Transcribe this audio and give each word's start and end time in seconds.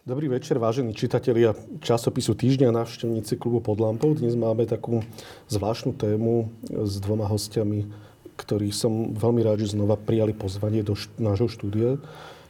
Dobrý 0.00 0.32
večer, 0.32 0.56
vážení 0.56 0.96
čitatelia 0.96 1.52
časopisu 1.84 2.32
Týždňa, 2.32 2.72
návštevníci 2.72 3.36
klubu 3.36 3.60
pod 3.60 3.84
lampou. 3.84 4.16
Dnes 4.16 4.32
máme 4.32 4.64
takú 4.64 5.04
zvláštnu 5.52 5.92
tému 5.92 6.48
s 6.72 6.96
dvoma 7.04 7.28
hostiami, 7.28 7.84
ktorí 8.40 8.72
som 8.72 9.12
veľmi 9.12 9.44
rád, 9.44 9.60
že 9.60 9.76
znova 9.76 10.00
prijali 10.00 10.32
pozvanie 10.32 10.80
do 10.80 10.96
št- 10.96 11.12
nášho 11.20 11.52
štúdia. 11.52 12.00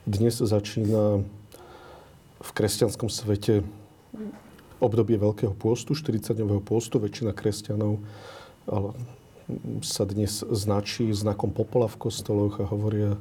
Dnes 0.07 0.39
začína 0.39 1.27
v 2.39 2.51
kresťanskom 2.55 3.11
svete 3.11 3.67
obdobie 4.79 5.19
Veľkého 5.19 5.51
pôstu, 5.51 5.99
40-dňového 5.99 6.63
pôstu. 6.63 7.03
Väčšina 7.03 7.35
kresťanov 7.35 7.99
sa 9.83 10.07
dnes 10.07 10.47
značí 10.55 11.11
znakom 11.11 11.51
popola 11.51 11.91
v 11.91 11.99
kostoloch 11.99 12.63
a 12.63 12.71
hovoria 12.71 13.19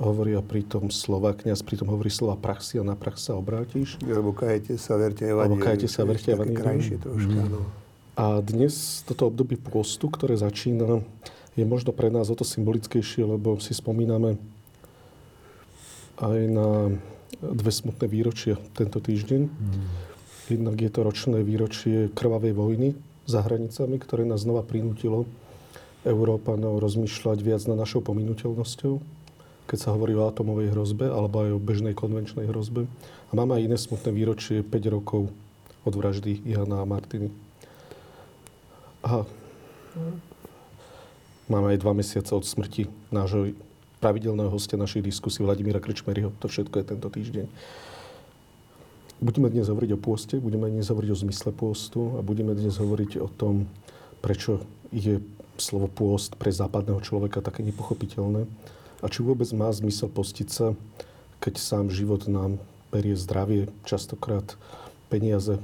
hovoria 0.00 0.40
pritom 0.40 0.88
slova, 0.88 1.36
kniaz 1.36 1.60
pritom 1.60 1.92
hovorí 1.92 2.08
slova 2.08 2.40
praxi 2.40 2.80
a 2.80 2.84
na 2.84 2.96
prax 2.96 3.28
sa 3.28 3.36
obrátiš. 3.36 4.00
Alebo 4.00 4.32
kajete 4.32 4.80
sa, 4.80 4.96
verte. 4.96 5.28
Alebo 5.28 5.60
kajete 5.60 5.86
sa, 5.92 6.08
verte 6.08 6.32
evanílium. 6.32 6.56
krajšie 6.64 6.96
troška, 6.96 7.40
mm. 7.44 7.50
no. 7.52 7.68
A 8.16 8.40
dnes 8.40 9.04
toto 9.04 9.28
obdobie 9.28 9.60
pôstu, 9.60 10.08
ktoré 10.08 10.40
začína, 10.40 11.04
je 11.54 11.64
možno 11.68 11.92
pre 11.92 12.08
nás 12.08 12.32
o 12.32 12.36
to 12.36 12.48
symbolickejšie, 12.48 13.28
lebo 13.28 13.60
si 13.60 13.76
spomíname 13.76 14.40
aj 16.20 16.38
na 16.48 16.96
dve 17.40 17.72
smutné 17.72 18.08
výročia 18.08 18.56
tento 18.72 19.04
týždeň. 19.04 19.40
Mm. 19.48 19.84
Jednak 20.48 20.76
je 20.80 20.90
to 20.90 21.00
ročné 21.04 21.38
výročie 21.44 22.08
krvavej 22.16 22.56
vojny 22.56 22.88
za 23.28 23.44
hranicami, 23.44 24.00
ktoré 24.00 24.24
nás 24.24 24.42
znova 24.42 24.64
prinútilo 24.64 25.28
Európanov 26.02 26.80
rozmýšľať 26.80 27.38
viac 27.44 27.62
na 27.68 27.76
našou 27.76 28.00
pominuteľnosťou 28.00 29.19
keď 29.70 29.78
sa 29.78 29.94
hovorí 29.94 30.18
o 30.18 30.26
atomovej 30.26 30.74
hrozbe 30.74 31.06
alebo 31.06 31.46
aj 31.46 31.54
o 31.54 31.62
bežnej 31.62 31.94
konvenčnej 31.94 32.50
hrozbe. 32.50 32.90
A 33.30 33.32
máme 33.38 33.54
aj 33.54 33.70
iné 33.70 33.78
smutné 33.78 34.10
výročie 34.10 34.66
5 34.66 34.66
rokov 34.90 35.30
od 35.86 35.94
vraždy 35.94 36.42
Jana 36.42 36.82
a 36.82 36.86
Martiny. 36.90 37.30
A 39.06 39.22
máme 41.46 41.70
aj 41.70 41.78
dva 41.78 41.94
mesiace 41.94 42.34
od 42.34 42.42
smrti 42.42 42.90
nášho 43.14 43.54
pravidelného 44.02 44.50
hostia 44.50 44.74
našej 44.74 45.06
diskusie 45.06 45.46
Vladimíra 45.46 45.78
Krčmeryho. 45.78 46.34
To 46.42 46.50
všetko 46.50 46.82
je 46.82 46.84
tento 46.90 47.06
týždeň. 47.06 47.46
Budeme 49.22 49.54
dnes 49.54 49.70
hovoriť 49.70 49.90
o 49.94 50.02
pôste, 50.02 50.42
budeme 50.42 50.66
dnes 50.66 50.90
hovoriť 50.90 51.10
o 51.14 51.20
zmysle 51.22 51.54
pôstu 51.54 52.18
a 52.18 52.26
budeme 52.26 52.58
dnes 52.58 52.74
hovoriť 52.74 53.22
o 53.22 53.28
tom, 53.30 53.70
prečo 54.18 54.66
je 54.90 55.22
slovo 55.60 55.86
pôst 55.86 56.34
pre 56.34 56.50
západného 56.50 56.98
človeka 57.04 57.44
také 57.44 57.62
nepochopiteľné 57.62 58.48
a 59.00 59.06
či 59.08 59.24
vôbec 59.24 59.48
má 59.56 59.72
zmysel 59.72 60.12
postiť 60.12 60.48
sa, 60.48 60.76
keď 61.40 61.56
sám 61.56 61.88
život 61.88 62.28
nám 62.28 62.60
berie 62.92 63.16
zdravie, 63.16 63.72
častokrát 63.88 64.56
peniaze, 65.08 65.56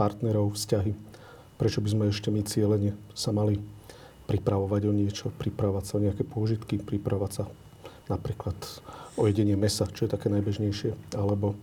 partnerov, 0.00 0.56
vzťahy. 0.56 0.96
Prečo 1.60 1.84
by 1.84 1.88
sme 1.92 2.04
ešte 2.08 2.32
my 2.32 2.40
cieľene 2.40 2.96
sa 3.12 3.36
mali 3.36 3.60
pripravovať 4.24 4.82
o 4.88 4.92
niečo, 4.94 5.26
pripravovať 5.36 5.84
sa 5.84 5.92
o 5.98 6.04
nejaké 6.08 6.24
pôžitky, 6.24 6.80
pripravovať 6.80 7.32
sa 7.34 7.44
napríklad 8.08 8.56
o 9.18 9.28
jedenie 9.28 9.58
mesa, 9.58 9.84
čo 9.90 10.06
je 10.06 10.14
také 10.14 10.32
najbežnejšie, 10.32 11.14
alebo 11.18 11.58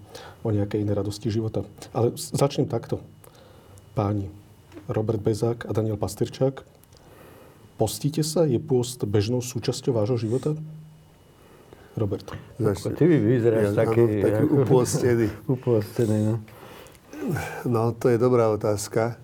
o 0.45 0.49
nejaké 0.53 0.77
iné 0.77 0.93
radosti 0.93 1.33
života. 1.33 1.65
Ale 1.91 2.13
začnem 2.15 2.69
takto. 2.69 3.01
Páni, 3.97 4.29
Robert 4.85 5.19
Bezák 5.19 5.65
a 5.65 5.71
Daniel 5.73 5.97
Pastyrčák, 5.97 6.61
postíte 7.81 8.21
sa? 8.21 8.45
Je 8.45 8.61
pôst 8.61 9.01
bežnou 9.03 9.41
súčasťou 9.41 9.97
vášho 9.97 10.21
života? 10.21 10.53
Robert. 11.97 12.29
Zase, 12.61 12.93
ty 12.93 13.03
by 13.09 13.17
vyzeráš 13.17 13.73
ja, 13.73 13.83
taký... 13.83 14.01
Áno, 14.05 14.21
taký 14.21 14.43
upôstený. 14.53 15.27
upôstený, 15.57 16.17
no. 16.21 16.35
No, 17.65 17.91
to 17.97 18.13
je 18.13 18.21
dobrá 18.21 18.53
otázka. 18.53 19.17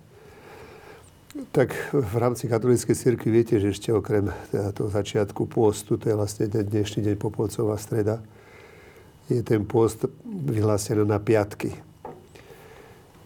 Tak 1.53 1.73
v 1.94 2.16
rámci 2.17 2.50
katolíckej 2.50 2.94
cirkvi 2.97 3.29
viete, 3.29 3.56
že 3.62 3.73
ešte 3.73 3.94
okrem 3.94 4.29
teda 4.50 4.73
toho 4.73 4.89
začiatku 4.89 5.50
pôstu, 5.50 5.97
to 5.97 6.09
je 6.09 6.17
vlastne 6.17 6.50
dnešný 6.50 7.06
deň 7.06 7.16
Popolcová 7.17 7.78
streda, 7.78 8.22
je 9.29 9.41
ten 9.41 9.66
pôst 9.66 10.06
vyhlásený 10.25 11.06
na 11.06 11.17
piatky. 11.17 11.73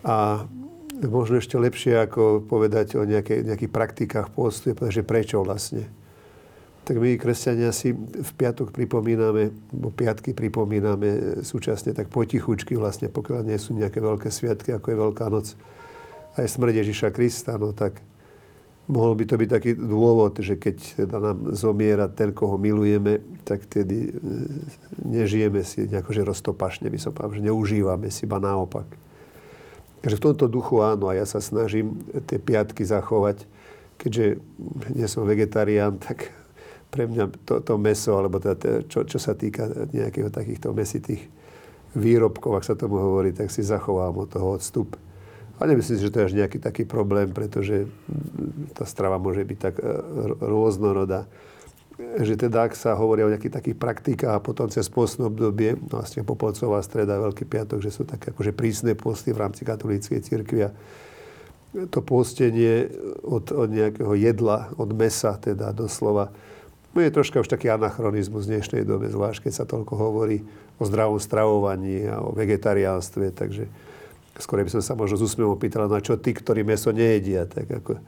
A 0.07 0.47
možno 1.03 1.40
ešte 1.40 1.59
lepšie 1.59 2.00
ako 2.00 2.47
povedať 2.47 2.96
o 2.96 3.03
nejakej, 3.03 3.44
nejakých 3.44 3.72
praktikách 3.72 4.28
pôstu, 4.31 4.72
je 4.72 4.78
povedať, 4.78 5.03
že 5.03 5.07
prečo 5.07 5.44
vlastne 5.44 5.88
tak 6.88 7.03
my, 7.03 7.20
kresťania, 7.20 7.75
si 7.75 7.92
v 8.00 8.31
piatok 8.40 8.72
pripomíname, 8.72 9.52
bo 9.75 9.92
piatky 9.92 10.31
pripomíname 10.31 11.44
súčasne 11.44 11.92
tak 11.92 12.08
potichučky 12.08 12.80
vlastne, 12.80 13.12
pokiaľ 13.12 13.44
nie 13.44 13.59
sú 13.59 13.75
nejaké 13.75 14.00
veľké 14.00 14.31
sviatky, 14.31 14.72
ako 14.72 14.88
je 14.88 14.98
Veľká 14.98 15.25
noc, 15.28 15.59
aj 16.40 16.48
smrť 16.48 16.74
Ježiša 16.88 17.09
Krista, 17.12 17.59
no 17.59 17.75
tak 17.75 18.00
mohol 18.88 19.20
by 19.20 19.28
to 19.28 19.36
byť 19.36 19.50
taký 19.52 19.72
dôvod, 19.75 20.40
že 20.40 20.56
keď 20.56 21.03
teda 21.03 21.18
nám 21.20 21.38
zomiera 21.52 22.08
ten, 22.08 22.31
koho 22.31 22.56
milujeme, 22.56 23.19
tak 23.44 23.68
tedy 23.68 24.08
e, 24.08 24.12
nežijeme 25.04 25.59
si 25.68 25.92
nejako, 25.92 26.16
že 26.16 26.24
roztopašne, 26.24 26.88
by 26.88 27.00
som 27.04 27.12
povedal, 27.12 27.44
že 27.44 27.48
neužívame 27.52 28.08
si, 28.08 28.24
iba 28.24 28.40
naopak. 28.40 28.88
Takže 30.08 30.16
v 30.16 30.25
tomto 30.31 30.48
duchu 30.48 30.80
áno, 30.80 31.12
a 31.12 31.19
ja 31.19 31.28
sa 31.28 31.44
snažím 31.44 32.00
tie 32.31 32.40
piatky 32.40 32.88
zachovať, 32.88 33.44
keďže 34.00 34.40
nie 34.96 35.08
som 35.12 35.28
vegetarián, 35.28 36.00
tak 36.00 36.31
pre 36.97 37.06
mňa 37.06 37.46
to, 37.46 37.62
to 37.62 37.78
meso, 37.78 38.18
alebo 38.18 38.41
teda, 38.41 38.81
čo, 38.90 39.06
čo 39.06 39.22
sa 39.22 39.38
týka 39.38 39.69
nejakého 39.94 40.34
takýchto 40.34 40.74
mesitých 40.74 41.30
výrobkov, 41.94 42.58
ak 42.58 42.66
sa 42.66 42.74
tomu 42.74 42.97
hovorí, 42.97 43.38
tak 43.38 43.53
si 43.53 43.62
zachovám 43.62 44.18
od 44.18 44.34
toho 44.34 44.58
odstup. 44.58 44.97
A 45.62 45.69
nemyslím 45.69 46.02
si, 46.02 46.06
že 46.09 46.09
to 46.09 46.25
je 46.25 46.28
až 46.34 46.34
nejaký 46.34 46.57
taký 46.57 46.90
problém, 46.90 47.30
pretože 47.30 47.86
tá 48.74 48.90
strava 48.90 49.22
môže 49.22 49.46
byť 49.46 49.57
tak 49.62 49.78
e, 49.78 49.86
rôznorodá. 50.41 51.30
Že 51.97 52.50
teda, 52.50 52.66
ak 52.66 52.74
sa 52.74 52.97
hovorí 52.97 53.25
o 53.25 53.30
nejakých 53.30 53.62
takých 53.62 53.78
praktikách 53.78 54.34
a 54.38 54.41
potom 54.41 54.69
cez 54.69 54.90
postné 54.90 55.30
obdobie, 55.30 55.78
vlastne 55.78 56.25
Popolcová 56.25 56.81
streda, 56.81 57.22
Veľký 57.22 57.46
piatok, 57.46 57.81
že 57.81 57.94
sú 57.94 58.09
také 58.09 58.34
akože 58.34 58.53
prísne 58.53 58.94
posty 58.97 59.34
v 59.34 59.41
rámci 59.46 59.66
katolíckej 59.66 60.22
cirkvi 60.22 60.59
a 60.66 60.74
to 61.90 62.02
postenie 62.06 62.90
od, 63.25 63.50
od 63.53 63.69
nejakého 63.69 64.13
jedla, 64.18 64.74
od 64.78 64.94
mesa 64.94 65.38
teda 65.38 65.74
doslova, 65.74 66.30
No 66.30 66.56
je 67.03 67.13
troška 67.13 67.44
už 67.44 67.50
taký 67.52 67.68
anachronizmus 67.69 68.47
v 68.47 68.58
dnešnej 68.58 68.84
dobe, 68.88 69.12
zvlášť 69.12 69.47
keď 69.50 69.53
sa 69.53 69.66
toľko 69.68 69.94
hovorí 69.97 70.41
o 70.78 70.84
zdravom 70.88 71.19
stravovaní 71.19 72.08
a 72.08 72.22
o 72.24 72.31
vegetariánstve, 72.31 73.35
takže 73.35 73.68
skôr 74.38 74.62
by 74.62 74.72
som 74.72 74.81
sa 74.85 74.94
možno 74.94 75.18
z 75.18 75.25
úsmevom 75.25 75.57
pýtal, 75.57 75.90
na 75.90 76.00
čo 76.00 76.16
tí, 76.16 76.31
ktorí 76.31 76.62
meso 76.62 76.94
nejedia. 76.94 77.50
Tak 77.50 77.66
ako, 77.84 78.00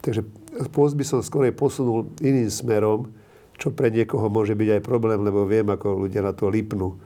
takže 0.00 0.24
pôst 0.72 0.96
by 0.96 1.04
som 1.04 1.20
skôr 1.20 1.48
posunul 1.52 2.08
iným 2.24 2.48
smerom, 2.48 3.12
čo 3.56 3.72
pre 3.72 3.88
niekoho 3.88 4.28
môže 4.28 4.52
byť 4.52 4.80
aj 4.80 4.82
problém, 4.84 5.20
lebo 5.24 5.48
viem, 5.48 5.64
ako 5.68 6.08
ľudia 6.08 6.20
na 6.20 6.36
to 6.36 6.48
lipnú. 6.52 6.96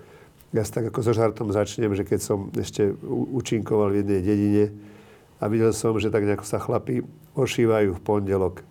Ja 0.51 0.67
tak 0.67 0.91
ako 0.91 0.99
so 1.07 1.15
žartom 1.15 1.55
začnem, 1.55 1.95
že 1.95 2.03
keď 2.03 2.21
som 2.27 2.51
ešte 2.59 2.91
učinkoval 3.07 3.95
v 3.95 3.99
jednej 4.03 4.21
dedine 4.23 4.65
a 5.39 5.47
videl 5.47 5.71
som, 5.71 5.95
že 6.03 6.11
tak 6.11 6.27
nejako 6.27 6.43
sa 6.43 6.59
chlapi 6.59 7.07
ošívajú 7.39 7.95
v 7.95 8.01
pondelok 8.03 8.67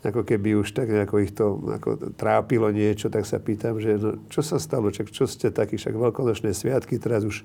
ako 0.00 0.24
keby 0.24 0.56
už 0.56 0.72
tak 0.72 0.88
nejako 0.88 1.16
ich 1.20 1.32
to 1.36 1.60
ako 1.60 2.16
trápilo 2.16 2.72
niečo, 2.72 3.12
tak 3.12 3.28
sa 3.28 3.36
pýtam, 3.36 3.76
že 3.76 4.00
no, 4.00 4.16
čo 4.32 4.40
sa 4.40 4.56
stalo, 4.56 4.88
čak, 4.88 5.12
čo 5.12 5.28
ste 5.28 5.52
takí, 5.52 5.76
však 5.76 5.92
veľkonočné 5.92 6.56
sviatky, 6.56 6.96
teraz 6.96 7.28
už 7.28 7.44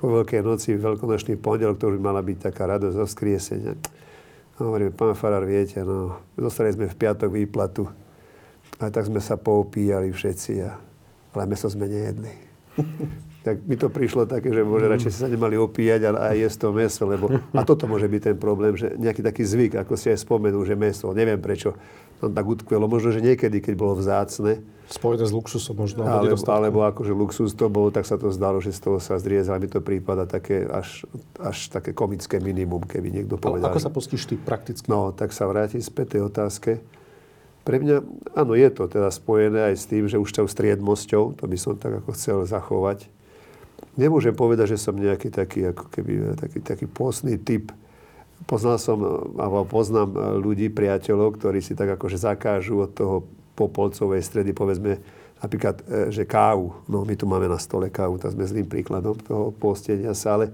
po 0.00 0.08
Veľkej 0.08 0.40
noci, 0.40 0.80
veľkonočný 0.80 1.36
pondelok, 1.36 1.76
to 1.76 1.92
už 1.92 2.00
mala 2.00 2.24
byť 2.24 2.38
taká 2.48 2.64
radosť 2.64 2.96
zo 2.96 3.04
skriesenia. 3.04 3.76
No, 4.56 4.72
hovorím, 4.72 4.96
pán 4.96 5.12
Farar, 5.12 5.44
viete, 5.44 5.84
no, 5.84 6.24
dostali 6.40 6.72
sme 6.72 6.88
v 6.88 6.96
piatok 6.96 7.28
výplatu 7.28 7.84
a 8.80 8.88
tak 8.88 9.04
sme 9.04 9.20
sa 9.20 9.36
poupíjali 9.36 10.08
všetci, 10.08 10.52
a, 10.64 10.80
ale 11.36 11.42
meso 11.44 11.68
sme 11.68 11.84
nejedli. 11.84 12.32
tak 13.40 13.64
mi 13.64 13.76
to 13.76 13.88
prišlo 13.88 14.28
také, 14.28 14.52
že 14.52 14.60
môže 14.60 14.84
radšej 14.84 15.12
sa 15.16 15.26
nemali 15.28 15.56
opíjať 15.56 16.12
a, 16.12 16.32
a 16.32 16.36
jesť 16.36 16.68
to 16.68 16.68
meso, 16.76 17.08
lebo 17.08 17.32
a 17.56 17.62
toto 17.64 17.88
môže 17.88 18.04
byť 18.04 18.22
ten 18.32 18.36
problém, 18.36 18.76
že 18.76 18.92
nejaký 19.00 19.24
taký 19.24 19.42
zvyk, 19.48 19.80
ako 19.80 19.96
si 19.96 20.12
aj 20.12 20.20
spomenul, 20.20 20.60
že 20.68 20.76
meso, 20.76 21.08
neviem 21.16 21.40
prečo 21.40 21.72
tam 22.20 22.36
tak 22.36 22.44
utkvelo, 22.44 22.84
možno, 22.84 23.16
že 23.16 23.24
niekedy, 23.24 23.64
keď 23.64 23.74
bolo 23.80 23.96
vzácne. 23.96 24.60
Spojené 24.92 25.24
s 25.24 25.32
luxusom 25.32 25.72
možno. 25.72 26.04
Alebo, 26.04 26.36
alebo 26.36 26.78
akože 26.84 27.16
luxus 27.16 27.56
to 27.56 27.72
bolo, 27.72 27.88
tak 27.88 28.04
sa 28.04 28.20
to 28.20 28.28
zdalo, 28.28 28.60
že 28.60 28.76
z 28.76 28.80
toho 28.84 29.00
sa 29.00 29.16
zriezal. 29.16 29.56
Mi 29.56 29.72
to 29.72 29.80
prípada 29.80 30.28
také 30.28 30.68
až, 30.68 31.08
až 31.40 31.72
také 31.72 31.96
komické 31.96 32.36
minimum, 32.36 32.84
keby 32.84 33.08
niekto 33.08 33.40
povedal. 33.40 33.72
ako 33.72 33.80
sa 33.80 33.88
postíš 33.88 34.28
ty 34.28 34.36
prakticky? 34.36 34.84
No, 34.84 35.16
tak 35.16 35.32
sa 35.32 35.48
vrátim 35.48 35.80
späť 35.80 36.20
tej 36.20 36.28
otázke. 36.28 36.84
Pre 37.64 37.76
mňa, 37.80 37.96
áno, 38.36 38.52
je 38.52 38.68
to 38.68 38.84
teda 38.84 39.08
spojené 39.08 39.72
aj 39.72 39.74
s 39.80 39.84
tým, 39.88 40.04
že 40.04 40.20
už 40.20 40.28
tou 40.28 40.44
striedmosťou, 40.44 41.40
to 41.40 41.44
by 41.48 41.56
som 41.56 41.80
tak 41.80 42.04
ako 42.04 42.12
chcel 42.12 42.44
zachovať, 42.44 43.08
nemôžem 43.98 44.34
povedať, 44.34 44.76
že 44.76 44.82
som 44.82 44.94
nejaký 44.94 45.30
taký, 45.32 45.70
ako 45.74 45.84
keby, 45.90 46.12
taký, 46.38 46.58
taký 46.62 46.86
postný 46.86 47.38
typ. 47.40 47.74
Poznal 48.46 48.80
som, 48.80 49.02
alebo 49.36 49.66
poznám 49.68 50.40
ľudí, 50.40 50.72
priateľov, 50.72 51.38
ktorí 51.38 51.60
si 51.60 51.76
tak 51.76 51.94
akože 51.98 52.16
zakážu 52.16 52.82
od 52.82 52.90
toho 52.94 53.16
popolcovej 53.58 54.24
stredy, 54.24 54.56
povedzme, 54.56 54.96
napríklad, 55.44 55.84
e, 55.84 56.08
že 56.08 56.24
kávu, 56.24 56.72
no 56.88 57.04
my 57.04 57.14
tu 57.16 57.28
máme 57.28 57.48
na 57.48 57.60
stole 57.60 57.92
kávu, 57.92 58.16
tak 58.16 58.32
sme 58.32 58.48
zlým 58.48 58.68
príkladom 58.68 59.16
toho 59.20 59.52
postenia 59.52 60.16
sa, 60.16 60.40
ale 60.40 60.52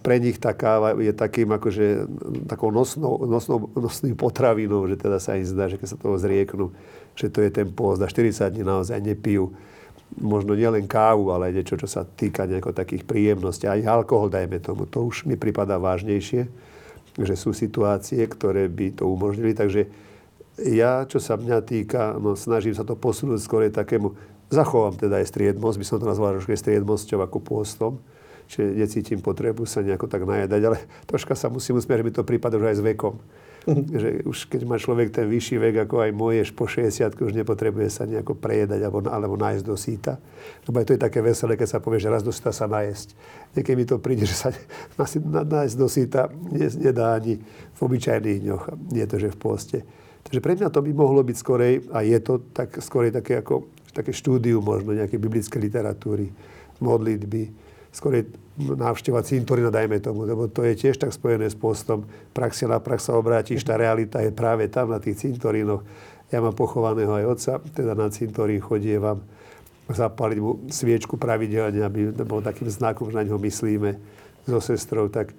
pre 0.00 0.16
nich 0.16 0.40
tá 0.40 0.56
káva 0.56 0.96
je 0.96 1.12
takým 1.12 1.52
akože 1.52 2.08
takou 2.48 2.72
nosnou, 2.72 3.28
nosnou, 3.28 3.68
nosným 3.76 4.16
potravinou, 4.16 4.88
že 4.88 4.96
teda 4.96 5.20
sa 5.20 5.36
im 5.36 5.44
zdá, 5.44 5.68
že 5.68 5.76
keď 5.76 5.88
sa 5.92 6.00
toho 6.00 6.16
zrieknú, 6.16 6.72
že 7.12 7.28
to 7.28 7.44
je 7.44 7.50
ten 7.52 7.68
post 7.68 8.00
a 8.00 8.08
40 8.08 8.40
dní 8.56 8.64
naozaj 8.64 8.98
nepijú 9.04 9.52
možno 10.14 10.54
nielen 10.54 10.86
kávu, 10.86 11.34
ale 11.34 11.50
aj 11.50 11.54
niečo, 11.60 11.76
čo 11.76 11.88
sa 11.90 12.06
týka 12.06 12.46
nejako 12.46 12.72
takých 12.72 13.02
príjemností. 13.04 13.66
Aj 13.66 13.82
alkohol, 13.84 14.30
dajme 14.30 14.62
tomu, 14.62 14.86
to 14.86 15.02
už 15.02 15.26
mi 15.26 15.34
pripadá 15.34 15.76
vážnejšie, 15.76 16.46
že 17.16 17.34
sú 17.34 17.50
situácie, 17.50 18.22
ktoré 18.24 18.70
by 18.70 19.02
to 19.02 19.04
umožnili. 19.10 19.52
Takže 19.52 19.90
ja, 20.62 21.04
čo 21.04 21.20
sa 21.20 21.36
mňa 21.36 21.58
týka, 21.66 22.16
no, 22.16 22.32
snažím 22.32 22.72
sa 22.72 22.86
to 22.86 22.96
posunúť 22.96 23.40
skôr 23.44 23.68
takému, 23.68 24.16
zachovám 24.48 24.96
teda 24.96 25.20
aj 25.20 25.28
striedmosť, 25.28 25.76
by 25.76 25.86
som 25.86 25.98
to 26.00 26.08
nazval 26.08 26.32
trošku 26.32 26.54
striedmosťou 26.54 27.20
ako 27.20 27.38
pôstom, 27.42 27.92
čiže 28.48 28.78
necítim 28.78 29.20
potrebu 29.20 29.68
sa 29.68 29.84
nejako 29.84 30.08
tak 30.08 30.24
najedať, 30.24 30.60
ale 30.64 30.78
troška 31.04 31.36
sa 31.36 31.52
musím 31.52 31.76
že 31.76 32.04
mi 32.06 32.14
to 32.14 32.24
prípada 32.24 32.56
už 32.56 32.72
aj 32.72 32.76
s 32.80 32.86
vekom. 32.94 33.20
že 34.02 34.22
už 34.22 34.46
keď 34.46 34.62
má 34.62 34.78
človek 34.78 35.10
ten 35.10 35.26
vyšší 35.26 35.58
vek 35.58 35.74
ako 35.90 36.06
aj 36.06 36.10
moje, 36.14 36.42
po 36.54 36.70
60 36.70 37.18
už 37.18 37.34
nepotrebuje 37.34 37.88
sa 37.90 38.06
nejako 38.06 38.38
prejedať 38.38 38.80
alebo, 38.86 39.02
alebo 39.10 39.34
nájsť 39.34 39.64
do 39.66 39.74
síta. 39.74 40.22
Lebo 40.70 40.78
aj 40.78 40.86
to 40.86 40.94
je 40.94 41.00
také 41.02 41.18
veselé, 41.18 41.58
keď 41.58 41.68
sa 41.74 41.82
povie, 41.82 41.98
že 41.98 42.06
raz 42.06 42.22
do 42.22 42.30
síta 42.30 42.54
sa 42.54 42.70
najesť. 42.70 43.18
Niekedy 43.58 43.74
mi 43.74 43.84
to 43.84 43.98
príde, 43.98 44.22
že 44.22 44.38
sa 44.38 44.48
nájsť 45.58 45.74
do 45.74 45.88
síta 45.90 46.30
nedá 46.78 47.18
ani 47.18 47.42
v 47.74 47.78
obyčajných 47.82 48.38
dňoch. 48.46 48.64
Nie 48.94 49.10
to, 49.10 49.18
že 49.18 49.34
v 49.34 49.38
poste. 49.38 49.78
Takže 50.26 50.42
pre 50.42 50.54
mňa 50.58 50.70
to 50.70 50.82
by 50.82 50.90
mohlo 50.90 51.22
byť 51.22 51.36
skorej, 51.38 51.74
a 51.94 52.02
je 52.02 52.18
to 52.18 52.42
tak, 52.50 52.82
skorej 52.82 53.14
také, 53.14 53.38
ako, 53.42 53.70
také 53.94 54.10
štúdium 54.10 54.62
možno 54.62 54.94
nejaké 54.94 55.22
biblické 55.22 55.58
literatúry, 55.62 56.34
modlitby, 56.82 57.50
skorej 57.94 58.26
návšteva 58.56 59.20
cintorína, 59.20 59.68
dajme 59.68 60.00
tomu, 60.00 60.24
lebo 60.24 60.48
to 60.48 60.64
je 60.64 60.74
tiež 60.76 60.96
tak 60.96 61.12
spojené 61.12 61.52
s 61.52 61.56
postom. 61.56 62.08
Prax 62.32 62.64
na 62.64 62.80
prax 62.80 63.12
sa 63.12 63.16
obrátiš, 63.16 63.62
tá 63.62 63.76
realita 63.76 64.24
je 64.24 64.32
práve 64.32 64.66
tam, 64.72 64.90
na 64.92 64.98
tých 64.98 65.28
cintorínoch. 65.28 65.84
Ja 66.32 66.40
mám 66.42 66.56
pochovaného 66.56 67.12
aj 67.12 67.24
otca, 67.28 67.52
teda 67.76 67.92
na 67.94 68.08
cintorín 68.10 68.58
chodievam 68.58 69.22
zapáliť 69.86 70.38
mu 70.42 70.66
sviečku 70.66 71.14
pravidelne, 71.14 71.78
aby 71.86 72.10
bol 72.26 72.42
takým 72.42 72.66
znakom, 72.66 73.06
že 73.12 73.22
na 73.22 73.22
ňo 73.22 73.38
myslíme 73.38 73.94
so 74.42 74.58
sestrou, 74.58 75.06
tak 75.06 75.30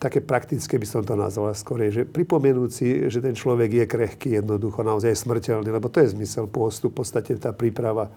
také 0.00 0.24
praktické 0.24 0.80
by 0.80 0.86
som 0.88 1.04
to 1.04 1.12
nazval 1.12 1.52
skorej, 1.52 1.92
že 1.92 2.02
pripomenúci, 2.08 3.12
že 3.12 3.20
ten 3.20 3.36
človek 3.36 3.84
je 3.84 3.84
krehký 3.84 4.40
jednoducho, 4.40 4.80
naozaj 4.80 5.12
smrteľný, 5.12 5.68
lebo 5.68 5.92
to 5.92 6.00
je 6.00 6.16
zmysel 6.16 6.48
pôstu, 6.48 6.88
v 6.88 7.04
podstate 7.04 7.36
tá 7.36 7.52
príprava 7.52 8.08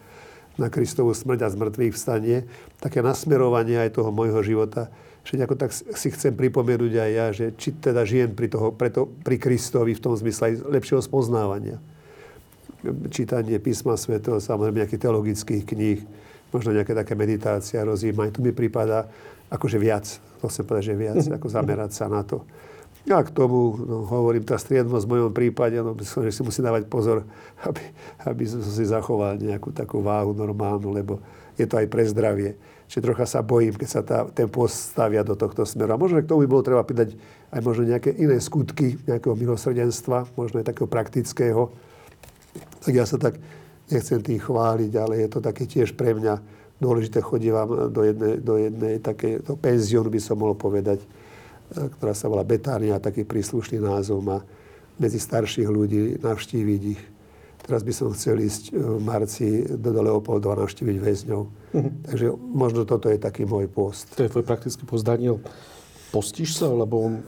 na 0.58 0.70
Kristovú 0.70 1.14
smrť 1.18 1.40
a 1.46 1.54
zmrtvých 1.54 1.94
vstanie, 1.98 2.46
také 2.78 3.02
nasmerovanie 3.02 3.82
aj 3.82 3.98
toho 3.98 4.14
môjho 4.14 4.42
života, 4.46 4.94
že 5.24 5.40
nejako 5.40 5.56
tak 5.56 5.72
si 5.72 6.08
chcem 6.12 6.36
pripomenúť 6.36 6.94
aj 7.00 7.12
ja, 7.16 7.26
že 7.32 7.46
či 7.56 7.72
teda 7.74 8.04
žijem 8.04 8.36
pri, 8.36 8.52
toho, 8.52 8.76
preto, 8.76 9.08
pri 9.24 9.40
Kristovi 9.40 9.96
v 9.96 10.04
tom 10.04 10.14
zmysle 10.14 10.60
lepšieho 10.68 11.00
spoznávania. 11.00 11.80
Čítanie 13.08 13.56
písma 13.64 13.96
svätého, 13.96 14.44
samozrejme 14.44 14.84
nejakých 14.84 15.08
teologických 15.08 15.64
kníh, 15.64 16.00
možno 16.52 16.76
nejaká 16.76 16.92
taká 16.92 17.16
meditácia, 17.16 17.80
rozjímanie. 17.88 18.36
Tu 18.36 18.44
mi 18.44 18.52
prípada 18.52 19.08
akože 19.48 19.80
viac, 19.80 20.06
to 20.44 20.52
chcem 20.52 20.68
povedať, 20.68 20.86
že 20.92 20.96
viac, 21.00 21.24
ako 21.24 21.48
zamerať 21.48 21.92
sa 21.96 22.12
na 22.12 22.28
to. 22.28 22.44
A 23.04 23.20
k 23.20 23.36
tomu 23.36 23.76
no, 23.84 24.08
hovorím, 24.08 24.48
tá 24.48 24.56
striednosť 24.56 25.04
v 25.04 25.12
mojom 25.12 25.32
prípade, 25.36 25.76
no, 25.84 25.92
že 26.00 26.32
si 26.32 26.40
musí 26.40 26.64
dávať 26.64 26.88
pozor, 26.88 27.28
aby, 27.68 27.84
aby 28.24 28.44
som 28.48 28.64
si 28.64 28.88
zachoval 28.88 29.36
nejakú 29.44 29.76
takú 29.76 30.00
váhu 30.00 30.32
normálnu, 30.32 30.88
lebo 30.96 31.20
je 31.60 31.68
to 31.68 31.76
aj 31.76 31.88
pre 31.92 32.08
zdravie. 32.08 32.56
Čiže 32.88 33.04
trocha 33.04 33.26
sa 33.28 33.44
bojím, 33.44 33.76
keď 33.76 33.90
sa 33.90 34.02
tá, 34.06 34.24
ten 34.30 34.48
post 34.48 34.96
do 34.96 35.36
tohto 35.36 35.68
smeru. 35.68 35.96
A 35.96 36.00
možno 36.00 36.22
k 36.24 36.30
tomu 36.30 36.46
by 36.46 36.50
bolo 36.50 36.64
treba 36.64 36.84
pridať 36.86 37.18
aj 37.52 37.60
možno 37.60 37.90
nejaké 37.90 38.14
iné 38.16 38.40
skutky, 38.40 38.96
nejakého 39.04 39.36
milosrdenstva, 39.36 40.32
možno 40.38 40.62
aj 40.64 40.72
takého 40.72 40.88
praktického. 40.88 41.74
Tak 42.86 42.94
ja 42.94 43.04
sa 43.04 43.20
tak 43.20 43.42
nechcem 43.92 44.22
tým 44.24 44.40
chváliť, 44.40 44.92
ale 44.96 45.26
je 45.26 45.30
to 45.30 45.40
také 45.44 45.68
tiež 45.68 45.98
pre 45.98 46.16
mňa 46.16 46.40
dôležité 46.80 47.20
chodívam 47.24 47.90
do 47.92 48.02
jednej, 48.04 48.36
do 48.40 48.56
jednej 48.60 48.96
také, 49.00 49.40
do 49.40 49.56
penziónu 49.56 50.12
by 50.12 50.20
som 50.20 50.36
mohol 50.40 50.56
povedať, 50.56 51.04
ktorá 51.74 52.14
sa 52.14 52.30
volá 52.30 52.46
Betánia, 52.46 53.02
taký 53.02 53.26
príslušný 53.26 53.82
názov 53.82 54.22
má 54.22 54.40
medzi 55.02 55.18
starších 55.18 55.68
ľudí, 55.68 56.22
navštíviť 56.22 56.82
ich. 56.86 57.02
Teraz 57.64 57.82
by 57.82 57.94
som 57.96 58.12
chcel 58.12 58.44
ísť 58.44 58.70
e, 58.70 58.72
v 58.76 59.00
marci 59.00 59.48
do 59.66 59.96
Leopoldova 59.96 60.68
navštíviť 60.68 60.98
väzňov. 61.00 61.42
Mm-hmm. 61.48 61.94
Takže 62.12 62.28
možno 62.36 62.84
toto 62.84 63.08
je 63.08 63.16
taký 63.16 63.48
môj 63.48 63.72
post. 63.72 64.12
To 64.20 64.28
je 64.28 64.32
tvoj 64.32 64.44
praktický 64.44 64.84
post, 64.84 65.08
Daniel. 65.08 65.40
Postíš 66.12 66.60
sa, 66.60 66.68
lebo 66.70 67.24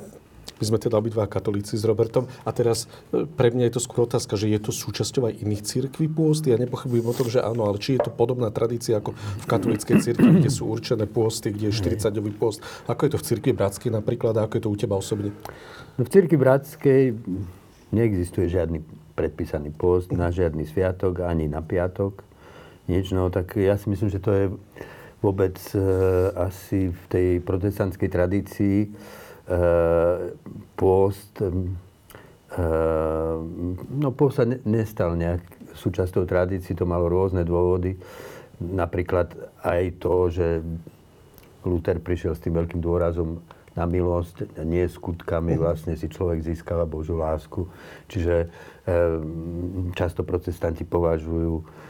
my 0.55 0.63
sme 0.63 0.77
teda 0.79 0.95
obidva 0.95 1.27
katolíci 1.27 1.75
s 1.75 1.83
Robertom. 1.83 2.31
A 2.47 2.55
teraz 2.55 2.87
e, 3.11 3.27
pre 3.27 3.51
mňa 3.51 3.67
je 3.67 3.73
to 3.75 3.81
skôr 3.83 4.07
otázka, 4.07 4.39
že 4.39 4.47
je 4.47 4.59
to 4.61 4.71
súčasťou 4.71 5.27
aj 5.27 5.43
iných 5.43 5.65
církví 5.67 6.07
pôsty. 6.07 6.55
Ja 6.55 6.61
nepochybujem 6.61 7.05
o 7.05 7.17
tom, 7.17 7.27
že 7.27 7.43
áno, 7.43 7.67
ale 7.67 7.81
či 7.81 7.99
je 7.99 8.07
to 8.07 8.11
podobná 8.13 8.47
tradícia 8.53 9.03
ako 9.03 9.17
v 9.17 9.45
katolíckej 9.45 9.99
církvi, 9.99 10.39
kde 10.39 10.51
sú 10.53 10.69
určené 10.71 11.09
pôsty, 11.09 11.51
kde 11.51 11.69
je 11.69 11.73
40-dňový 11.75 12.31
pôst. 12.39 12.63
Ako 12.87 13.09
je 13.09 13.11
to 13.17 13.19
v 13.19 13.27
církvi 13.27 13.51
bratskej 13.51 13.91
napríklad 13.91 14.39
a 14.39 14.47
ako 14.47 14.53
je 14.55 14.63
to 14.63 14.71
u 14.71 14.77
teba 14.79 14.95
osobne? 14.95 15.35
No 15.99 16.07
v 16.07 16.09
církvi 16.11 16.37
bratskej 16.39 17.01
neexistuje 17.91 18.47
žiadny 18.47 18.79
predpísaný 19.15 19.71
pôst 19.71 20.11
na 20.11 20.27
žiadny 20.27 20.67
sviatok, 20.67 21.23
ani 21.23 21.47
na 21.47 21.63
piatok. 21.63 22.19
Nič, 22.91 23.15
no 23.15 23.31
tak 23.31 23.55
ja 23.55 23.79
si 23.79 23.89
myslím, 23.89 24.11
že 24.11 24.19
to 24.19 24.31
je 24.35 24.45
vôbec 25.23 25.57
e, 25.73 25.79
asi 26.37 26.91
v 26.91 27.03
tej 27.09 27.27
protestantskej 27.41 28.09
tradícii 28.11 28.77
pôst, 30.75 31.33
eh, 31.41 33.37
no 33.89 34.09
pôst 34.09 34.41
sa 34.41 34.45
nestal 34.45 35.13
nejak 35.13 35.41
súčasťou 35.77 36.25
tradícií, 36.25 36.73
to 36.73 36.89
malo 36.89 37.05
rôzne 37.05 37.45
dôvody. 37.45 37.99
Napríklad 38.57 39.35
aj 39.61 39.83
to, 39.99 40.15
že 40.31 40.47
Luther 41.67 41.99
prišiel 41.99 42.33
s 42.33 42.41
tým 42.41 42.55
veľkým 42.55 42.79
dôrazom 42.79 43.43
na 43.75 43.83
milosť, 43.83 44.55
nie 44.63 44.87
skutkami 44.87 45.59
vlastne 45.59 45.99
si 45.99 46.07
človek 46.07 46.39
získava 46.39 46.87
Božiu 46.87 47.19
lásku. 47.19 47.67
Čiže 48.07 48.35
eh, 48.47 49.19
často 49.93 50.25
protestanti 50.25 50.87
považujú 50.87 51.85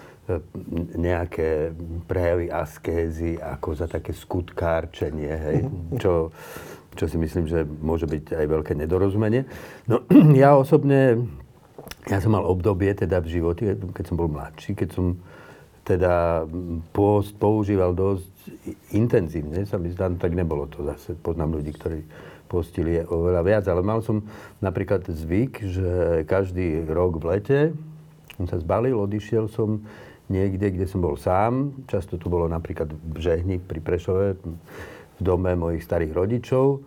nejaké 0.97 1.69
prejavy 2.09 2.49
askézy 2.49 3.37
ako 3.37 3.77
za 3.77 3.85
také 3.85 4.09
skutkárčenie, 4.09 5.29
hej, 5.29 5.57
čo 6.01 6.33
čo 6.95 7.05
si 7.11 7.19
myslím, 7.19 7.45
že 7.45 7.63
môže 7.63 8.07
byť 8.07 8.33
aj 8.33 8.45
veľké 8.47 8.73
nedorozumenie. 8.79 9.45
No 9.85 10.07
ja 10.41 10.55
osobne, 10.55 11.27
ja 12.07 12.17
som 12.23 12.33
mal 12.33 12.47
obdobie 12.47 12.91
teda 12.95 13.21
v 13.21 13.39
živote, 13.39 13.75
keď 13.93 14.03
som 14.07 14.15
bol 14.17 14.31
mladší, 14.31 14.73
keď 14.73 14.89
som 14.95 15.19
teda 15.85 16.47
pôst 16.89 17.37
používal 17.37 17.93
dosť 17.93 18.33
intenzívne, 18.97 19.69
sa 19.69 19.77
mi 19.77 19.93
zdá, 19.93 20.09
tak 20.17 20.33
nebolo 20.33 20.65
to 20.65 20.81
zase, 20.81 21.13
poznám 21.13 21.61
ľudí, 21.61 21.77
ktorí 21.77 22.01
postili 22.49 22.97
oveľa 23.05 23.41
viac, 23.45 23.65
ale 23.69 23.85
mal 23.85 24.01
som 24.01 24.25
napríklad 24.65 25.05
zvyk, 25.05 25.53
že 25.61 25.89
každý 26.25 26.81
rok 26.89 27.21
v 27.21 27.25
lete 27.37 27.59
som 28.35 28.45
sa 28.49 28.57
zbalil, 28.59 28.97
odišiel 28.97 29.47
som 29.47 29.85
niekde, 30.27 30.73
kde 30.73 30.85
som 30.89 30.99
bol 30.99 31.15
sám. 31.15 31.85
Často 31.87 32.19
to 32.19 32.27
bolo 32.27 32.49
napríklad 32.51 32.91
v 32.91 33.17
Žehni 33.21 33.57
pri 33.63 33.79
Prešove, 33.79 34.35
v 35.15 35.21
dome 35.23 35.55
mojich 35.55 35.83
starých 35.83 36.11
rodičov, 36.11 36.83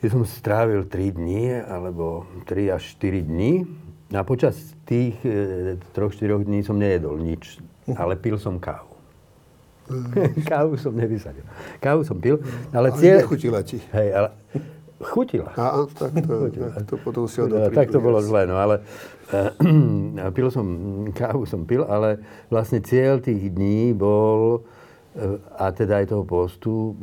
kde 0.00 0.08
som 0.12 0.22
strávil 0.28 0.84
3 0.84 1.16
dní, 1.16 1.64
alebo 1.64 2.28
3 2.44 2.76
až 2.76 2.82
4 3.00 3.24
dní. 3.24 3.64
A 4.12 4.20
počas 4.20 4.76
tých 4.84 5.16
e, 5.24 5.80
3-4 5.96 6.44
dní 6.44 6.60
som 6.60 6.76
nejedol 6.76 7.16
nič, 7.16 7.58
ale 7.96 8.14
pil 8.20 8.36
som 8.36 8.60
kávu. 8.60 8.94
Mm. 9.88 10.44
kávu 10.52 10.76
som 10.76 10.92
nevysadil. 10.92 11.44
Kávu 11.80 12.04
som 12.04 12.20
pil, 12.20 12.40
ale, 12.72 12.92
ale 12.92 13.00
cieľ... 13.00 13.24
nechutila 13.24 13.60
ti. 13.64 13.80
Hej, 13.92 14.08
ale 14.12 14.28
chutila. 15.00 15.50
A, 15.56 15.84
tak 15.88 16.12
to, 16.20 16.32
chutila. 16.48 16.68
Tak 16.72 16.84
to 16.88 16.96
potom 17.00 17.24
si 17.28 17.38
no, 17.40 17.56
Tak 17.72 17.88
to 17.92 18.00
bolo 18.00 18.20
zle, 18.24 18.48
no 18.48 18.56
ale 18.56 18.80
uh, 19.32 20.30
pil 20.36 20.48
som, 20.48 20.66
kávu 21.12 21.44
som 21.44 21.68
pil, 21.68 21.84
ale 21.84 22.20
vlastne 22.48 22.80
cieľ 22.80 23.20
tých 23.20 23.52
dní 23.52 23.92
bol 23.92 24.64
a 25.54 25.70
teda 25.70 26.02
aj 26.02 26.10
toho 26.10 26.24
postu, 26.26 26.98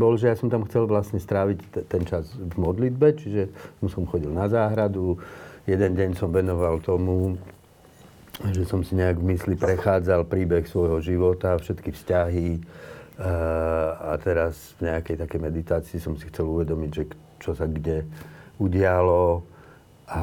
bol, 0.00 0.16
že 0.16 0.32
ja 0.32 0.36
som 0.36 0.48
tam 0.48 0.64
chcel 0.64 0.88
vlastne 0.88 1.20
stráviť 1.20 1.58
t- 1.60 1.84
ten 1.84 2.02
čas 2.08 2.32
v 2.32 2.56
modlitbe, 2.56 3.20
čiže 3.20 3.52
som 3.84 4.08
chodil 4.08 4.32
na 4.32 4.48
záhradu, 4.48 5.20
jeden 5.68 5.92
deň 5.92 6.16
som 6.16 6.32
venoval 6.32 6.80
tomu, 6.80 7.36
že 8.48 8.64
som 8.64 8.80
si 8.80 8.96
nejak 8.96 9.20
v 9.20 9.36
mysli 9.36 9.54
prechádzal 9.60 10.24
príbeh 10.24 10.64
svojho 10.64 11.04
života, 11.04 11.60
všetky 11.60 11.92
vzťahy 11.92 12.48
a 14.00 14.18
teraz 14.18 14.74
v 14.80 14.90
nejakej 14.90 15.22
takej 15.22 15.40
meditácii 15.40 15.98
som 16.02 16.18
si 16.18 16.26
chcel 16.32 16.50
uvedomiť, 16.50 16.90
že 16.90 17.04
čo 17.38 17.54
sa 17.54 17.68
kde 17.70 18.02
udialo, 18.58 19.46
a 20.04 20.22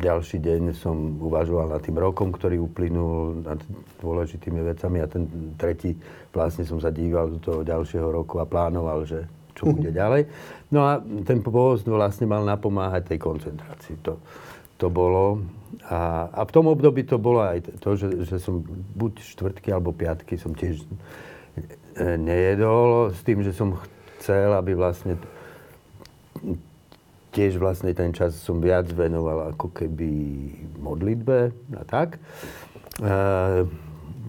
ďalší 0.00 0.40
deň 0.40 0.72
som 0.72 1.20
uvažoval 1.20 1.76
nad 1.76 1.84
tým 1.84 2.00
rokom, 2.00 2.32
ktorý 2.32 2.64
uplynul, 2.64 3.44
nad 3.44 3.60
dôležitými 4.00 4.64
vecami 4.64 5.04
a 5.04 5.06
ten 5.06 5.28
tretí 5.60 5.92
vlastne 6.32 6.64
som 6.64 6.80
sa 6.80 6.88
díval 6.88 7.36
do 7.36 7.38
toho 7.44 7.60
ďalšieho 7.60 8.08
roku 8.08 8.40
a 8.40 8.48
plánoval, 8.48 9.04
že 9.04 9.28
čo 9.52 9.68
bude 9.68 9.92
ďalej. 9.92 10.26
No 10.72 10.82
a 10.88 10.98
ten 11.28 11.44
pôst 11.44 11.84
vlastne 11.84 12.24
mal 12.24 12.42
napomáhať 12.42 13.14
tej 13.14 13.18
koncentrácii. 13.20 14.00
To, 14.02 14.18
to 14.80 14.88
bolo. 14.88 15.44
A, 15.86 16.32
a 16.32 16.40
v 16.42 16.50
tom 16.50 16.66
období 16.66 17.04
to 17.04 17.20
bolo 17.20 17.44
aj 17.44 17.68
to, 17.84 17.94
že, 18.00 18.26
že 18.26 18.40
som 18.40 18.64
buď 18.96 19.20
štvrtky 19.22 19.68
alebo 19.70 19.92
piatky 19.92 20.40
som 20.40 20.56
tiež 20.56 20.82
nejedol 22.00 23.14
s 23.14 23.20
tým, 23.22 23.44
že 23.46 23.54
som 23.54 23.78
chcel, 24.18 24.50
aby 24.56 24.74
vlastne 24.74 25.14
tiež 27.34 27.58
vlastne 27.58 27.90
ten 27.90 28.14
čas 28.14 28.38
som 28.38 28.62
viac 28.62 28.86
venoval 28.94 29.50
ako 29.50 29.74
keby 29.74 30.10
modlitbe 30.78 31.50
a 31.74 31.82
tak. 31.82 32.22
E, 33.02 33.66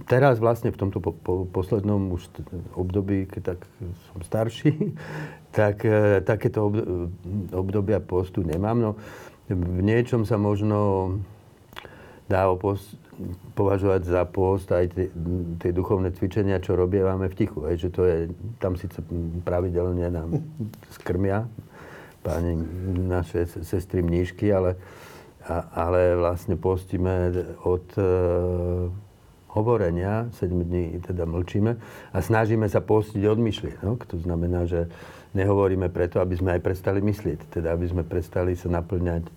teraz 0.09 0.41
vlastne 0.41 0.73
v 0.73 0.77
tomto 0.81 0.97
po, 0.97 1.13
po, 1.13 1.45
poslednom 1.45 2.09
už 2.17 2.33
období, 2.73 3.29
keď 3.29 3.55
tak 3.55 3.59
som 4.09 4.19
starší, 4.25 4.97
tak 5.57 5.85
e, 5.85 6.25
takéto 6.25 6.73
obdobia 7.53 8.01
postu 8.01 8.41
nemám. 8.41 8.77
No, 8.81 8.91
v 9.45 9.85
niečom 9.85 10.25
sa 10.25 10.41
možno 10.41 11.13
dá 12.25 12.49
post, 12.57 12.97
považovať 13.53 14.01
za 14.01 14.25
post 14.25 14.73
aj 14.73 14.89
tie, 14.97 15.07
tie 15.61 15.71
duchovné 15.71 16.09
cvičenia, 16.17 16.57
čo 16.57 16.73
robievame 16.73 17.29
v 17.29 17.37
tichu. 17.37 17.69
Hej, 17.69 17.85
že 17.85 17.89
to 17.93 18.01
je, 18.09 18.17
tam 18.57 18.73
síce 18.73 18.97
pravidelne 19.45 20.09
nám 20.09 20.41
skrmia 20.97 21.45
páni 22.25 22.57
naše 23.05 23.45
sestry 23.45 24.01
mníšky, 24.01 24.49
ale, 24.49 24.81
ale 25.77 26.17
vlastne 26.17 26.57
postíme 26.57 27.29
od 27.61 27.85
e, 27.93 28.01
hovorenia, 29.53 30.33
7 30.33 30.51
dní 30.51 30.97
teda 31.05 31.29
mlčíme 31.29 31.77
a 32.11 32.17
snažíme 32.17 32.65
sa 32.65 32.81
postiť 32.81 33.21
od 33.29 33.39
myšlienok. 33.39 34.09
To 34.09 34.17
znamená, 34.17 34.65
že 34.65 34.89
nehovoríme 35.37 35.87
preto, 35.93 36.17
aby 36.17 36.33
sme 36.33 36.57
aj 36.57 36.61
prestali 36.65 36.99
myslieť, 37.05 37.61
teda 37.61 37.77
aby 37.77 37.85
sme 37.85 38.03
prestali 38.03 38.57
sa 38.57 38.67
naplňať 38.73 39.29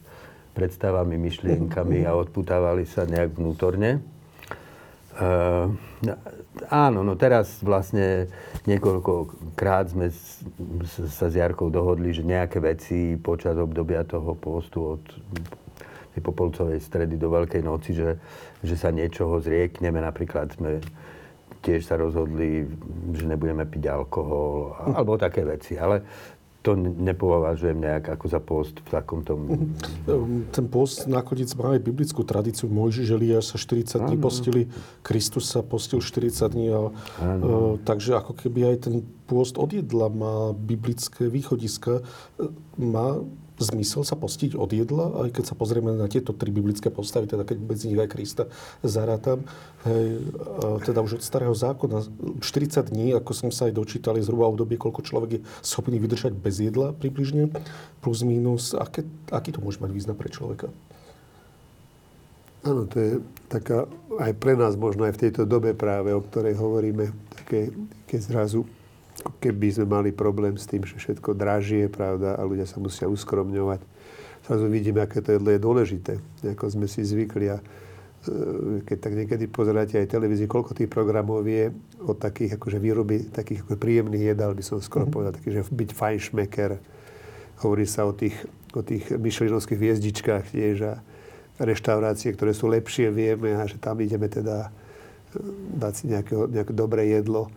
predstavami, 0.59 1.15
myšlienkami 1.15 2.03
a 2.03 2.19
odputávali 2.19 2.83
sa 2.83 3.07
nejak 3.07 3.39
vnútorne. 3.39 4.18
Uh, 5.19 5.75
áno, 6.71 7.03
no 7.03 7.19
teraz 7.19 7.59
vlastne 7.59 8.31
niekoľkokrát 8.71 9.91
sme 9.91 10.15
sa 11.11 11.27
s 11.27 11.35
Jarkou 11.35 11.75
dohodli, 11.75 12.15
že 12.15 12.23
nejaké 12.23 12.63
veci 12.63 13.19
počas 13.19 13.59
obdobia 13.59 14.07
toho 14.07 14.39
postu 14.39 14.95
od 14.95 15.03
tej 16.15 16.23
popolcovej 16.23 16.79
stredy 16.79 17.19
do 17.19 17.35
Veľkej 17.35 17.63
noci, 17.67 17.99
že, 17.99 18.15
že 18.63 18.79
sa 18.79 18.95
niečoho 18.95 19.43
zriekneme. 19.43 19.99
Napríklad 19.99 20.55
sme 20.55 20.79
tiež 21.63 21.83
sa 21.83 21.99
rozhodli, 21.99 22.71
že 23.19 23.27
nebudeme 23.27 23.67
piť 23.67 23.91
alkohol, 23.91 24.79
alebo 24.95 25.19
také 25.19 25.43
veci. 25.43 25.75
Ale 25.75 26.07
to 26.63 26.75
nepovažujem 26.77 27.79
nejak 27.79 28.19
ako 28.19 28.27
za 28.27 28.41
post 28.43 28.83
v 28.83 28.89
takomto... 28.91 29.39
Mhm. 29.39 29.67
Ten 30.51 30.67
post 30.67 31.07
nakoniec 31.07 31.49
má 31.55 31.79
aj 31.79 31.81
biblickú 31.87 32.27
tradíciu. 32.27 32.67
Mojžiš 32.67 33.15
Eliáš 33.15 33.55
sa 33.55 33.57
40 33.57 34.05
dní 34.11 34.17
postili, 34.19 34.67
Kristus 35.07 35.47
sa 35.47 35.63
postil 35.63 36.03
40 36.03 36.51
dní. 36.51 36.75
A, 36.75 36.91
uh, 36.91 37.79
takže 37.87 38.19
ako 38.19 38.35
keby 38.35 38.75
aj 38.75 38.91
ten 38.91 39.07
pôst 39.31 39.55
od 39.55 39.71
jedla 39.71 40.11
má 40.11 40.51
biblické 40.57 41.31
východiska. 41.31 42.01
E, 42.01 42.51
má 42.81 43.23
zmysel 43.59 44.07
sa 44.07 44.15
postiť 44.15 44.55
od 44.55 44.71
jedla, 44.71 45.27
aj 45.27 45.35
keď 45.35 45.45
sa 45.51 45.55
pozrieme 45.59 45.95
na 45.95 46.07
tieto 46.07 46.31
tri 46.33 46.55
biblické 46.55 46.89
postavy, 46.89 47.27
teda 47.27 47.43
keď 47.43 47.59
medzi 47.59 47.91
nich 47.91 47.99
aj 47.99 48.11
Krista 48.11 48.45
zarátam, 48.87 49.43
hej, 49.85 50.23
teda 50.87 51.03
už 51.03 51.19
od 51.19 51.23
starého 51.23 51.55
zákona, 51.55 52.07
40 52.41 52.91
dní, 52.95 53.13
ako 53.19 53.31
som 53.35 53.51
sa 53.51 53.67
aj 53.67 53.77
dočítal, 53.77 54.17
je 54.17 54.27
zhruba 54.27 54.47
obdobie, 54.47 54.79
koľko 54.79 55.03
človek 55.03 55.31
je 55.39 55.45
schopný 55.61 55.99
vydržať 55.99 56.33
bez 56.39 56.63
jedla 56.63 56.95
približne, 56.95 57.51
plus 58.01 58.23
minus. 58.23 58.73
Aké, 58.73 59.03
aký 59.35 59.51
to 59.51 59.61
môže 59.61 59.83
mať 59.83 59.91
význam 59.91 60.17
pre 60.17 60.31
človeka? 60.31 60.71
Áno, 62.67 62.91
to 62.91 62.97
je 62.99 63.13
taká, 63.47 63.87
aj 64.19 64.33
pre 64.37 64.59
nás 64.59 64.75
možno 64.75 65.07
aj 65.07 65.15
v 65.15 65.23
tejto 65.29 65.47
dobe 65.47 65.79
práve, 65.79 66.11
o 66.11 66.21
ktorej 66.21 66.59
hovoríme, 66.59 67.15
také, 67.31 67.71
keď 68.11 68.21
zrazu 68.23 68.67
keby 69.39 69.69
sme 69.75 69.87
mali 69.89 70.11
problém 70.15 70.55
s 70.55 70.67
tým, 70.67 70.87
že 70.87 70.99
všetko 70.99 71.35
dražie, 71.35 71.91
pravda, 71.91 72.39
a 72.39 72.43
ľudia 72.47 72.67
sa 72.67 72.79
musia 72.79 73.11
uskromňovať. 73.11 73.81
Zrazu 74.47 74.67
vidíme, 74.71 75.03
aké 75.03 75.21
to 75.21 75.35
jedlo 75.37 75.51
je 75.51 75.61
dôležité, 75.61 76.13
ako 76.47 76.65
sme 76.71 76.87
si 76.87 77.03
zvykli. 77.05 77.53
A 77.53 77.59
e, 77.59 77.65
keď 78.87 78.99
tak 79.03 79.13
niekedy 79.19 79.45
pozeráte 79.51 79.99
aj 79.99 80.09
televízii, 80.09 80.49
koľko 80.49 80.73
tých 80.79 80.89
programov 80.89 81.45
je 81.45 81.75
o 82.07 82.15
takých 82.15 82.57
akože 82.57 82.79
výroby 82.79 83.29
takých 83.29 83.67
ako 83.67 83.77
príjemných 83.77 84.33
jedál, 84.33 84.55
by 84.55 84.63
som 84.65 84.79
skoro 84.79 85.05
mm-hmm. 85.05 85.13
povedal, 85.13 85.33
taký, 85.37 85.49
že 85.53 85.67
byť 85.67 85.91
fajnšmeker. 85.93 86.71
Hovorí 87.67 87.85
sa 87.91 88.07
o 88.07 88.15
tých, 88.15 88.39
o 88.73 88.81
tých 88.87 89.11
myšlinovských 89.11 89.79
hviezdičkách 89.79 90.55
tiež 90.55 90.77
a 90.87 90.95
reštaurácie, 91.59 92.31
ktoré 92.39 92.55
sú 92.55 92.71
lepšie, 92.71 93.11
vieme 93.11 93.59
a 93.59 93.67
že 93.67 93.83
tam 93.83 93.99
ideme 93.99 94.31
teda 94.31 94.71
e, 95.35 95.43
dať 95.77 95.93
si 95.93 96.05
nejaké, 96.07 96.35
nejaké 96.39 96.73
dobré 96.73 97.11
jedlo 97.11 97.51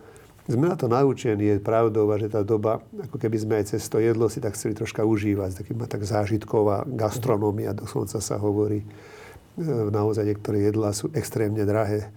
sme 0.50 0.66
na 0.66 0.74
to 0.74 0.90
naučení, 0.90 1.54
je 1.54 1.62
pravdou, 1.62 2.10
že 2.18 2.26
tá 2.26 2.42
doba, 2.42 2.82
ako 2.98 3.14
keby 3.14 3.36
sme 3.38 3.54
aj 3.62 3.64
cez 3.74 3.86
to 3.86 4.02
jedlo 4.02 4.26
si 4.26 4.42
tak 4.42 4.58
chceli 4.58 4.74
troška 4.74 5.06
užívať, 5.06 5.62
taký 5.62 5.72
má 5.78 5.86
tak 5.86 6.02
zážitková 6.02 6.82
gastronómia, 6.90 7.70
doslova 7.70 8.18
sa 8.18 8.36
hovorí. 8.42 8.82
E, 8.82 9.66
naozaj 9.94 10.26
niektoré 10.26 10.66
jedlá 10.66 10.90
sú 10.90 11.14
extrémne 11.14 11.62
drahé. 11.62 12.10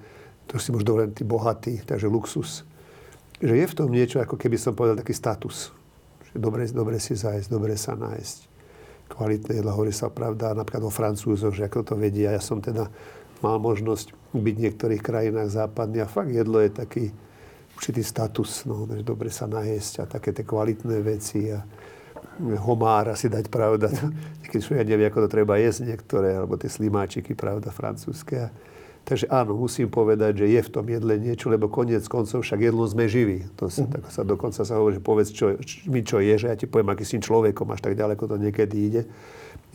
To 0.49 0.57
si 0.57 0.73
môžu 0.73 0.89
dovoliť 0.89 1.13
tí 1.13 1.21
bohatí, 1.21 1.75
takže 1.85 2.09
luxus. 2.09 2.65
Že 3.45 3.61
je 3.61 3.65
v 3.69 3.77
tom 3.77 3.89
niečo, 3.93 4.17
ako 4.17 4.41
keby 4.41 4.57
som 4.57 4.73
povedal, 4.73 4.97
taký 4.97 5.13
status. 5.13 5.69
Že 6.33 6.41
dobre, 6.41 6.65
dobre 6.73 6.97
si 6.97 7.13
zájsť, 7.13 7.45
dobre 7.45 7.77
sa 7.77 7.93
nájsť. 7.93 8.37
Kvalitné 9.05 9.61
jedlo, 9.61 9.69
hovorí 9.69 9.93
sa 9.93 10.09
pravda, 10.09 10.57
napríklad 10.57 10.81
o 10.81 10.89
Francúzoch, 10.89 11.53
že 11.53 11.69
ako 11.69 11.93
to 11.93 11.93
vedia. 11.93 12.33
Ja 12.33 12.41
som 12.41 12.57
teda 12.57 12.89
mal 13.45 13.61
možnosť 13.61 14.17
byť 14.33 14.55
v 14.57 14.63
niektorých 14.65 15.01
krajinách 15.05 15.53
západných 15.53 16.07
a 16.07 16.09
fakt 16.09 16.33
jedlo 16.33 16.57
je 16.57 16.71
taký, 16.73 17.05
určitý 17.75 18.01
status, 18.01 18.63
no, 18.63 18.87
že 18.87 19.03
dobre 19.03 19.27
sa 19.29 19.45
najesť 19.45 19.93
a 20.01 20.03
také 20.07 20.31
tie 20.31 20.47
kvalitné 20.47 20.97
veci 21.03 21.51
a 21.51 21.61
homára 22.63 23.15
si 23.15 23.31
dať, 23.31 23.47
pravda. 23.47 23.91
Keď 24.51 24.59
človek 24.59 24.87
nevie, 24.87 25.05
ako 25.07 25.27
to 25.27 25.29
treba 25.31 25.59
jesť 25.59 25.95
niektoré, 25.95 26.35
alebo 26.35 26.55
tie 26.59 26.71
slimáčiky, 26.71 27.35
pravda, 27.35 27.71
francúzske. 27.71 28.51
Takže 29.05 29.29
áno, 29.29 29.53
musím 29.53 29.85
povedať, 29.85 30.41
že 30.41 30.47
je 30.49 30.61
v 30.65 30.69
tom 30.73 30.85
jedle 30.89 31.21
niečo, 31.21 31.53
lebo 31.53 31.69
koniec 31.69 32.01
koncov 32.09 32.41
však 32.41 32.73
jedlo 32.73 32.89
sme 32.89 33.05
živí. 33.05 33.45
To 33.61 33.69
sa, 33.69 33.85
tak 33.85 34.09
sa 34.09 34.25
dokonca 34.25 34.65
sa 34.65 34.81
hovorí, 34.81 34.97
že 34.97 35.03
povedz, 35.05 35.29
čo, 35.29 35.53
mi 35.85 36.01
čo 36.01 36.17
je, 36.17 36.33
že 36.33 36.49
ja 36.49 36.57
ti 36.57 36.65
poviem, 36.65 36.89
aký 36.89 37.05
si 37.05 37.21
človekom, 37.21 37.69
až 37.69 37.85
tak 37.85 37.93
ďaleko 37.93 38.25
to 38.25 38.35
niekedy 38.41 38.75
ide. 38.89 39.01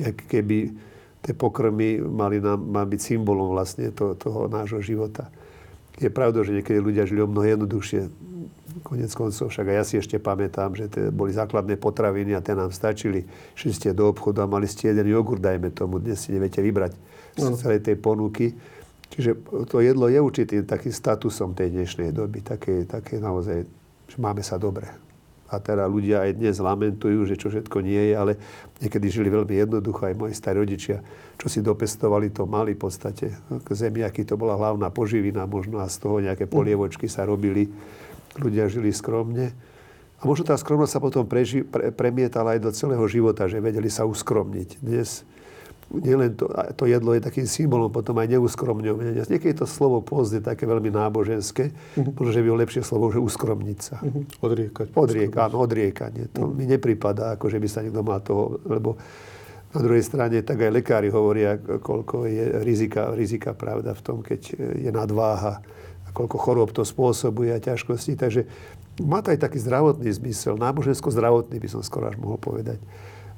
Jak 0.02 0.26
keby 0.26 0.75
tie 1.23 1.33
pokrmy 1.37 2.02
mali 2.02 2.42
nám, 2.42 2.59
má 2.59 2.83
byť 2.83 3.00
symbolom 3.00 3.54
vlastne 3.54 3.95
to, 3.95 4.19
toho 4.19 4.50
nášho 4.50 4.83
života. 4.83 5.30
Je 6.00 6.09
pravda, 6.09 6.40
že 6.40 6.57
niekedy 6.57 6.80
ľudia 6.80 7.04
žili 7.04 7.21
o 7.21 7.28
mnoho 7.28 7.45
jednoduchšie. 7.45 8.09
Konec 8.80 9.12
koncov, 9.12 9.52
však 9.52 9.66
aj 9.69 9.76
ja 9.76 9.85
si 9.85 9.95
ešte 10.00 10.16
pamätám, 10.16 10.73
že 10.73 10.88
to 10.88 11.12
boli 11.12 11.35
základné 11.37 11.76
potraviny 11.76 12.33
a 12.33 12.40
tie 12.40 12.57
nám 12.57 12.73
stačili. 12.73 13.28
Šli 13.52 13.73
ste 13.76 13.88
do 13.92 14.09
obchodu 14.09 14.42
a 14.42 14.49
mali 14.49 14.64
ste 14.64 14.88
jeden 14.88 15.11
jogurt, 15.12 15.45
dajme 15.45 15.69
tomu. 15.76 16.00
Dnes 16.00 16.16
si 16.16 16.33
neviete 16.33 16.64
vybrať 16.64 16.97
z 17.37 17.45
no. 17.45 17.59
celej 17.61 17.85
tej 17.85 18.00
ponuky. 18.00 18.57
Čiže 19.11 19.42
to 19.69 19.83
jedlo 19.83 20.07
je 20.07 20.23
určitým 20.23 20.64
takým 20.64 20.95
statusom 20.95 21.52
tej 21.52 21.75
dnešnej 21.75 22.14
doby. 22.14 22.40
Také, 22.47 22.87
také 22.87 23.19
naozaj, 23.19 23.66
že 24.07 24.16
máme 24.23 24.40
sa 24.40 24.57
dobre. 24.57 25.10
A 25.50 25.59
teda 25.59 25.90
ľudia 25.90 26.23
aj 26.23 26.38
dnes 26.38 26.62
lamentujú, 26.62 27.26
že 27.26 27.35
čo 27.35 27.50
všetko 27.50 27.83
nie 27.83 28.11
je, 28.11 28.14
ale 28.14 28.33
niekedy 28.78 29.11
žili 29.11 29.28
veľmi 29.35 29.50
jednoducho, 29.50 30.07
aj 30.07 30.14
moji 30.14 30.35
starí 30.38 30.62
rodičia, 30.62 31.02
čo 31.35 31.50
si 31.50 31.59
dopestovali, 31.59 32.30
to 32.30 32.47
mali 32.47 32.78
v 32.78 32.80
podstate. 32.87 33.35
Zemiaky 33.66 34.23
to 34.23 34.38
bola 34.38 34.54
hlavná 34.54 34.95
poživina 34.95 35.50
možno 35.50 35.83
a 35.83 35.90
z 35.90 35.97
toho 35.99 36.23
nejaké 36.23 36.47
polievočky 36.47 37.11
sa 37.11 37.26
robili. 37.26 37.66
Ľudia 38.38 38.71
žili 38.71 38.95
skromne. 38.95 39.50
A 40.21 40.28
možno 40.28 40.47
tá 40.47 40.54
skromnosť 40.54 40.92
sa 40.95 41.00
potom 41.02 41.26
preži, 41.26 41.66
pre, 41.66 41.90
premietala 41.90 42.54
aj 42.54 42.61
do 42.62 42.71
celého 42.71 43.02
života, 43.11 43.50
že 43.50 43.59
vedeli 43.59 43.90
sa 43.90 44.07
uskromniť. 44.07 44.78
Dnes 44.78 45.26
nielen 45.91 46.39
to, 46.39 46.47
to 46.79 46.87
jedlo 46.87 47.19
je 47.19 47.23
takým 47.23 47.47
symbolom 47.51 47.91
potom 47.91 48.15
aj 48.23 48.31
neuskromňovania. 48.39 49.27
Niekedy 49.27 49.59
to 49.59 49.67
slovo 49.67 49.99
post 50.01 50.31
je 50.31 50.43
také 50.43 50.65
veľmi 50.65 50.95
náboženské, 50.95 51.75
uh-huh. 51.75 52.15
možno, 52.15 52.31
že 52.31 52.41
by 52.47 52.49
lepšie 52.63 52.83
slovo, 52.87 53.11
že 53.11 53.19
uskromniť 53.19 53.79
sa. 53.83 53.99
Uh-huh. 53.99 54.23
Odriekať. 54.47 54.95
Odrieka, 54.95 55.51
áno, 55.51 55.67
odriekanie. 55.67 56.31
To 56.39 56.47
uh-huh. 56.47 56.55
mi 56.55 56.65
nepripadá, 56.71 57.35
ako 57.35 57.51
že 57.51 57.59
by 57.59 57.69
sa 57.69 57.83
niekto 57.83 58.07
mal 58.07 58.23
toho, 58.23 58.63
lebo 58.71 58.95
na 59.71 59.81
druhej 59.83 60.03
strane 60.03 60.43
tak 60.43 60.63
aj 60.63 60.71
lekári 60.71 61.11
hovoria, 61.11 61.59
koľko 61.59 62.27
je 62.27 62.63
rizika, 62.63 63.11
rizika 63.15 63.55
pravda 63.55 63.95
v 63.95 64.03
tom, 64.03 64.19
keď 64.23 64.41
je 64.79 64.91
nadváha 64.91 65.63
a 66.07 66.09
koľko 66.11 66.37
chorób 66.39 66.69
to 66.75 66.83
spôsobuje 66.83 67.55
a 67.55 67.63
ťažkosti. 67.63 68.19
Takže 68.19 68.47
má 69.07 69.23
to 69.23 69.31
aj 69.31 69.43
taký 69.43 69.63
zdravotný 69.63 70.11
zmysel, 70.11 70.59
nábožensko-zdravotný 70.59 71.63
by 71.63 71.69
som 71.71 71.83
skoro 71.87 72.11
až 72.11 72.19
mohol 72.19 72.39
povedať 72.39 72.83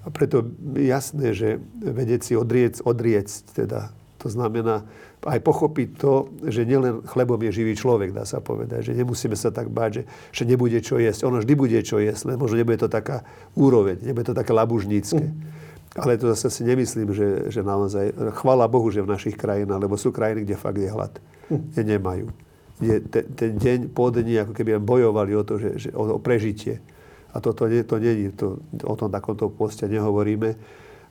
A 0.02 0.10
preto 0.10 0.42
je 0.74 0.86
jasné, 0.90 1.30
že 1.30 1.62
vedieť 1.78 2.20
si 2.26 2.32
odriec, 2.34 2.82
odriecť, 2.82 3.54
teda, 3.54 3.94
to 4.18 4.26
znamená 4.26 4.82
aj 5.22 5.38
pochopiť 5.38 5.88
to, 5.98 6.26
že 6.42 6.66
nielen 6.66 7.06
chlebom 7.06 7.38
je 7.46 7.62
živý 7.62 7.78
človek, 7.78 8.10
dá 8.10 8.26
sa 8.26 8.42
povedať, 8.42 8.90
že 8.90 8.92
nemusíme 8.98 9.38
sa 9.38 9.54
tak 9.54 9.70
báť, 9.70 10.02
že, 10.02 10.02
že 10.34 10.42
nebude 10.42 10.78
čo 10.82 10.98
jesť. 10.98 11.30
Ono 11.30 11.38
vždy 11.38 11.54
bude 11.54 11.78
čo 11.86 12.02
jesť, 12.02 12.34
len 12.34 12.36
možno 12.42 12.58
nebude 12.58 12.82
to 12.82 12.90
taká 12.90 13.22
úroveň, 13.54 14.02
nebude 14.02 14.26
to 14.26 14.34
také 14.34 14.50
labužnícke. 14.50 15.22
Ale 15.92 16.16
to 16.16 16.32
zase 16.32 16.48
si 16.48 16.62
nemyslím, 16.64 17.12
že, 17.12 17.52
že 17.52 17.60
naozaj, 17.60 18.16
chvála 18.40 18.64
Bohu, 18.64 18.88
že 18.88 19.04
v 19.04 19.12
našich 19.12 19.36
krajinách, 19.36 19.86
lebo 19.86 19.94
sú 20.00 20.08
krajiny, 20.08 20.48
kde 20.48 20.56
fakt 20.56 20.80
je 20.80 20.88
hlad. 20.88 21.12
Kde 21.52 21.82
nemajú. 21.84 22.26
Kde 22.80 22.96
ten, 23.12 23.24
ten 23.36 23.50
deň 23.60 23.78
po 23.92 24.08
dni, 24.08 24.42
ako 24.42 24.56
keby 24.56 24.80
bojovali 24.80 25.36
o 25.36 25.44
to, 25.44 25.60
že, 25.60 25.70
že, 25.76 25.88
o 25.92 26.16
prežitie. 26.16 26.80
A 27.32 27.40
toto 27.40 27.64
nie, 27.64 27.80
to 27.80 27.96
nie 27.96 28.28
to, 28.36 28.60
o 28.84 28.94
tom 28.94 29.08
takomto 29.08 29.48
poste 29.48 29.88
nehovoríme. 29.88 30.56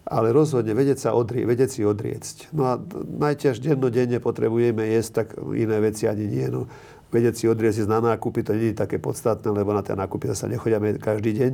Ale 0.02 0.34
rozhodne 0.34 0.74
vedieť, 0.74 0.98
sa 0.98 1.10
odrie, 1.14 1.46
vedieť 1.46 1.70
si 1.78 1.82
odriecť. 1.86 2.50
No 2.58 2.66
a 2.66 2.82
najťaž 3.06 3.62
dennodenne 3.62 4.18
potrebujeme 4.18 4.82
jesť, 4.98 5.12
tak 5.26 5.28
iné 5.54 5.78
veci 5.78 6.10
ani 6.10 6.26
nie. 6.26 6.46
No, 6.50 6.66
vedieť 7.14 7.36
si 7.38 7.46
odriecť 7.46 7.86
na 7.86 8.02
nákupy, 8.02 8.42
to 8.42 8.58
nie 8.58 8.74
je 8.74 8.82
také 8.82 8.98
podstatné, 8.98 9.46
lebo 9.54 9.74
na 9.78 9.86
tie 9.86 9.94
nákupy 9.94 10.34
sa 10.34 10.50
nechodíme 10.50 10.98
každý 10.98 11.38
deň, 11.38 11.52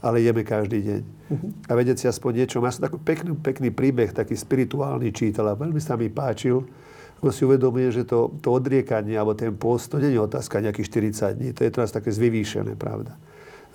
ale 0.00 0.24
jeme 0.24 0.42
každý 0.44 0.80
deň. 0.80 1.00
Uh-huh. 1.04 1.50
A 1.68 1.76
vedieť 1.76 1.96
si 2.00 2.06
aspoň 2.08 2.44
niečo. 2.44 2.64
Ja 2.64 2.72
som 2.72 2.88
taký 2.88 2.96
pekný, 3.04 3.36
pekný 3.36 3.68
príbeh, 3.68 4.16
taký 4.16 4.32
spirituálny 4.32 5.12
čítal 5.12 5.52
a 5.52 5.58
veľmi 5.58 5.80
sa 5.80 6.00
mi 6.00 6.08
páčil, 6.08 6.64
lebo 7.20 7.28
si 7.28 7.44
uvedomuje, 7.44 7.92
že 7.92 8.08
to, 8.08 8.32
to 8.40 8.48
odriekanie 8.48 9.12
alebo 9.12 9.36
ten 9.36 9.52
post, 9.52 9.92
to 9.92 10.00
nie 10.00 10.16
je 10.16 10.20
otázka 10.24 10.64
nejakých 10.64 10.88
40 11.20 11.36
dní, 11.36 11.48
to 11.52 11.68
je 11.68 11.70
teraz 11.72 11.92
také 11.92 12.08
zvyvýšené, 12.08 12.80
pravda 12.80 13.12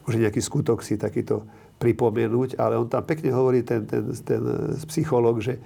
už 0.06 0.22
nejaký 0.22 0.42
skutok 0.42 0.86
si 0.86 0.96
takýto 0.96 1.46
pripomenúť, 1.82 2.56
ale 2.56 2.80
on 2.80 2.88
tam 2.88 3.04
pekne 3.04 3.36
hovorí, 3.36 3.66
ten, 3.66 3.84
ten, 3.84 4.14
ten 4.24 4.42
psychológ, 4.88 5.44
že 5.44 5.60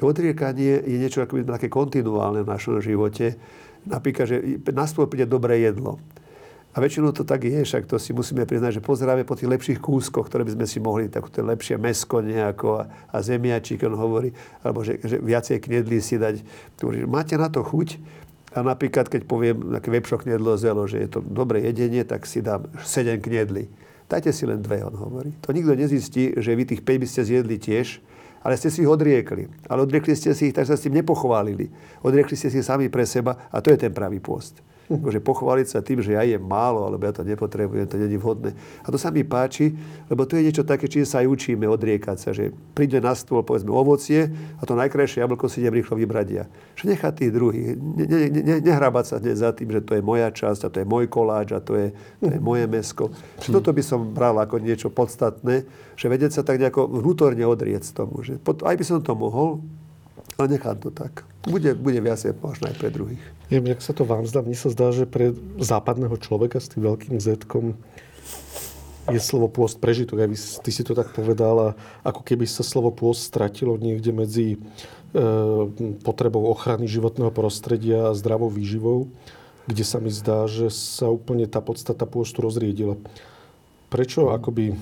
odriekanie 0.00 0.80
je 0.80 0.96
niečo 0.96 1.20
ako 1.20 1.44
také 1.44 1.68
kontinuálne 1.68 2.40
v 2.40 2.48
našom 2.48 2.80
živote. 2.80 3.36
Napríklad, 3.84 4.26
že 4.28 4.36
na 4.72 4.88
stôl 4.88 5.08
príde 5.08 5.28
dobré 5.28 5.60
jedlo. 5.60 6.00
A 6.70 6.78
väčšinou 6.78 7.10
to 7.10 7.26
tak 7.26 7.42
je, 7.42 7.66
však 7.66 7.90
to 7.90 7.98
si 7.98 8.14
musíme 8.14 8.46
priznať, 8.46 8.78
že 8.78 8.86
pozeráme 8.86 9.26
po 9.26 9.34
tých 9.34 9.50
lepších 9.50 9.82
kúskoch, 9.82 10.30
ktoré 10.30 10.46
by 10.46 10.54
sme 10.54 10.66
si 10.70 10.78
mohli, 10.78 11.10
tak 11.10 11.26
to 11.26 11.42
lepšie 11.42 11.74
mesko 11.82 12.22
nejako 12.22 12.68
a, 12.78 13.10
a 13.10 13.16
zemiačík, 13.26 13.82
on 13.90 13.98
hovorí, 13.98 14.30
alebo 14.62 14.86
že, 14.86 15.02
že 15.02 15.18
viacej 15.18 15.58
knedlí 15.58 15.98
si 15.98 16.14
dať. 16.14 16.46
Máte 17.10 17.34
na 17.34 17.50
to 17.50 17.66
chuť? 17.66 17.98
A 18.50 18.66
napríklad, 18.66 19.06
keď 19.06 19.30
poviem 19.30 19.78
také 19.78 19.94
vepšo 19.94 20.26
knedlo 20.26 20.58
zelo, 20.58 20.82
že 20.90 20.98
je 21.06 21.08
to 21.08 21.20
dobré 21.22 21.62
jedenie, 21.62 22.02
tak 22.02 22.26
si 22.26 22.42
dám 22.42 22.66
7 22.82 23.22
knedlí. 23.22 23.70
Dajte 24.10 24.34
si 24.34 24.42
len 24.42 24.58
dve, 24.58 24.82
on 24.82 24.94
hovorí. 24.98 25.30
To 25.46 25.54
nikto 25.54 25.70
nezistí, 25.78 26.34
že 26.34 26.58
vy 26.58 26.66
tých 26.66 26.82
5 26.82 27.02
by 27.02 27.06
ste 27.06 27.22
zjedli 27.22 27.56
tiež, 27.62 28.02
ale 28.42 28.58
ste 28.58 28.66
si 28.66 28.82
ich 28.82 28.90
odriekli. 28.90 29.46
Ale 29.70 29.86
odriekli 29.86 30.18
ste 30.18 30.34
si 30.34 30.50
ich, 30.50 30.56
tak 30.56 30.66
sa 30.66 30.74
s 30.74 30.82
tým 30.82 30.98
nepochválili. 30.98 31.70
Odriekli 32.02 32.34
ste 32.34 32.50
si 32.50 32.58
sami 32.58 32.90
pre 32.90 33.06
seba 33.06 33.46
a 33.54 33.62
to 33.62 33.70
je 33.70 33.78
ten 33.78 33.94
pravý 33.94 34.18
post. 34.18 34.58
Akože 34.90 35.22
pochváliť 35.22 35.66
sa 35.70 35.78
tým, 35.86 36.02
že 36.02 36.18
ja 36.18 36.26
jem 36.26 36.42
málo, 36.42 36.82
alebo 36.82 37.06
ja 37.06 37.14
to 37.14 37.22
nepotrebujem, 37.22 37.86
to 37.86 37.94
je 37.94 38.18
vhodné. 38.18 38.58
A 38.82 38.90
to 38.90 38.98
sa 38.98 39.14
mi 39.14 39.22
páči, 39.22 39.70
lebo 40.10 40.26
to 40.26 40.34
je 40.34 40.50
niečo 40.50 40.66
také, 40.66 40.90
čím 40.90 41.06
sa 41.06 41.22
aj 41.22 41.30
učíme 41.30 41.62
odriekať 41.70 42.16
sa, 42.18 42.34
že 42.34 42.50
príde 42.74 42.98
na 42.98 43.14
stôl, 43.14 43.46
povedzme, 43.46 43.70
ovocie 43.70 44.34
a 44.58 44.62
to 44.66 44.74
najkrajšie 44.74 45.22
jablko 45.22 45.46
si 45.46 45.62
idem 45.62 45.78
rýchlo 45.78 45.94
vybrať 45.94 46.26
ja. 46.34 46.44
Že 46.74 46.98
nechať 46.98 47.12
tých 47.22 47.30
druhých, 47.30 47.78
ne, 47.78 48.04
ne, 48.04 48.18
ne, 48.34 48.56
nehrabať 48.58 49.04
sa 49.06 49.16
za 49.22 49.54
tým, 49.54 49.70
že 49.70 49.80
to 49.86 49.94
je 49.94 50.02
moja 50.02 50.26
časť 50.34 50.66
a 50.66 50.72
to 50.74 50.76
je 50.82 50.86
môj 50.90 51.06
koláč 51.06 51.54
a 51.54 51.62
to 51.62 51.78
je, 51.78 51.94
to 52.18 52.26
je 52.26 52.42
moje 52.42 52.66
mesko. 52.66 53.14
Že 53.46 53.62
toto 53.62 53.70
by 53.70 53.82
som 53.86 54.10
bral 54.10 54.34
ako 54.42 54.58
niečo 54.58 54.90
podstatné, 54.90 55.70
že 55.94 56.06
vedieť 56.10 56.34
sa 56.34 56.42
tak 56.42 56.58
nejako 56.58 56.90
vnútorne 56.90 57.46
odrieť 57.46 57.94
tomu. 57.94 58.26
Že 58.26 58.42
aj 58.42 58.74
by 58.74 58.84
som 58.84 58.98
to 59.06 59.14
mohol, 59.14 59.62
ale 60.34 60.58
nechám 60.58 60.82
to 60.82 60.90
tak. 60.90 61.22
Bude, 61.46 61.78
bude 61.78 62.00
viacej 62.02 62.34
možno 62.42 62.72
aj 62.72 62.76
pre 62.80 62.90
druhých. 62.90 63.39
Neviem, 63.50 63.74
jak 63.74 63.82
sa 63.82 63.90
to 63.90 64.06
vám 64.06 64.24
zdá. 64.30 64.46
Mne 64.46 64.54
sa 64.54 64.70
zdá, 64.70 64.94
že 64.94 65.10
pre 65.10 65.34
západného 65.58 66.14
človeka 66.22 66.62
s 66.62 66.70
tým 66.70 66.86
veľkým 66.86 67.18
z 67.18 67.34
je 69.10 69.18
slovo 69.18 69.50
pôst 69.50 69.82
prežitok. 69.82 70.22
Aj 70.22 70.30
ty 70.62 70.70
si 70.70 70.82
to 70.86 70.94
tak 70.94 71.10
povedal 71.10 71.56
a 71.58 71.68
ako 72.06 72.22
keby 72.22 72.46
sa 72.46 72.62
slovo 72.62 72.94
pôst 72.94 73.26
stratilo 73.26 73.74
niekde 73.74 74.14
medzi 74.14 74.46
e, 74.54 74.58
potrebou 76.06 76.46
ochrany 76.46 76.86
životného 76.86 77.34
prostredia 77.34 78.14
a 78.14 78.16
zdravou 78.16 78.52
výživou, 78.52 79.10
kde 79.66 79.82
sa 79.82 79.98
mi 79.98 80.14
zdá, 80.14 80.46
že 80.46 80.70
sa 80.70 81.10
úplne 81.10 81.50
tá 81.50 81.58
podstata 81.58 82.06
pôstu 82.06 82.46
rozriedila. 82.46 82.94
Prečo 83.90 84.30
akoby 84.30 84.78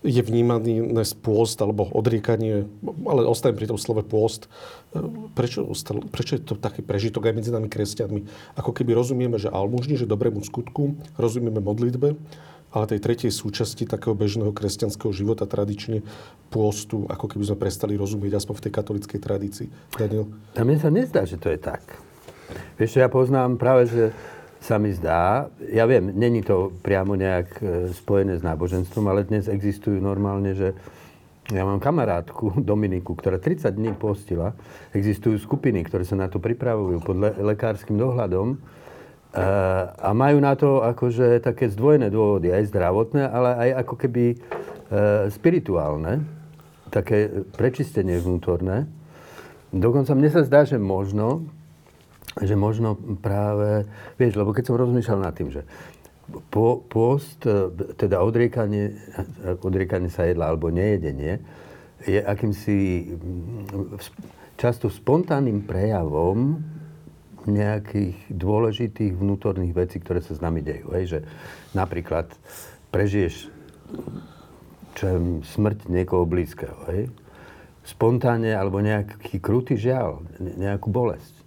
je 0.00 0.22
vnímaný 0.24 0.80
dnes 0.80 1.12
pôst 1.12 1.60
alebo 1.60 1.84
odriekanie, 1.92 2.64
ale 3.04 3.28
ostajem 3.28 3.56
pri 3.56 3.68
tom 3.68 3.76
slove 3.76 4.00
pôst. 4.04 4.48
Prečo, 5.36 5.68
prečo 6.08 6.32
je 6.40 6.42
to 6.42 6.56
taký 6.56 6.80
prežitok 6.80 7.28
aj 7.28 7.36
medzi 7.36 7.50
nami 7.52 7.68
kresťanmi? 7.68 8.20
Ako 8.56 8.72
keby 8.72 8.96
rozumieme, 8.96 9.36
že 9.36 9.52
almužni, 9.52 10.00
že 10.00 10.08
dobrému 10.08 10.40
skutku, 10.40 10.96
rozumieme 11.20 11.60
modlitbe, 11.60 12.16
ale 12.70 12.84
tej 12.86 13.02
tretej 13.02 13.34
súčasti 13.34 13.84
takého 13.84 14.14
bežného 14.14 14.54
kresťanského 14.54 15.10
života 15.10 15.44
tradične 15.44 16.06
pôstu, 16.54 17.04
ako 17.10 17.26
keby 17.36 17.52
sme 17.52 17.58
prestali 17.58 17.98
rozumieť 17.98 18.40
aspoň 18.40 18.54
v 18.56 18.64
tej 18.64 18.72
katolickej 18.72 19.20
tradícii. 19.20 19.68
Daniel? 19.98 20.30
A 20.54 20.62
mne 20.62 20.78
sa 20.78 20.88
nezdá, 20.88 21.26
že 21.26 21.36
to 21.36 21.50
je 21.50 21.58
tak. 21.58 21.82
Vieš, 22.78 22.98
ja 22.98 23.10
poznám 23.10 23.58
práve, 23.58 23.90
že 23.90 24.04
sa 24.60 24.76
mi 24.76 24.92
zdá, 24.92 25.48
ja 25.72 25.88
viem, 25.88 26.12
není 26.12 26.44
to 26.44 26.68
priamo 26.84 27.16
nejak 27.16 27.48
e, 27.58 27.64
spojené 27.96 28.36
s 28.36 28.44
náboženstvom, 28.44 29.04
ale 29.08 29.24
dnes 29.24 29.48
existujú 29.48 29.96
normálne, 29.96 30.52
že 30.52 30.76
ja 31.48 31.64
mám 31.64 31.80
kamarátku 31.80 32.54
Dominiku, 32.70 33.16
ktorá 33.16 33.40
30 33.40 33.72
dní 33.72 33.96
postila. 33.96 34.52
Existujú 34.92 35.40
skupiny, 35.40 35.80
ktoré 35.88 36.04
sa 36.04 36.14
na 36.14 36.28
to 36.28 36.36
pripravujú 36.36 37.00
pod 37.00 37.16
le- 37.16 37.36
lekárskym 37.40 37.96
dohľadom 37.96 38.54
e, 38.54 38.56
a 39.96 40.10
majú 40.12 40.38
na 40.44 40.52
to 40.52 40.84
akože 40.84 41.40
také 41.40 41.72
zdvojené 41.72 42.12
dôvody, 42.12 42.52
aj 42.52 42.68
zdravotné, 42.68 43.22
ale 43.32 43.50
aj 43.56 43.70
ako 43.88 43.94
keby 43.96 44.24
e, 44.28 44.36
spirituálne, 45.32 46.20
také 46.92 47.48
prečistenie 47.56 48.20
vnútorné. 48.20 48.84
Dokonca 49.72 50.12
mne 50.12 50.28
sa 50.28 50.44
zdá, 50.44 50.68
že 50.68 50.76
možno 50.76 51.48
že 52.38 52.54
možno 52.54 52.94
práve, 53.18 53.90
vieš, 54.14 54.38
lebo 54.38 54.54
keď 54.54 54.70
som 54.70 54.78
rozmýšľal 54.78 55.18
nad 55.18 55.34
tým, 55.34 55.50
že 55.50 55.66
po, 56.54 56.78
post, 56.86 57.42
e, 57.42 57.66
teda 57.98 58.22
odriekanie, 58.22 58.94
odriekanie 59.66 60.06
sa 60.06 60.30
jedla 60.30 60.54
alebo 60.54 60.70
nejedenie, 60.70 61.42
je 62.06 62.22
akýmsi 62.22 63.10
často 64.56 64.88
spontánnym 64.88 65.66
prejavom 65.66 66.62
nejakých 67.44 68.16
dôležitých 68.30 69.16
vnútorných 69.16 69.74
vecí, 69.74 69.96
ktoré 69.98 70.22
sa 70.22 70.36
s 70.36 70.40
nami 70.40 70.62
dejú. 70.62 70.92
Hej? 70.96 71.04
Že 71.16 71.18
napríklad 71.74 72.30
prežiješ 72.94 73.50
čo 74.96 75.04
je, 75.06 75.16
smrť 75.44 75.88
niekoho 75.90 76.28
blízkeho. 76.28 76.78
Hej? 76.94 77.10
Spontánne 77.84 78.52
alebo 78.54 78.78
nejaký 78.78 79.40
krutý 79.40 79.80
žiaľ, 79.80 80.22
nejakú 80.38 80.92
bolesť 80.92 81.39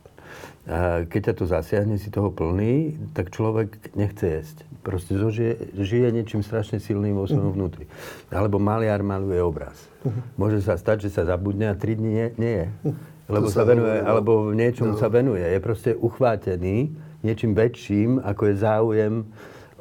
keď 1.11 1.19
ťa 1.31 1.33
to 1.35 1.45
zasiahne, 1.45 1.99
si 1.99 2.07
toho 2.07 2.31
plný, 2.31 2.95
tak 3.11 3.35
človek 3.35 3.95
nechce 3.99 4.23
jesť. 4.23 4.57
Proste 4.79 5.19
zožije, 5.19 5.75
žije 5.75 6.07
niečím 6.15 6.39
strašne 6.39 6.79
silným 6.79 7.19
vo 7.19 7.27
svojom 7.27 7.51
mhm. 7.51 7.57
vnútri. 7.59 7.85
Alebo 8.31 8.63
maliar 8.63 9.03
maluje 9.03 9.43
obraz. 9.43 9.75
Mhm. 10.07 10.39
Môže 10.39 10.59
sa 10.63 10.79
stať, 10.79 11.07
že 11.07 11.19
sa 11.19 11.27
zabudne 11.27 11.67
a 11.67 11.75
tri 11.75 11.99
dní 11.99 12.11
nie, 12.15 12.27
nie 12.39 12.55
je. 12.55 12.67
Mhm. 12.87 12.99
Lebo 13.23 13.47
sa 13.47 13.63
venuje, 13.63 14.03
no. 14.03 14.07
alebo 14.07 14.31
v 14.51 14.55
niečom 14.59 14.95
no. 14.95 14.99
sa 14.99 15.07
venuje. 15.07 15.43
Je 15.47 15.59
proste 15.63 15.91
uchvátený 15.95 16.91
niečím 17.23 17.55
väčším, 17.55 18.19
ako 18.19 18.41
je 18.51 18.55
záujem 18.59 19.13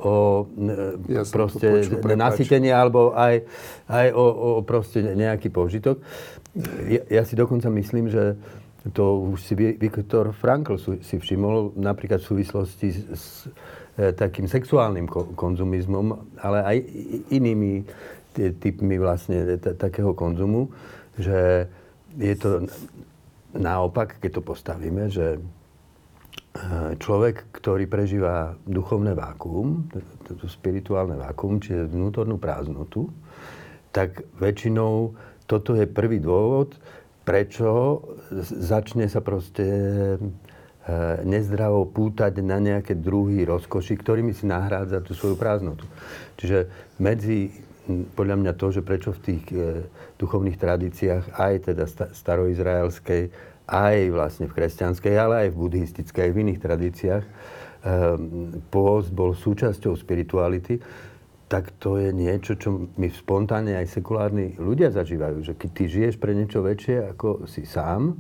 o 0.03 0.47
ja 1.07 1.23
proste 1.31 1.87
nasytenie 2.03 2.75
alebo 2.75 3.15
aj, 3.15 3.47
aj 3.87 4.07
o, 4.15 4.25
o 4.25 4.49
proste 4.67 5.03
nejaký 5.03 5.51
požitok. 5.51 6.03
Ja, 6.91 7.03
ja 7.07 7.23
si 7.23 7.39
dokonca 7.39 7.71
myslím, 7.71 8.11
že 8.11 8.35
to 8.91 9.31
už 9.31 9.39
si 9.39 9.55
Viktor 9.55 10.35
Frankl 10.35 10.75
si 10.79 11.15
všimol 11.15 11.79
napríklad 11.79 12.19
v 12.19 12.29
súvislosti 12.35 12.89
s, 13.15 13.47
e, 13.95 14.11
takým 14.11 14.51
sexuálnym 14.51 15.07
konzumizmom, 15.39 16.35
ale 16.43 16.59
aj 16.67 16.77
inými 17.31 17.87
typmi 18.35 18.99
vlastne 18.99 19.61
takého 19.79 20.11
konzumu, 20.19 20.67
že 21.15 21.71
je 22.19 22.35
to 22.35 22.67
naopak, 23.55 24.19
keď 24.19 24.41
to 24.41 24.43
postavíme, 24.43 25.07
že 25.13 25.39
e, 25.39 25.41
človek, 26.99 27.55
ktorý 27.55 27.87
prežíva 27.87 28.59
duchovné 28.67 29.15
vákuum, 29.15 29.87
to 30.27 30.49
spirituálne 30.51 31.15
vákuum, 31.15 31.63
čiže 31.63 31.87
vnútornú 31.87 32.41
prázdnotu, 32.41 33.13
tak 33.93 34.25
väčšinou 34.41 35.15
toto 35.45 35.77
je 35.77 35.85
prvý 35.85 36.19
dôvod, 36.19 36.75
prečo 37.23 38.01
začne 38.43 39.07
sa 39.13 39.21
proste 39.21 39.67
e, 39.67 40.19
nezdravo 41.29 41.85
pútať 41.85 42.41
na 42.41 42.57
nejaké 42.57 42.97
druhy 42.97 43.45
rozkoši, 43.45 43.99
ktorými 44.01 44.33
si 44.33 44.49
nahrádza 44.49 45.05
tú 45.05 45.13
svoju 45.13 45.37
prázdnotu. 45.37 45.85
Čiže 46.41 46.73
medzi 46.97 47.53
podľa 48.15 48.37
mňa 48.39 48.53
to, 48.55 48.67
že 48.71 48.83
prečo 48.87 49.11
v 49.11 49.23
tých 49.23 49.45
e, 49.51 49.83
duchovných 50.19 50.59
tradíciách, 50.59 51.35
aj 51.35 51.55
teda 51.67 51.85
staroizraelskej, 52.15 53.23
aj 53.67 53.97
vlastne 54.15 54.47
v 54.47 54.55
kresťanskej, 54.55 55.15
ale 55.19 55.35
aj 55.47 55.49
v 55.51 55.59
buddhistickej, 55.59 56.23
aj 56.23 56.33
v 56.33 56.41
iných 56.47 56.61
tradíciách, 56.63 57.25
e, 57.27 57.31
pôst 58.71 59.11
bol 59.11 59.35
súčasťou 59.35 59.99
spirituality, 59.99 60.79
tak 61.53 61.69
to 61.77 62.01
je 62.01 62.17
niečo, 62.17 62.57
čo 62.57 62.89
my 62.97 63.13
spontánne 63.13 63.77
aj 63.77 64.01
sekulárni 64.01 64.57
ľudia 64.57 64.89
zažívajú. 64.89 65.45
Že 65.45 65.53
keď 65.61 65.71
ty 65.77 65.85
žiješ 65.85 66.17
pre 66.17 66.33
niečo 66.33 66.65
väčšie 66.65 67.13
ako 67.13 67.45
si 67.45 67.69
sám, 67.69 68.17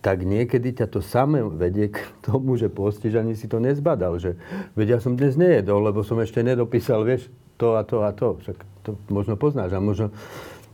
tak 0.00 0.24
niekedy 0.24 0.72
ťa 0.72 0.88
to 0.88 1.04
samé 1.04 1.44
vedie 1.44 1.92
k 1.92 2.00
tomu, 2.24 2.56
že 2.56 2.72
postiž 2.72 3.20
ani 3.20 3.36
si 3.36 3.52
to 3.52 3.60
nezbadal. 3.60 4.16
Že, 4.16 4.40
veď 4.72 4.96
ja 4.96 4.98
som 5.04 5.12
dnes 5.12 5.36
nejedol, 5.36 5.92
lebo 5.92 6.00
som 6.00 6.16
ešte 6.24 6.40
nedopísal, 6.40 7.04
vieš, 7.04 7.28
to 7.60 7.76
a 7.76 7.84
to 7.84 8.00
a 8.00 8.16
to. 8.16 8.40
Však 8.40 8.56
to 8.80 8.96
možno 9.12 9.36
poznáš 9.36 9.76
a 9.76 9.84
možno 9.84 10.08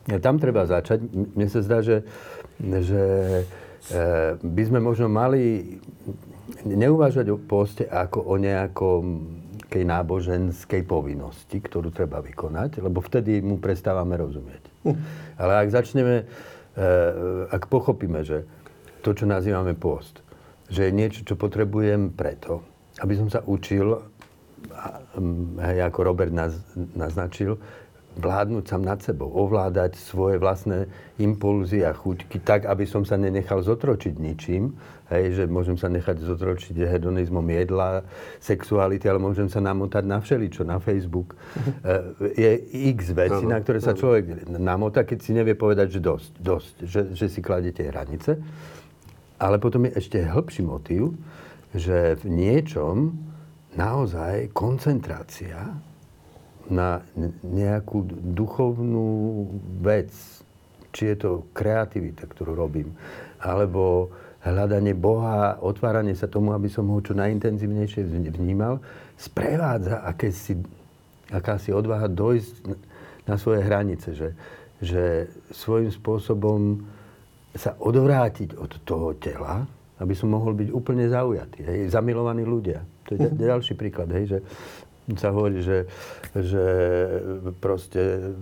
ja, 0.06 0.22
tam 0.22 0.38
treba 0.38 0.62
začať. 0.62 1.02
Mne 1.10 1.50
sa 1.50 1.58
zdá, 1.58 1.82
že, 1.82 2.06
že 2.62 3.02
e, 3.90 4.04
by 4.38 4.62
sme 4.62 4.78
možno 4.78 5.10
mali 5.10 5.74
neuvažovať 6.62 7.26
o 7.34 7.38
poste 7.42 7.82
ako 7.82 8.30
o 8.30 8.38
nejakom 8.38 9.02
nejakej 9.66 9.82
náboženskej 9.82 10.82
povinnosti, 10.86 11.58
ktorú 11.58 11.90
treba 11.90 12.22
vykonať, 12.22 12.86
lebo 12.86 13.02
vtedy 13.02 13.42
mu 13.42 13.58
prestávame 13.58 14.14
rozumieť. 14.14 14.62
Uh. 14.86 14.94
Ale 15.34 15.66
ak 15.66 15.74
začneme, 15.74 16.22
e, 16.22 16.84
ak 17.50 17.66
pochopíme, 17.66 18.22
že 18.22 18.46
to, 19.02 19.10
čo 19.10 19.26
nazývame 19.26 19.74
post. 19.74 20.22
Že 20.70 20.80
je 20.86 20.92
niečo, 20.94 21.20
čo 21.26 21.34
potrebujem 21.34 22.14
preto, 22.14 22.62
aby 23.02 23.18
som 23.18 23.26
sa 23.26 23.42
učil, 23.42 23.98
hej, 25.58 25.78
ako 25.82 25.98
Robert 26.06 26.30
naz, 26.30 26.54
naznačil, 26.94 27.58
vládnuť 28.16 28.64
sám 28.64 28.82
nad 28.82 28.98
sebou, 29.04 29.28
ovládať 29.28 30.00
svoje 30.00 30.40
vlastné 30.40 30.88
impulzy 31.20 31.84
a 31.84 31.92
chuťky 31.92 32.40
tak, 32.40 32.64
aby 32.64 32.88
som 32.88 33.04
sa 33.04 33.20
nenechal 33.20 33.60
zotročiť 33.60 34.14
ničím. 34.16 34.72
Hej, 35.06 35.38
že 35.38 35.44
môžem 35.46 35.78
sa 35.78 35.86
nechať 35.86 36.18
zotročiť 36.18 36.82
hedonizmom 36.82 37.46
jedla, 37.46 38.02
sexuality, 38.42 39.06
ale 39.06 39.22
môžem 39.22 39.46
sa 39.46 39.62
namotať 39.62 40.02
na 40.02 40.18
všeličo, 40.18 40.66
na 40.66 40.82
Facebook. 40.82 41.38
Uh-huh. 41.38 42.26
Je 42.42 42.50
x 42.90 43.14
veci, 43.14 43.46
na 43.46 43.62
ktoré 43.62 43.78
sa 43.78 43.94
človek 43.94 44.50
namotá, 44.50 45.06
keď 45.06 45.18
si 45.22 45.30
nevie 45.30 45.54
povedať, 45.54 45.94
že 45.94 46.00
dosť, 46.02 46.30
dosť, 46.42 46.74
že, 46.82 47.00
že 47.14 47.26
si 47.30 47.38
kladete 47.38 47.86
hranice. 47.86 48.34
Ale 49.38 49.60
potom 49.60 49.84
je 49.84 50.00
ešte 50.00 50.16
hĺbší 50.16 50.64
motív, 50.64 51.12
že 51.76 52.16
v 52.24 52.24
niečom 52.26 53.12
naozaj 53.76 54.50
koncentrácia 54.56 55.76
na 56.70 57.02
nejakú 57.44 58.06
duchovnú 58.34 59.08
vec, 59.80 60.10
či 60.90 61.12
je 61.12 61.16
to 61.16 61.30
kreativita, 61.52 62.24
ktorú 62.24 62.56
robím, 62.56 62.96
alebo 63.42 64.10
hľadanie 64.46 64.94
Boha, 64.94 65.58
otváranie 65.58 66.14
sa 66.14 66.30
tomu, 66.30 66.54
aby 66.54 66.70
som 66.70 66.86
ho 66.86 66.98
čo 67.02 67.12
najintenzívnejšie 67.18 68.06
vnímal, 68.38 68.78
sprevádza 69.18 70.06
akési, 70.06 70.62
akási 71.34 71.74
odvaha 71.74 72.06
dojsť 72.06 72.54
na 73.26 73.34
svoje 73.34 73.60
hranice, 73.66 74.14
že, 74.14 74.28
že 74.78 75.26
svojím 75.50 75.90
spôsobom 75.90 76.86
sa 77.56 77.74
odvrátiť 77.80 78.54
od 78.54 78.72
toho 78.86 79.16
tela, 79.18 79.66
aby 79.96 80.12
som 80.12 80.28
mohol 80.28 80.52
byť 80.52 80.68
úplne 80.70 81.08
zaujatý. 81.08 81.64
Hej, 81.64 81.78
zamilovaní 81.88 82.44
ľudia. 82.44 82.84
To 83.08 83.16
je 83.16 83.18
uh-huh. 83.26 83.32
ďalší 83.32 83.74
príklad, 83.74 84.12
hej, 84.12 84.24
že 84.36 84.38
sa 85.14 85.30
hovorí, 85.30 85.62
že, 85.62 85.86
že 86.34 86.66
proste 87.62 88.34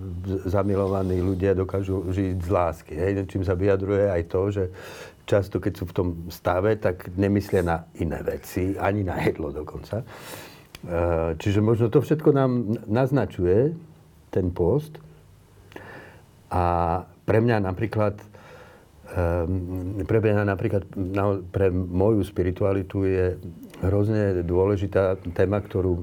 zamilovaní 0.49 1.21
ľudia 1.21 1.53
dokážu 1.53 2.09
žiť 2.09 2.41
z 2.41 2.49
lásky. 2.49 2.93
Hej. 2.97 3.29
Čím 3.29 3.45
sa 3.45 3.53
vyjadruje 3.53 4.09
aj 4.09 4.23
to, 4.25 4.41
že 4.49 4.63
často, 5.29 5.61
keď 5.61 5.73
sú 5.77 5.85
v 5.85 5.93
tom 5.93 6.07
stave, 6.33 6.73
tak 6.81 7.13
nemyslia 7.13 7.61
na 7.61 7.77
iné 8.01 8.17
veci, 8.25 8.73
ani 8.81 9.05
na 9.05 9.21
jedlo 9.21 9.53
dokonca. 9.53 10.01
E, 10.01 10.05
čiže 11.37 11.61
možno 11.61 11.93
to 11.93 12.01
všetko 12.01 12.29
nám 12.33 12.81
naznačuje 12.89 13.77
ten 14.33 14.49
post. 14.49 14.97
A 16.49 17.05
pre 17.29 17.37
mňa 17.45 17.61
napríklad 17.61 18.17
Um, 19.05 20.01
pre 20.09 20.17
mňa 20.17 20.49
napríklad 20.49 20.89
na, 20.97 21.37
pre 21.37 21.69
moju 21.69 22.25
spiritualitu 22.25 23.05
je 23.05 23.37
hrozne 23.85 24.41
dôležitá 24.41 25.21
téma, 25.37 25.61
ktorú 25.61 26.01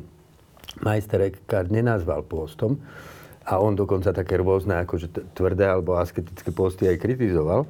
majster 0.80 1.20
Eckhart 1.28 1.68
nenazval 1.68 2.24
pôstom 2.24 2.80
a 3.44 3.58
on 3.58 3.76
dokonca 3.76 4.14
také 4.14 4.38
rôzne 4.38 4.80
akože 4.86 5.34
tvrdé 5.36 5.68
alebo 5.68 5.98
asketické 5.98 6.54
posty 6.54 6.88
aj 6.88 7.02
kritizoval. 7.02 7.68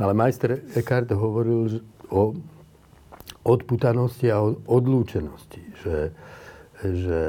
Ale 0.00 0.16
majster 0.16 0.64
Eckhart 0.72 1.12
hovoril 1.12 1.84
o 2.10 2.32
odputanosti 3.44 4.32
a 4.32 4.42
o 4.42 4.56
odlúčenosti. 4.66 5.62
Že, 5.84 5.98
že 6.82 7.22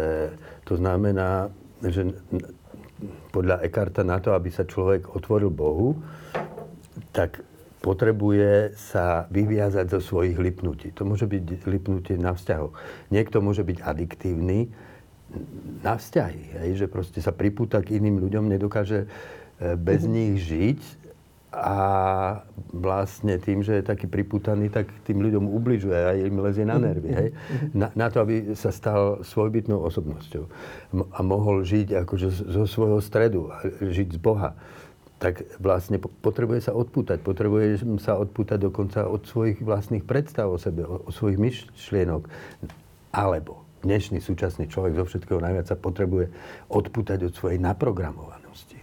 to 0.63 0.73
znamená, 0.79 1.51
že 1.83 2.15
podľa 3.35 3.65
Eckharta 3.67 4.07
na 4.07 4.17
to, 4.23 4.31
aby 4.31 4.47
sa 4.47 4.63
človek 4.63 5.11
otvoril 5.11 5.51
Bohu, 5.51 5.99
tak 7.11 7.43
potrebuje 7.83 8.79
sa 8.79 9.27
vyviazať 9.27 9.91
zo 9.91 9.99
svojich 9.99 10.39
lipnutí. 10.39 10.95
To 10.95 11.03
môže 11.03 11.27
byť 11.27 11.67
lipnutie 11.67 12.15
na 12.15 12.31
vzťahoch. 12.31 12.71
Niekto 13.11 13.43
môže 13.43 13.67
byť 13.67 13.83
adiktívny 13.83 14.71
na 15.83 15.97
vzťahy, 15.97 16.41
hej? 16.61 16.69
že 16.83 16.85
proste 16.87 17.19
sa 17.19 17.33
pripúta 17.33 17.81
k 17.81 17.97
iným 17.99 18.21
ľuďom, 18.23 18.47
nedokáže 18.47 19.05
e, 19.05 19.07
bez 19.75 20.05
mm-hmm. 20.05 20.15
nich 20.15 20.33
žiť 20.45 20.81
a 21.53 21.77
vlastne 22.73 23.37
tým, 23.37 23.61
že 23.61 23.77
je 23.77 23.85
taký 23.85 24.09
priputaný, 24.09 24.73
tak 24.73 24.89
tým 25.05 25.21
ľuďom 25.21 25.45
ubližuje 25.53 25.99
a 26.01 26.17
im 26.17 26.41
lezie 26.41 26.65
na 26.65 26.81
nervy. 26.81 27.13
Hej? 27.13 27.29
Mhm. 27.29 27.67
Na, 27.77 27.87
na 27.93 28.07
to, 28.09 28.25
aby 28.25 28.57
sa 28.57 28.73
stal 28.73 29.21
svojbytnou 29.21 29.77
osobnosťou 29.85 30.49
a 31.13 31.19
mohol 31.21 31.61
žiť 31.61 32.01
akože 32.05 32.27
zo 32.33 32.65
svojho 32.65 32.97
stredu, 33.05 33.53
žiť 33.79 34.17
z 34.17 34.19
Boha 34.19 34.57
tak 35.23 35.39
vlastne 35.55 36.03
potrebuje 36.03 36.67
sa 36.67 36.75
odpútať. 36.75 37.23
Potrebuje 37.23 37.79
sa 38.03 38.19
odpútať 38.19 38.59
dokonca 38.59 39.07
od 39.07 39.23
svojich 39.23 39.63
vlastných 39.63 40.03
predstav 40.03 40.51
o 40.51 40.59
sebe, 40.59 40.83
o, 40.83 41.07
svojich 41.15 41.39
myšlienok. 41.39 42.27
Alebo 43.15 43.62
dnešný 43.83 44.23
súčasný 44.23 44.71
človek 44.71 44.95
zo 44.95 45.05
všetkého 45.05 45.43
najviac 45.43 45.67
sa 45.67 45.77
potrebuje 45.77 46.31
odpútať 46.71 47.27
od 47.27 47.33
svojej 47.35 47.59
naprogramovanosti. 47.59 48.79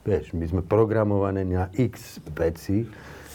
Vieš, 0.00 0.32
my 0.32 0.44
sme 0.48 0.62
programované 0.64 1.44
na 1.44 1.68
x 1.76 2.24
veci, 2.32 2.88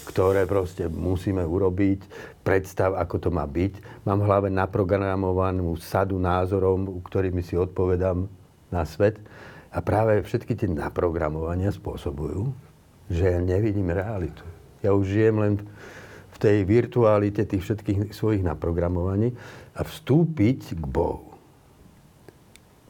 ktoré 0.09 0.49
proste 0.49 0.89
musíme 0.89 1.45
urobiť, 1.45 2.09
predstav, 2.41 2.97
ako 2.97 3.15
to 3.21 3.29
má 3.29 3.45
byť. 3.45 4.05
Mám 4.05 4.21
v 4.21 4.27
hlave 4.29 4.49
naprogramovanú 4.49 5.77
sadu 5.77 6.17
názorov, 6.17 6.81
ktorými 7.05 7.41
si 7.45 7.57
odpovedám 7.57 8.25
na 8.73 8.83
svet 8.85 9.21
a 9.69 9.81
práve 9.81 10.25
všetky 10.25 10.57
tie 10.57 10.69
naprogramovania 10.69 11.69
spôsobujú, 11.69 12.49
že 13.09 13.33
ja 13.33 13.39
nevidím 13.41 13.93
realitu. 13.93 14.45
Ja 14.81 14.93
už 14.93 15.09
žijem 15.09 15.37
len 15.41 15.53
v 16.33 16.37
tej 16.37 16.57
virtualite 16.67 17.47
tých 17.47 17.63
všetkých 17.63 18.11
svojich 18.11 18.43
naprogramovaní 18.43 19.33
a 19.75 19.81
vstúpiť 19.83 20.79
k 20.79 20.83
Bohu 20.87 21.35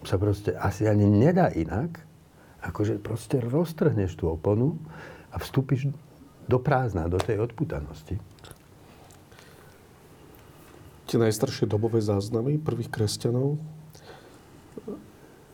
sa 0.06 0.22
proste 0.22 0.54
asi 0.54 0.86
ani 0.86 1.10
nedá 1.10 1.50
inak, 1.50 1.98
ako 2.62 2.80
že 2.86 3.02
proste 3.02 3.42
roztrhneš 3.42 4.14
tú 4.14 4.30
oponu 4.30 4.78
a 5.34 5.42
vstúpiš 5.42 5.90
do 6.46 6.62
prázdna, 6.62 7.10
do 7.10 7.18
tej 7.18 7.42
odputanosti. 7.42 8.22
Tie 11.10 11.18
najstaršie 11.18 11.66
dobové 11.66 12.02
záznamy 12.02 12.62
prvých 12.62 12.94
kresťanov 12.94 13.58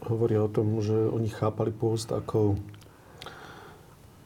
hovoria 0.08 0.44
o 0.44 0.52
tom, 0.52 0.84
že 0.84 0.96
oni 0.96 1.32
chápali 1.32 1.72
pôst 1.72 2.12
ako 2.12 2.60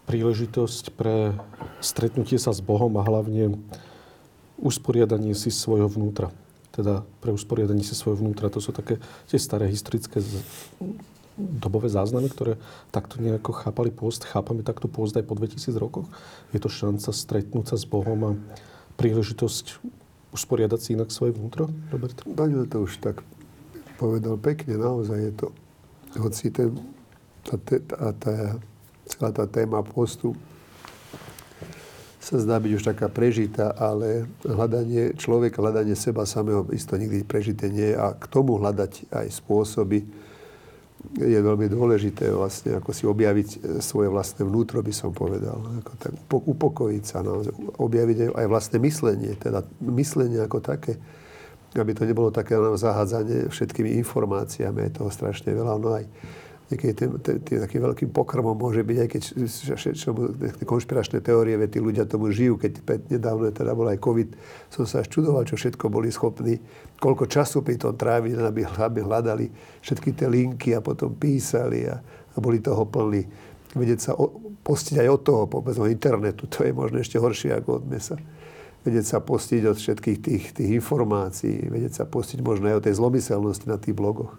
príležitosť 0.06 0.94
pre 0.94 1.34
stretnutie 1.82 2.38
sa 2.38 2.54
s 2.54 2.62
Bohom 2.62 2.94
a 2.98 3.06
hlavne 3.06 3.58
usporiadanie 4.62 5.34
si 5.34 5.50
svojho 5.50 5.89
vnútra. 5.89 6.30
Teda 6.76 7.08
pre 7.24 7.32
usporiadanie 7.32 7.88
si 7.88 7.96
svojho 7.96 8.20
vnútra. 8.20 8.52
To 8.52 8.60
sú 8.60 8.76
také 8.76 9.00
tie 9.32 9.40
staré 9.40 9.72
historické 9.72 10.20
dobové 11.36 11.88
záznamy, 11.88 12.32
ktoré 12.32 12.60
takto 12.92 13.20
nejako 13.20 13.56
chápali 13.56 13.92
pôst. 13.92 14.28
Chápame 14.28 14.64
takto 14.64 14.92
pôst 14.92 15.16
aj 15.16 15.24
po 15.24 15.40
2000 15.40 15.72
rokoch. 15.80 16.08
Je 16.52 16.60
to 16.60 16.68
šanca 16.68 17.12
stretnúť 17.12 17.72
sa 17.72 17.76
s 17.80 17.88
Bohom 17.88 18.20
a 18.24 18.32
príležitosť 19.00 19.80
usporiadať 20.36 20.80
si 20.80 20.90
inak 21.00 21.12
svoje 21.12 21.36
vnútro, 21.36 21.72
Robert? 21.92 22.20
Daňo 22.28 22.68
to 22.68 22.84
už 22.84 23.00
tak 23.00 23.24
povedal 23.96 24.36
pekne, 24.36 24.76
naozaj 24.76 25.20
je 25.20 25.34
to 25.40 25.48
hoci 26.20 26.52
ten, 26.52 26.76
tá, 27.44 27.56
tá, 27.56 28.12
tá, 28.16 28.36
celá 29.08 29.30
tá 29.32 29.46
téma 29.48 29.80
postu 29.84 30.36
sa 32.26 32.42
zdá 32.42 32.58
byť 32.58 32.72
už 32.74 32.84
taká 32.90 33.06
prežitá, 33.06 33.70
ale 33.78 34.26
hľadanie 34.42 35.14
človeka, 35.14 35.62
hľadanie 35.62 35.94
seba 35.94 36.26
samého 36.26 36.66
isto 36.74 36.98
nikdy 36.98 37.22
prežité 37.22 37.70
nie 37.70 37.94
je 37.94 37.98
a 38.02 38.18
k 38.18 38.26
tomu 38.26 38.58
hľadať 38.58 39.14
aj 39.14 39.28
spôsoby, 39.30 40.02
je 41.14 41.38
veľmi 41.38 41.70
dôležité 41.70 42.34
vlastne 42.34 42.82
ako 42.82 42.90
si 42.90 43.06
objaviť 43.06 43.50
e, 43.54 43.58
svoje 43.78 44.10
vlastné 44.10 44.42
vnútro, 44.42 44.82
by 44.82 44.90
som 44.90 45.14
povedal. 45.14 45.62
Ako 45.86 45.94
tak 46.02 46.18
upokojiť 46.34 47.04
sa, 47.06 47.22
naozaj, 47.22 47.54
objaviť 47.78 48.34
aj 48.34 48.46
vlastné 48.50 48.82
myslenie, 48.82 49.38
teda 49.38 49.62
myslenie 49.86 50.42
ako 50.42 50.66
také, 50.66 50.98
aby 51.78 51.92
to 51.94 52.10
nebolo 52.10 52.34
také 52.34 52.58
zahádzanie 52.58 53.54
všetkými 53.54 54.02
informáciami, 54.02 54.90
je 54.90 54.98
toho 54.98 55.14
strašne 55.14 55.54
veľa. 55.54 55.78
No 55.78 55.94
aj 55.94 56.10
niekedy 56.65 56.93
tým, 56.97 57.10
tým, 57.21 57.38
tým 57.45 57.60
takým 57.62 57.82
veľkým 57.86 58.10
pokrmom 58.10 58.58
môže 58.58 58.82
byť, 58.82 58.97
aj 58.97 59.10
keď 59.10 59.21
konšpiračné 60.65 61.21
teórie, 61.21 61.58
tí 61.69 61.78
ľudia 61.78 62.10
tomu 62.10 62.34
žijú, 62.34 62.58
keď 62.58 62.82
nedávno 63.13 63.54
teda 63.54 63.78
bol 63.78 63.86
aj 63.86 64.01
COVID, 64.01 64.30
som 64.73 64.89
sa 64.89 65.06
až 65.06 65.13
čudoval, 65.13 65.45
čo 65.45 65.58
všetko 65.58 65.93
boli 65.93 66.10
schopní, 66.10 66.58
koľko 66.97 67.30
času 67.30 67.62
pri 67.62 67.78
tom 67.78 67.93
trávili, 67.93 68.34
aby, 68.34 68.65
aby 68.65 68.99
hľadali 69.06 69.45
všetky 69.86 70.17
tie 70.17 70.25
linky 70.25 70.73
a 70.73 70.82
potom 70.82 71.13
písali 71.13 71.86
a, 71.86 72.01
a 72.34 72.38
boli 72.41 72.58
toho 72.58 72.82
plní. 72.89 73.21
Vedieť 73.78 73.99
sa 74.01 74.12
o, 74.17 74.34
postiť 74.65 75.06
aj 75.06 75.10
od 75.12 75.21
toho, 75.21 75.43
povedzme, 75.45 75.86
internetu, 75.91 76.49
to 76.49 76.65
je 76.65 76.73
možno 76.73 76.97
ešte 76.97 77.21
horšie 77.21 77.54
ako 77.54 77.84
od 77.84 77.86
mesa 77.86 78.17
vedieť 78.86 79.06
sa 79.06 79.17
postiť 79.17 79.65
od 79.65 79.78
všetkých 79.82 80.17
tých, 80.21 80.43
tých 80.54 80.71
informácií, 80.78 81.73
vedieť 81.73 81.93
sa 81.97 82.06
postiť 82.06 82.45
možno 82.45 82.69
aj 82.69 82.78
od 82.78 82.84
tej 82.86 82.93
zlomyselnosti 83.01 83.65
na 83.65 83.82
tých 83.82 83.97
blogoch. 83.97 84.38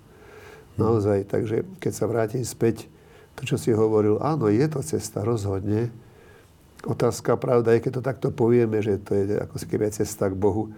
Naozaj, 0.77 1.29
takže 1.29 1.65
keď 1.81 1.93
sa 1.93 2.05
vrátim 2.05 2.45
späť, 2.45 2.89
to, 3.37 3.45
čo 3.45 3.57
si 3.61 3.73
hovoril, 3.73 4.17
áno, 4.25 4.49
je 4.49 4.65
to 4.65 4.81
cesta, 4.81 5.21
rozhodne. 5.21 5.93
Otázka, 6.89 7.37
pravda 7.37 7.77
je, 7.77 7.85
keď 7.85 7.93
to 8.01 8.03
takto 8.05 8.29
povieme, 8.33 8.81
že 8.81 8.97
to 9.01 9.13
je 9.13 9.37
ako 9.37 9.55
si 9.61 9.67
keby 9.69 9.93
cesta 9.93 10.33
k 10.33 10.37
Bohu, 10.37 10.73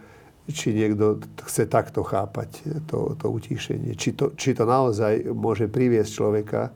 či 0.49 0.73
niekto 0.73 1.21
chce 1.45 1.69
takto 1.69 2.01
chápať 2.01 2.65
to, 2.89 3.15
to 3.21 3.27
utíšenie. 3.29 3.93
Či 3.95 4.17
to, 4.17 4.33
či 4.35 4.57
to 4.57 4.65
naozaj 4.65 5.29
môže 5.31 5.69
priviesť 5.69 6.11
človeka, 6.11 6.73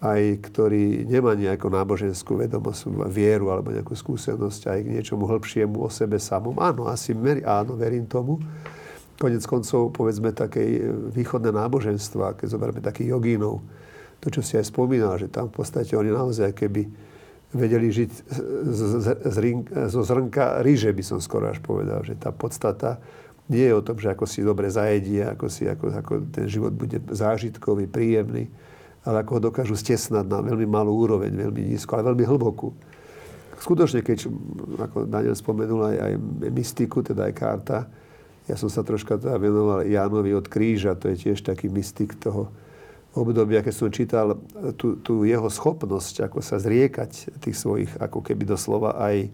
aj 0.00 0.40
ktorý 0.48 1.04
nemá 1.04 1.36
nejakú 1.36 1.68
náboženskú 1.68 2.40
vedomosť, 2.40 2.88
vieru 3.12 3.52
alebo 3.52 3.74
nejakú 3.74 3.92
skúsenosť 3.92 4.72
aj 4.72 4.78
k 4.86 4.92
niečomu 4.96 5.28
hĺbšiemu 5.28 5.76
o 5.76 5.90
sebe 5.92 6.16
samom. 6.16 6.56
Áno, 6.56 6.88
asi 6.88 7.12
meri, 7.12 7.44
áno, 7.44 7.76
verím 7.76 8.08
tomu. 8.08 8.40
Konec 9.20 9.44
koncov, 9.44 9.92
povedzme, 9.92 10.32
také 10.32 10.80
e, 10.80 10.88
východné 11.12 11.52
náboženstva, 11.52 12.40
keď 12.40 12.46
zoberieme 12.48 12.80
takých 12.80 13.12
jogínov, 13.12 13.60
to, 14.24 14.32
čo 14.32 14.40
si 14.40 14.56
aj 14.56 14.72
spomínal, 14.72 15.20
že 15.20 15.28
tam 15.28 15.52
v 15.52 15.60
podstate 15.60 15.92
oni 15.92 16.08
naozaj 16.08 16.56
keby 16.56 16.88
vedeli 17.52 17.90
žiť 17.90 18.10
z, 18.64 18.80
z, 19.02 19.06
z, 19.20 19.36
zo 19.90 20.00
zrnka 20.06 20.62
ríže, 20.62 20.88
by 20.94 21.02
som 21.02 21.18
skoro 21.18 21.50
až 21.50 21.58
povedal, 21.58 22.00
že 22.06 22.14
tá 22.14 22.30
podstata 22.30 23.02
nie 23.50 23.66
je 23.66 23.74
o 23.74 23.82
tom, 23.82 23.98
že 23.98 24.14
ako 24.14 24.24
si 24.30 24.46
dobre 24.46 24.70
zajedí, 24.70 25.18
ako, 25.26 25.46
si, 25.50 25.66
ako, 25.66 25.90
ako 25.90 26.12
ten 26.30 26.46
život 26.46 26.70
bude 26.70 27.02
zážitkový, 27.10 27.90
príjemný, 27.90 28.46
ale 29.02 29.26
ako 29.26 29.30
ho 29.36 29.40
dokážu 29.50 29.74
stesnať 29.74 30.22
na 30.22 30.38
veľmi 30.38 30.70
malú 30.70 30.94
úroveň, 30.94 31.34
veľmi 31.34 31.74
nízko, 31.74 31.98
ale 31.98 32.14
veľmi 32.14 32.24
hlbokú. 32.30 32.70
Skutočne, 33.58 34.06
keď, 34.06 34.30
ako 34.78 35.10
Daniel 35.10 35.34
spomenul, 35.34 35.82
aj, 35.82 35.96
aj 35.98 36.12
mystiku, 36.54 37.02
teda 37.02 37.26
aj 37.26 37.34
karta, 37.34 37.78
ja 38.50 38.56
som 38.58 38.66
sa 38.66 38.82
troška 38.82 39.14
teda 39.14 39.38
venoval 39.38 39.86
Jánovi 39.86 40.34
od 40.34 40.50
kríža, 40.50 40.98
to 40.98 41.14
je 41.14 41.30
tiež 41.30 41.46
taký 41.46 41.70
mystik 41.70 42.18
toho 42.18 42.50
obdobia, 43.14 43.62
keď 43.62 43.74
som 43.74 43.90
čítal 43.90 44.38
tú, 44.74 44.98
tú 44.98 45.22
jeho 45.22 45.46
schopnosť, 45.46 46.30
ako 46.30 46.42
sa 46.42 46.58
zriekať 46.58 47.42
tých 47.42 47.56
svojich, 47.58 47.90
ako 47.98 48.22
keby 48.22 48.46
doslova 48.46 48.98
aj 48.98 49.30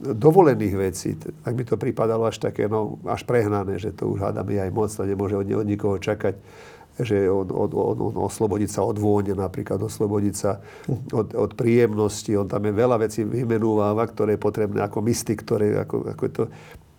dovolených 0.00 0.74
vecí. 0.76 1.16
Tak 1.16 1.52
mi 1.52 1.64
to 1.64 1.80
pripadalo 1.80 2.28
až 2.28 2.40
také, 2.40 2.68
no, 2.68 3.00
až 3.08 3.24
prehnané, 3.24 3.80
že 3.80 3.92
to 3.92 4.10
už 4.12 4.28
hádame 4.28 4.60
aj 4.60 4.70
moc, 4.72 4.90
to 4.92 5.04
nemôže 5.08 5.36
od, 5.36 5.46
od 5.46 5.66
nikoho 5.68 5.96
čakať 6.00 6.36
že 6.94 7.26
on, 7.26 7.50
on, 7.50 7.70
on, 7.74 7.96
on 7.98 8.14
oslobodiť 8.30 8.70
sa 8.70 8.86
od 8.86 9.02
vône, 9.02 9.34
napríklad 9.34 9.82
oslobodiť 9.82 10.34
sa 10.38 10.62
od, 11.10 11.34
od 11.34 11.50
príjemnosti. 11.58 12.30
On 12.38 12.46
tam 12.46 12.62
je 12.62 12.70
veľa 12.70 13.02
vecí 13.02 13.26
vymenúváva, 13.26 14.06
ktoré 14.06 14.38
je 14.38 14.44
potrebné 14.46 14.78
ako 14.78 15.02
mystik, 15.10 15.42
ktoré, 15.42 15.74
ako, 15.74 16.14
ako 16.14 16.22
to 16.30 16.44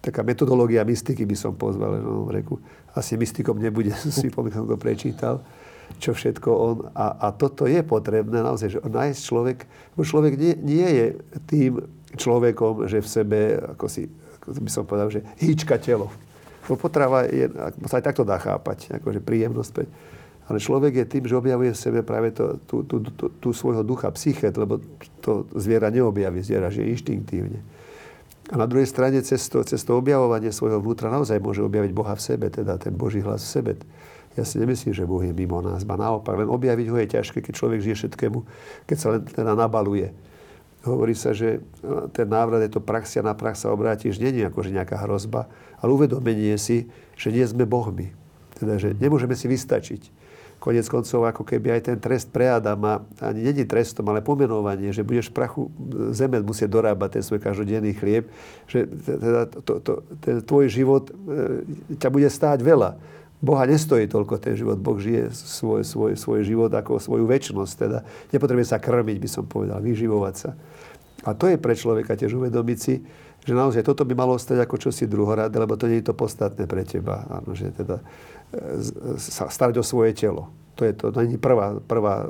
taká 0.05 0.21
metodológia 0.21 0.85
mystiky 0.85 1.25
by 1.25 1.33
som 1.33 1.57
pozval, 1.57 1.97
no, 1.97 2.29
reku, 2.29 2.61
asi 2.93 3.17
mystikom 3.17 3.57
nebude, 3.57 3.89
si 4.13 4.29
pomýcham, 4.29 4.69
to 4.69 4.77
prečítal, 4.77 5.41
čo 5.97 6.13
všetko 6.13 6.49
on, 6.49 6.77
a, 6.93 7.29
a 7.29 7.33
toto 7.33 7.65
je 7.65 7.81
potrebné 7.81 8.45
naozaj, 8.45 8.77
že 8.77 8.79
nájsť 8.85 9.19
človek, 9.21 9.57
bo 9.97 10.05
človek 10.05 10.33
nie, 10.37 10.53
nie 10.61 10.87
je 10.87 11.05
tým 11.49 11.71
človekom, 12.13 12.85
že 12.85 13.01
v 13.01 13.07
sebe, 13.09 13.39
ako 13.75 13.85
si, 13.89 14.05
ako 14.41 14.47
by 14.61 14.71
som 14.71 14.83
povedal, 14.85 15.09
že 15.09 15.21
hýčka 15.41 15.81
telo. 15.81 16.13
Bo 16.65 16.77
potrava 16.77 17.29
je, 17.29 17.45
sa 17.85 18.01
aj 18.01 18.05
takto 18.09 18.25
dá 18.25 18.41
chápať, 18.41 18.97
akože 18.97 19.21
príjemnosť. 19.21 19.85
Ale 20.45 20.61
človek 20.61 20.93
je 21.01 21.05
tým, 21.09 21.25
že 21.25 21.37
objavuje 21.37 21.73
v 21.73 21.77
sebe 21.77 21.99
práve 22.05 22.33
to, 22.33 22.57
tú, 22.69 22.85
tú, 22.85 23.01
tú, 23.01 23.25
tú 23.29 23.49
svojho 23.49 23.81
ducha, 23.81 24.09
psychet, 24.13 24.53
lebo 24.53 24.77
to 25.21 25.45
zviera 25.57 25.89
neobjaví, 25.89 26.41
zviera 26.41 26.69
žije 26.69 26.93
inštinktívne. 26.93 27.74
A 28.53 28.61
na 28.61 28.69
druhej 28.69 28.85
strane 28.85 29.25
cez 29.25 29.41
to, 29.49 29.65
cez 29.65 29.81
to 29.81 29.97
objavovanie 29.97 30.53
svojho 30.53 30.77
vnútra 30.77 31.09
naozaj 31.09 31.41
môže 31.41 31.65
objaviť 31.65 31.91
Boha 31.97 32.13
v 32.13 32.21
sebe, 32.21 32.45
teda 32.53 32.77
ten 32.77 32.93
Boží 32.93 33.17
hlas 33.25 33.41
v 33.41 33.49
sebe. 33.49 33.71
Ja 34.37 34.45
si 34.45 34.61
nemyslím, 34.61 34.93
že 34.93 35.07
Boh 35.07 35.23
je 35.23 35.33
mimo 35.33 35.63
nás, 35.65 35.81
ba 35.87 35.97
naopak, 35.97 36.37
len 36.37 36.51
objaviť 36.51 36.87
ho 36.91 36.97
je 37.01 37.07
ťažké, 37.17 37.41
keď 37.41 37.53
človek 37.55 37.79
žije 37.81 37.95
všetkému, 38.05 38.39
keď 38.85 38.97
sa 38.99 39.07
len 39.17 39.21
teda 39.25 39.57
nabaluje. 39.57 40.13
Hovorí 40.85 41.17
sa, 41.17 41.33
že 41.33 41.65
no, 41.81 42.05
ten 42.13 42.29
návrat 42.29 42.61
je 42.61 42.77
to 42.77 42.83
praxia 42.83 43.25
na 43.25 43.33
prax 43.33 43.65
sa 43.65 43.73
obrátiš, 43.73 44.21
nie 44.21 44.29
je 44.29 44.45
akože 44.45 44.69
nejaká 44.69 45.01
hrozba, 45.09 45.49
ale 45.81 45.89
uvedomenie 45.97 46.53
si, 46.61 46.85
že 47.17 47.33
nie 47.33 47.41
sme 47.47 47.65
Bohmi. 47.65 48.13
Teda, 48.53 48.77
že 48.77 48.93
nemôžeme 48.93 49.33
si 49.33 49.49
vystačiť 49.49 50.24
konec 50.65 50.89
koncov 50.89 51.29
ako 51.29 51.45
keby 51.45 51.77
aj 51.77 51.93
ten 51.93 51.97
trest 52.01 52.33
pre 52.33 52.49
Adama 52.49 53.05
ani 53.21 53.45
není 53.45 53.69
trestom, 53.69 54.09
ale 54.09 54.25
pomenovanie, 54.25 54.89
že 54.89 55.05
budeš 55.05 55.29
prachu 55.29 55.69
zeme 56.09 56.41
musieť 56.41 56.73
dorábať 56.73 57.21
ten 57.21 57.23
svoj 57.23 57.37
každodenný 57.37 57.93
chlieb, 57.93 58.25
že 58.65 58.89
teda 58.89 59.45
to, 59.61 59.73
to, 59.77 59.93
ten 60.25 60.41
tvoj 60.41 60.65
život 60.65 61.13
e, 61.13 61.13
ťa 62.01 62.09
bude 62.09 62.25
stáť 62.25 62.65
veľa. 62.65 62.97
Boha 63.45 63.69
nestojí 63.69 64.09
toľko 64.09 64.41
ten 64.41 64.57
život. 64.57 64.81
Boh 64.81 64.97
žije 64.97 65.29
svoj, 65.37 65.85
svoj, 65.85 66.17
svoj 66.17 66.41
život 66.41 66.73
ako 66.73 66.97
svoju 66.97 67.29
väčšnosť. 67.29 67.73
Teda 67.77 68.01
nepotrebuje 68.33 68.65
sa 68.65 68.81
krmiť, 68.81 69.17
by 69.21 69.29
som 69.29 69.45
povedal, 69.45 69.77
vyživovať 69.85 70.33
sa. 70.33 70.57
A 71.29 71.37
to 71.37 71.45
je 71.45 71.61
pre 71.61 71.77
človeka 71.77 72.17
tiež 72.17 72.33
uvedomiť 72.41 72.77
si, 72.81 73.05
že 73.45 73.53
naozaj 73.53 73.85
toto 73.85 74.01
by 74.01 74.17
malo 74.17 74.41
stať 74.41 74.65
ako 74.65 74.89
čosi 74.89 75.05
druhoradé, 75.05 75.53
lebo 75.61 75.77
to 75.77 75.85
nie 75.85 76.01
je 76.01 76.09
to 76.09 76.17
podstatné 76.17 76.65
pre 76.65 76.81
teba. 76.81 77.29
Áno, 77.29 77.53
že 77.53 77.69
teda 77.69 78.01
sa 79.17 79.51
starať 79.51 79.81
o 79.81 79.85
svoje 79.85 80.15
telo. 80.15 80.51
To 80.75 80.83
je 80.83 80.91
to, 80.91 81.11
to 81.11 81.19
nie 81.23 81.39
prvá, 81.39 81.79
prvá, 81.79 82.27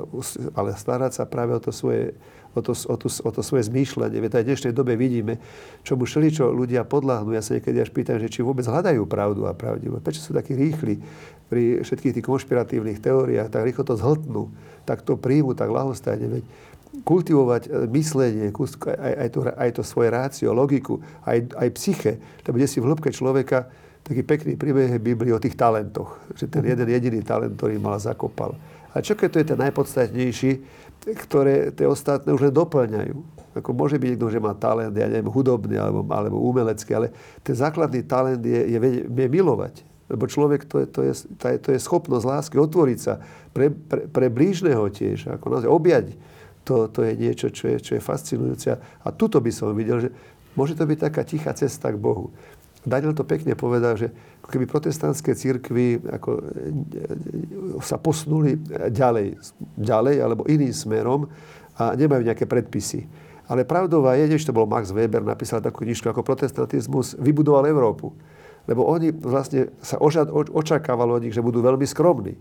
ale 0.54 0.70
starať 0.78 1.18
sa 1.18 1.24
práve 1.26 1.50
o 1.50 1.60
to 1.60 1.74
svoje, 1.74 2.14
o 2.54 2.62
to, 2.62 2.72
o 2.72 2.94
to, 2.94 3.10
o 3.10 3.30
to 3.34 3.42
svoje 3.42 3.66
zmýšľanie. 3.66 4.22
Veď 4.22 4.38
aj 4.38 4.42
v 4.46 4.48
dnešnej 4.54 4.72
dobe 4.72 4.94
vidíme, 4.94 5.42
čo 5.82 5.98
mu 5.98 6.06
šeli, 6.06 6.30
čo 6.30 6.54
ľudia 6.54 6.86
podľahnú. 6.86 7.34
Ja 7.34 7.42
sa 7.42 7.58
niekedy 7.58 7.82
až 7.82 7.90
pýtam, 7.90 8.22
že 8.22 8.30
či 8.30 8.46
vôbec 8.46 8.62
hľadajú 8.62 9.02
pravdu 9.10 9.50
a 9.50 9.52
pravdivosť. 9.52 10.02
Prečo 10.02 10.22
sú 10.22 10.30
takí 10.30 10.54
rýchli 10.54 11.02
pri 11.50 11.82
všetkých 11.82 12.14
tých 12.18 12.26
konšpiratívnych 12.26 13.02
teóriách, 13.02 13.50
tak 13.50 13.66
rýchlo 13.66 13.82
to 13.82 13.98
zhltnú, 13.98 14.50
tak 14.86 15.02
to 15.02 15.18
príjmu, 15.18 15.58
tak 15.58 15.70
lahostajne. 15.70 16.38
Veď 16.38 16.44
kultivovať 17.02 17.62
e, 17.66 17.70
myslenie, 17.92 18.54
aj, 18.54 19.14
aj, 19.26 19.28
to, 19.34 19.40
aj 19.42 19.70
to 19.74 19.82
svoje 19.82 20.08
rácio, 20.14 20.54
logiku, 20.54 21.02
aj, 21.26 21.50
aj 21.58 21.68
psyche, 21.76 22.12
lebo 22.46 22.56
kde 22.56 22.68
si 22.70 22.78
v 22.78 22.86
hĺbke 22.88 23.10
človeka 23.10 23.68
taký 24.06 24.22
pekný 24.22 24.54
príbeh 24.54 25.02
Biblii 25.02 25.34
o 25.34 25.42
tých 25.42 25.58
talentoch. 25.58 26.22
Že 26.38 26.46
ten 26.46 26.62
jeden 26.62 26.86
jediný 26.86 27.20
talent, 27.26 27.58
ktorý 27.58 27.82
mal, 27.82 27.98
zakopal. 27.98 28.54
A 28.94 29.02
čo 29.02 29.18
keď 29.18 29.28
to 29.28 29.38
je 29.42 29.46
ten 29.50 29.58
najpodstatnejší, 29.60 30.50
ktoré 31.26 31.74
tie 31.74 31.84
ostatné 31.84 32.30
už 32.30 32.48
len 32.48 32.54
doplňajú. 32.54 33.16
Ako 33.56 33.72
môže 33.72 33.96
byť 33.96 34.08
niekto, 34.14 34.28
že 34.30 34.40
má 34.40 34.52
talent, 34.52 34.92
ja 34.92 35.08
neviem, 35.08 35.32
hudobný 35.32 35.80
alebo, 35.80 36.04
alebo 36.12 36.38
umelecký, 36.38 36.92
ale 36.92 37.08
ten 37.40 37.56
základný 37.56 38.04
talent 38.04 38.40
je, 38.44 38.76
je, 38.76 38.78
je 39.04 39.26
milovať. 39.28 39.84
Lebo 40.06 40.30
človek 40.30 40.70
to 40.70 40.84
je, 40.84 40.86
to 40.86 41.00
je, 41.02 41.12
to 41.58 41.68
je 41.74 41.80
schopnosť 41.82 42.24
lásky 42.24 42.56
otvoriť 42.62 42.98
sa 43.00 43.18
pre, 43.50 43.74
pre, 43.74 44.06
pre 44.06 44.26
blížneho 44.30 44.86
tiež. 44.86 45.34
Ako 45.34 45.50
naozaj 45.50 45.70
objať. 45.72 46.14
To, 46.66 46.86
to 46.90 47.06
je 47.06 47.12
niečo, 47.14 47.50
čo 47.50 47.70
je, 47.70 47.76
čo 47.82 47.92
je 47.98 48.02
fascinujúce. 48.02 48.70
A 48.78 49.08
tuto 49.14 49.42
by 49.42 49.50
som 49.50 49.74
videl, 49.74 50.02
že 50.06 50.10
môže 50.54 50.78
to 50.78 50.86
byť 50.86 50.98
taká 51.10 51.22
tichá 51.26 51.50
cesta 51.54 51.90
k 51.90 51.98
Bohu. 51.98 52.34
Daniel 52.86 53.18
to 53.18 53.26
pekne 53.26 53.58
povedal, 53.58 53.98
že 53.98 54.14
keby 54.46 54.70
protestantské 54.70 55.34
církvy 55.34 56.06
ako, 56.06 56.38
e, 56.38 56.40
e, 56.40 57.82
sa 57.82 57.98
posunuli 57.98 58.54
ďalej, 58.94 59.34
ďalej 59.74 60.16
alebo 60.22 60.46
iným 60.46 60.70
smerom 60.70 61.26
a 61.74 61.98
nemajú 61.98 62.22
nejaké 62.22 62.46
predpisy. 62.46 63.10
Ale 63.50 63.66
pravdová 63.66 64.14
je, 64.22 64.38
že 64.38 64.50
to 64.50 64.54
bol 64.54 64.70
Max 64.70 64.94
Weber, 64.94 65.22
napísal 65.22 65.58
takú 65.58 65.82
knižku 65.82 66.06
ako 66.06 66.22
protestantizmus 66.22 67.18
vybudoval 67.18 67.66
Európu. 67.66 68.14
Lebo 68.66 68.86
oni 68.86 69.14
vlastne 69.14 69.70
sa 69.78 69.98
očakávalo 70.54 71.18
od 71.18 71.22
nich, 71.22 71.34
že 71.34 71.42
budú 71.42 71.62
veľmi 71.62 71.86
skromní. 71.86 72.34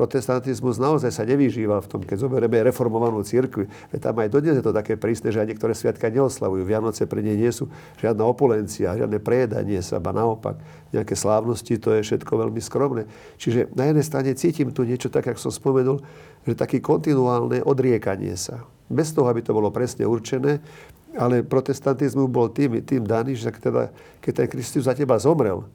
Protestantizmus 0.00 0.80
naozaj 0.80 1.12
sa 1.12 1.28
nevyžíval 1.28 1.84
v 1.84 1.90
tom, 1.92 2.00
keď 2.00 2.24
zoberieme 2.24 2.64
reformovanú 2.64 3.20
církvi. 3.20 3.68
Tam 4.00 4.16
aj 4.16 4.32
dodnes 4.32 4.56
je 4.56 4.64
to 4.64 4.72
také 4.72 4.96
prísne, 4.96 5.28
že 5.28 5.44
aj 5.44 5.52
niektoré 5.52 5.76
sviatka 5.76 6.08
neoslavujú. 6.08 6.64
Vianoce 6.64 7.04
pre 7.04 7.20
nej 7.20 7.36
nie 7.36 7.52
sú 7.52 7.68
žiadna 8.00 8.24
opulencia, 8.24 8.96
žiadne 8.96 9.20
prejedanie 9.20 9.84
sa, 9.84 10.00
ba 10.00 10.16
naopak 10.16 10.56
nejaké 10.96 11.12
slávnosti, 11.12 11.76
to 11.76 11.92
je 11.92 12.00
všetko 12.00 12.32
veľmi 12.32 12.64
skromné. 12.64 13.04
Čiže 13.36 13.76
na 13.76 13.92
jednej 13.92 14.04
strane 14.08 14.32
cítim 14.32 14.72
tu 14.72 14.88
niečo 14.88 15.12
tak, 15.12 15.28
ako 15.28 15.36
som 15.36 15.52
spomenul, 15.52 16.00
že 16.48 16.56
také 16.56 16.80
kontinuálne 16.80 17.60
odriekanie 17.60 18.40
sa. 18.40 18.64
Bez 18.88 19.12
toho, 19.12 19.28
aby 19.28 19.44
to 19.44 19.52
bolo 19.52 19.68
presne 19.68 20.08
určené, 20.08 20.64
ale 21.12 21.44
protestantizmus 21.44 22.32
bol 22.32 22.48
tým, 22.48 22.80
tým 22.80 23.04
daný, 23.04 23.36
že 23.36 23.52
teda, 23.52 23.92
keď 24.24 24.32
ten 24.32 24.48
Kristus 24.48 24.88
za 24.88 24.96
teba 24.96 25.20
zomrel, 25.20 25.68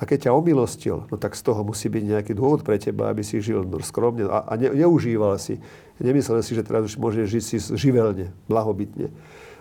a 0.00 0.08
keď 0.08 0.26
ťa 0.28 0.32
omilostil, 0.32 1.04
no 1.12 1.16
tak 1.20 1.36
z 1.36 1.44
toho 1.44 1.60
musí 1.60 1.92
byť 1.92 2.04
nejaký 2.08 2.32
dôvod 2.32 2.64
pre 2.64 2.80
teba, 2.80 3.12
aby 3.12 3.20
si 3.20 3.36
žil 3.44 3.68
skromne 3.84 4.24
a, 4.32 4.48
a 4.48 4.52
ne, 4.56 4.72
neužíval 4.72 5.36
si. 5.36 5.60
Nemyslel 6.00 6.40
si, 6.40 6.56
že 6.56 6.64
teraz 6.64 6.88
už 6.88 6.96
môžeš 6.96 7.28
žiť 7.28 7.44
si 7.44 7.56
živelne, 7.76 8.32
blahobytne. 8.48 9.12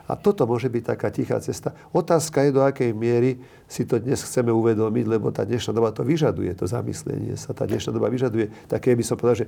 A 0.07 0.15
toto 0.15 0.47
môže 0.47 0.71
byť 0.71 0.83
taká 0.95 1.11
tichá 1.11 1.37
cesta. 1.43 1.75
Otázka 1.91 2.47
je, 2.47 2.55
do 2.55 2.63
akej 2.63 2.95
miery 2.95 3.43
si 3.69 3.85
to 3.85 4.01
dnes 4.01 4.17
chceme 4.25 4.49
uvedomiť, 4.49 5.05
lebo 5.05 5.29
tá 5.29 5.45
dnešná 5.45 5.77
doba 5.77 5.93
to 5.93 6.01
vyžaduje, 6.01 6.57
to 6.57 6.65
zamyslenie 6.65 7.37
sa. 7.37 7.53
Tá 7.53 7.69
dnešná 7.69 7.93
doba 7.93 8.09
vyžaduje 8.09 8.49
také, 8.65 8.97
by 8.97 9.05
som 9.05 9.13
povedal, 9.13 9.45
že 9.45 9.47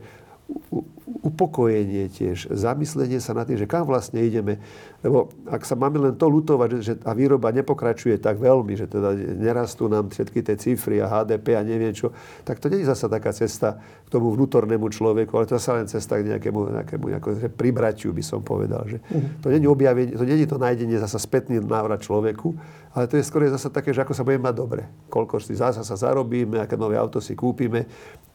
upokojenie 1.21 2.09
tiež, 2.09 2.49
zamyslenie 2.49 3.21
sa 3.21 3.37
nad 3.37 3.45
tým, 3.45 3.57
že 3.57 3.69
kam 3.69 3.85
vlastne 3.85 4.25
ideme. 4.25 4.57
Lebo 5.05 5.29
ak 5.45 5.61
sa 5.65 5.77
máme 5.77 6.01
len 6.01 6.13
to 6.17 6.25
lutovať, 6.25 6.67
že, 6.77 6.79
že 6.81 6.93
tá 6.97 7.13
výroba 7.13 7.53
nepokračuje 7.53 8.17
tak 8.17 8.41
veľmi, 8.41 8.73
že 8.73 8.89
teda 8.89 9.13
nerastú 9.37 9.85
nám 9.85 10.09
všetky 10.09 10.41
tie 10.41 10.55
cifry 10.57 10.97
a 10.97 11.09
HDP 11.09 11.57
a 11.57 11.61
neviem 11.61 11.93
čo, 11.93 12.09
tak 12.41 12.57
to 12.57 12.73
nie 12.73 12.81
je 12.81 12.89
zasa 12.89 13.05
taká 13.05 13.33
cesta 13.33 13.77
k 13.81 14.09
tomu 14.09 14.33
vnútornému 14.33 14.89
človeku, 14.89 15.33
ale 15.37 15.45
to 15.45 15.57
je 15.57 15.61
len 15.73 15.85
cesta 15.89 16.17
k 16.17 16.25
nejakému, 16.25 16.59
nejakému 16.81 17.05
ako, 17.21 17.27
že 17.37 17.49
pribratiu, 17.53 18.09
by 18.13 18.23
som 18.25 18.41
povedal. 18.41 18.81
Že 18.89 18.97
uh-huh. 18.97 19.45
To 19.45 19.47
nie 19.53 19.61
je 19.61 19.69
objavenie, 19.69 20.13
to 20.17 20.25
nie 20.25 20.41
je 20.41 20.49
to 20.49 20.57
nájdenie 20.57 20.97
zasa 20.97 21.21
spätný 21.21 21.61
návrat 21.61 22.01
človeku, 22.01 22.57
ale 22.91 23.05
to 23.07 23.15
je 23.15 23.23
skôr 23.23 23.45
zase 23.47 23.69
také, 23.69 23.93
že 23.95 24.03
ako 24.03 24.10
sa 24.11 24.23
budeme 24.27 24.51
mať 24.51 24.55
dobre. 24.55 24.83
Koľko 25.11 25.39
si 25.39 25.55
zasa 25.57 25.81
sa 25.81 25.95
zarobíme, 25.95 26.61
aké 26.61 26.79
nové 26.79 26.95
auto 26.95 27.19
si 27.19 27.35
kúpime. 27.35 27.87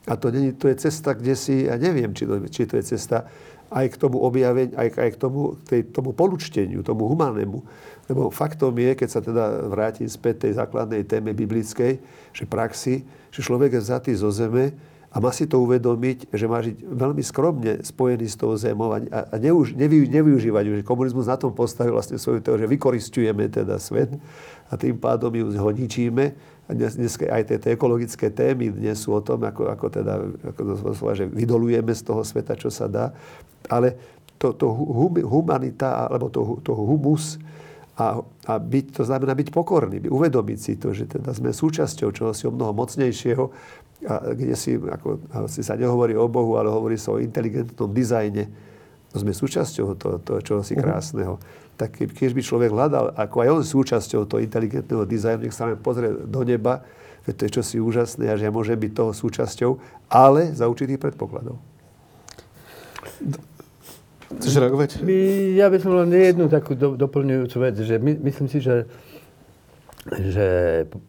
A 0.06 0.14
to, 0.14 0.30
nie, 0.30 0.54
to 0.54 0.70
je 0.70 0.76
cesta, 0.78 1.18
kde 1.18 1.34
si, 1.34 1.66
ja 1.66 1.74
neviem, 1.74 2.14
či 2.14 2.24
to, 2.24 2.38
či 2.46 2.62
to 2.64 2.78
je 2.78 2.84
cesta 2.94 3.26
aj 3.66 3.86
k 3.90 3.96
tomu 3.98 4.22
objaveniu, 4.22 4.78
aj, 4.78 4.88
aj 4.94 5.10
k 5.14 5.18
tomu, 5.18 5.58
tej, 5.66 5.90
tomu 5.90 6.14
polučteniu, 6.14 6.86
tomu 6.86 7.10
humánnemu. 7.10 7.58
Lebo 8.06 8.30
faktom 8.30 8.70
je, 8.78 8.94
keď 8.94 9.08
sa 9.10 9.18
teda 9.18 9.66
vrátim 9.66 10.06
späť 10.06 10.46
tej 10.46 10.62
základnej 10.62 11.02
téme 11.02 11.34
biblickej, 11.34 11.98
že 12.30 12.44
praxi, 12.46 13.02
že 13.34 13.42
človek 13.42 13.74
je 13.74 13.80
vzatý 13.82 14.12
zo 14.14 14.30
zeme 14.30 14.70
a 15.10 15.18
má 15.18 15.34
si 15.34 15.48
to 15.50 15.58
uvedomiť, 15.64 16.30
že 16.30 16.46
má 16.46 16.62
žiť 16.62 16.76
veľmi 16.86 17.22
skromne 17.24 17.72
spojený 17.82 18.26
s 18.30 18.36
tou 18.38 18.54
zemou 18.54 18.94
a, 18.94 19.00
a 19.02 19.34
neuž, 19.40 19.74
nevy, 19.74 20.06
nevyužívať. 20.06 20.62
Že 20.62 20.86
komunizmus 20.86 21.26
na 21.26 21.40
tom 21.40 21.50
postavil 21.50 21.96
vlastne 21.96 22.20
svoju 22.20 22.44
teóriu, 22.44 22.68
že 22.68 22.72
vykoristujeme 22.76 23.50
teda 23.50 23.82
svet 23.82 24.14
a 24.66 24.74
tým 24.74 24.98
pádom 24.98 25.30
ju 25.30 25.54
ho 25.54 25.70
ničíme 25.70 26.24
a 26.66 26.70
dnes, 26.74 26.98
dnes 26.98 27.14
aj 27.14 27.42
tie, 27.46 27.58
tie 27.62 27.70
ekologické 27.78 28.26
témy 28.34 28.74
dnes 28.74 28.98
sú 28.98 29.14
o 29.14 29.22
tom, 29.22 29.46
ako, 29.46 29.70
ako 29.70 29.86
teda, 29.86 30.14
ako 30.50 30.60
to, 30.90 31.08
že 31.14 31.24
vydolujeme 31.30 31.94
z 31.94 32.02
toho 32.02 32.26
sveta, 32.26 32.58
čo 32.58 32.74
sa 32.74 32.90
dá. 32.90 33.14
Ale 33.70 33.94
to, 34.36 34.50
to 34.50 34.66
hum, 34.66 35.14
humanita, 35.22 36.10
alebo 36.10 36.26
to, 36.26 36.58
to 36.66 36.74
humus, 36.74 37.38
a, 37.96 38.20
a 38.44 38.52
byť, 38.60 38.86
to 38.92 39.02
znamená 39.08 39.32
byť 39.32 39.48
pokorný, 39.48 40.04
uvedomiť 40.04 40.58
si 40.60 40.76
to, 40.76 40.92
že 40.92 41.08
teda 41.08 41.32
sme 41.32 41.48
súčasťou 41.48 42.12
čohosi 42.12 42.44
o 42.44 42.52
mnoho 42.52 42.76
mocnejšieho, 42.76 43.44
a 44.04 44.36
kde 44.36 44.52
si, 44.52 44.76
ako, 44.76 45.24
si 45.48 45.64
sa 45.64 45.72
nehovorí 45.80 46.12
o 46.12 46.28
Bohu, 46.28 46.60
ale 46.60 46.68
hovorí 46.68 47.00
sa 47.00 47.16
o 47.16 47.22
inteligentnom 47.22 47.88
dizajne. 47.88 48.52
To 49.16 49.24
sme 49.24 49.32
súčasťou 49.32 49.96
toho, 49.96 50.20
to, 50.20 50.44
čohosi 50.44 50.76
mhm. 50.76 50.80
krásneho. 50.84 51.40
Uh-huh 51.40 51.64
tak 51.76 52.00
keď 52.00 52.30
by 52.32 52.40
človek 52.40 52.70
hľadal, 52.72 53.12
ako 53.12 53.36
aj 53.44 53.48
on 53.52 53.62
súčasťou 53.62 54.24
toho 54.24 54.40
inteligentného 54.40 55.04
dizajnu, 55.04 55.44
nech 55.44 55.54
sa 55.54 55.68
len 55.68 55.76
pozrie 55.76 56.08
do 56.08 56.40
neba, 56.42 56.80
veď 57.28 57.32
to 57.36 57.42
je 57.44 57.50
čosi 57.60 57.76
úžasné 57.84 58.32
a 58.32 58.34
že 58.40 58.48
ja 58.48 58.52
môžem 58.52 58.80
byť 58.80 58.92
toho 58.96 59.12
súčasťou, 59.12 59.70
ale 60.08 60.56
za 60.56 60.64
určitých 60.72 60.96
predpokladov. 60.96 61.60
Chceš 64.40 64.58
reagovať? 64.58 65.04
Ja 65.54 65.68
by 65.68 65.78
som 65.78 65.92
len 66.00 66.10
jednu 66.16 66.48
takú 66.48 66.74
do, 66.74 66.96
doplňujúcu 66.96 67.56
vec, 67.60 67.76
že 67.78 68.00
my, 68.00 68.12
myslím 68.24 68.48
si, 68.48 68.58
že, 68.64 68.88
že 70.10 70.48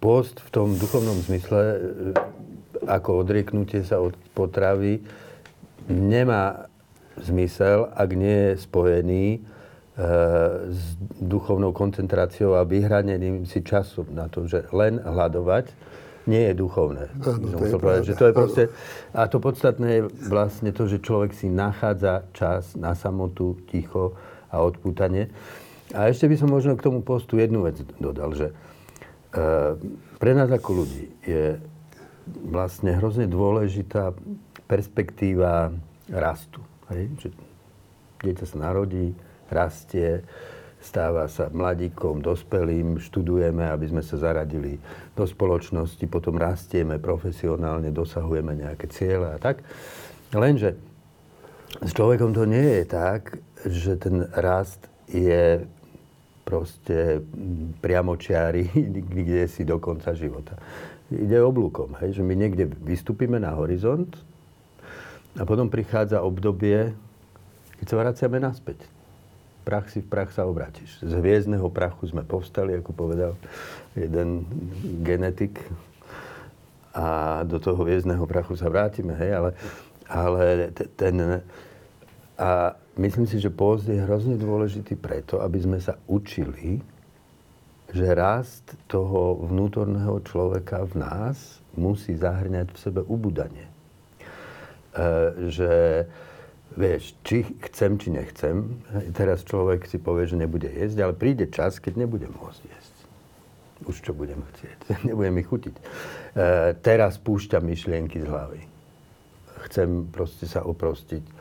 post 0.04 0.44
v 0.44 0.50
tom 0.52 0.76
duchovnom 0.76 1.18
zmysle, 1.26 1.62
e, 1.64 1.78
ako 2.86 3.26
odrieknutie 3.26 3.82
sa 3.82 3.98
od 3.98 4.14
potravy, 4.38 5.02
nemá 5.90 6.67
zmysel, 7.22 7.90
ak 7.94 8.10
nie 8.14 8.38
je 8.52 8.52
spojený 8.62 9.26
s 10.70 10.84
duchovnou 11.18 11.74
koncentráciou 11.74 12.54
a 12.54 12.62
vyhranením 12.62 13.50
si 13.50 13.66
času 13.66 14.06
na 14.14 14.30
to, 14.30 14.46
že 14.46 14.70
len 14.70 15.02
hľadovať 15.02 15.74
nie 16.30 16.52
je 16.52 16.54
duchovné. 16.54 17.08
Áno, 17.24 17.56
to 17.56 17.66
je 17.66 17.74
povedať, 17.80 18.04
že 18.14 18.16
to 18.20 18.26
je 18.30 18.34
proste, 18.36 18.64
a 19.16 19.26
to 19.32 19.40
podstatné 19.40 19.88
je 19.90 20.02
vlastne 20.28 20.70
to, 20.76 20.86
že 20.86 21.02
človek 21.02 21.32
si 21.34 21.48
nachádza 21.48 22.28
čas 22.36 22.76
na 22.76 22.94
samotu, 22.94 23.58
ticho 23.72 24.14
a 24.52 24.60
odpútanie. 24.62 25.32
A 25.96 26.12
ešte 26.12 26.28
by 26.28 26.36
som 26.36 26.52
možno 26.52 26.76
k 26.76 26.84
tomu 26.84 27.00
postu 27.00 27.40
jednu 27.40 27.64
vec 27.64 27.80
dodal, 27.96 28.36
že 28.36 28.52
e, 28.52 28.54
pre 30.20 30.32
nás 30.36 30.52
ako 30.52 30.84
ľudí 30.84 31.08
je 31.24 31.64
vlastne 32.28 32.92
hrozne 32.92 33.24
dôležitá 33.32 34.12
perspektíva 34.68 35.72
rastu. 36.12 36.60
Hej? 36.94 37.04
Že 37.22 37.30
dieťa 38.24 38.46
sa 38.46 38.58
narodí, 38.58 39.14
rastie, 39.48 40.24
stáva 40.78 41.26
sa 41.28 41.50
mladíkom, 41.50 42.22
dospelým, 42.22 43.02
študujeme, 43.02 43.66
aby 43.66 43.86
sme 43.90 44.02
sa 44.06 44.16
zaradili 44.22 44.78
do 45.18 45.26
spoločnosti, 45.26 46.04
potom 46.06 46.38
rastieme 46.38 47.02
profesionálne, 47.02 47.90
dosahujeme 47.90 48.54
nejaké 48.54 48.86
ciele 48.88 49.34
a 49.34 49.38
tak. 49.42 49.66
Lenže 50.32 50.78
s 51.82 51.92
človekom 51.92 52.32
to 52.32 52.48
nie 52.48 52.82
je 52.82 52.86
tak, 52.88 53.42
že 53.68 54.00
ten 54.00 54.30
rast 54.38 54.88
je 55.10 55.66
proste 56.48 57.20
priamočiari, 57.84 58.72
kde 59.18 59.52
si 59.52 59.68
do 59.68 59.82
konca 59.84 60.16
života. 60.16 60.56
Ide 61.08 61.40
oblúkom, 61.40 61.96
hej, 62.04 62.20
že 62.20 62.24
my 62.24 62.36
niekde 62.36 62.68
vystúpime 62.84 63.40
na 63.40 63.56
horizont 63.56 64.12
a 65.38 65.46
potom 65.46 65.70
prichádza 65.70 66.26
obdobie, 66.26 66.98
keď 67.78 67.86
sa 67.86 67.96
vraciame 67.96 68.42
naspäť 68.42 68.98
prach 69.68 69.92
si 69.92 70.00
v 70.00 70.08
prach 70.08 70.32
sa 70.32 70.48
obrátiš. 70.48 70.96
Z 71.04 71.12
hviezdneho 71.20 71.68
prachu 71.68 72.08
sme 72.08 72.24
povstali, 72.24 72.80
ako 72.80 72.96
povedal 72.96 73.36
jeden 74.00 74.48
genetik. 75.04 75.60
A 76.96 77.44
do 77.44 77.60
toho 77.60 77.84
hviezdneho 77.84 78.24
prachu 78.24 78.56
sa 78.56 78.72
vrátime, 78.72 79.12
hej, 79.20 79.36
ale, 79.36 79.52
ale 80.08 80.72
ten... 80.96 81.44
A 82.40 82.80
myslím 82.96 83.28
si, 83.28 83.44
že 83.44 83.52
pôst 83.52 83.84
je 83.92 84.00
hrozne 84.00 84.40
dôležitý 84.40 84.96
preto, 84.96 85.44
aby 85.44 85.60
sme 85.60 85.84
sa 85.84 86.00
učili, 86.08 86.80
že 87.92 88.08
rast 88.16 88.72
toho 88.88 89.36
vnútorného 89.52 90.24
človeka 90.24 90.88
v 90.88 91.04
nás 91.04 91.60
musí 91.76 92.16
zahrňať 92.16 92.72
v 92.72 92.78
sebe 92.80 93.02
ubudanie. 93.04 93.68
E, 94.98 95.10
že 95.54 95.72
vieš, 96.74 97.14
či 97.22 97.46
chcem, 97.70 98.02
či 98.02 98.10
nechcem. 98.10 98.82
Teraz 99.14 99.46
človek 99.46 99.86
si 99.86 100.02
povie, 100.02 100.26
že 100.26 100.38
nebude 100.42 100.66
jesť, 100.70 100.98
ale 101.06 101.14
príde 101.14 101.46
čas, 101.54 101.78
keď 101.78 102.06
nebude 102.06 102.26
môcť 102.26 102.62
jesť. 102.66 102.96
Už 103.86 104.02
čo 104.02 104.12
budem 104.18 104.42
chcieť. 104.42 104.80
Nebudem 105.14 105.38
mi 105.38 105.46
chutiť. 105.46 105.76
E, 105.78 105.84
teraz 106.82 107.22
púšťam 107.22 107.62
myšlienky 107.62 108.26
z 108.26 108.26
hlavy. 108.26 108.62
Chcem 109.70 110.10
proste 110.10 110.50
sa 110.50 110.66
oprostiť 110.66 111.22
e, 111.22 111.34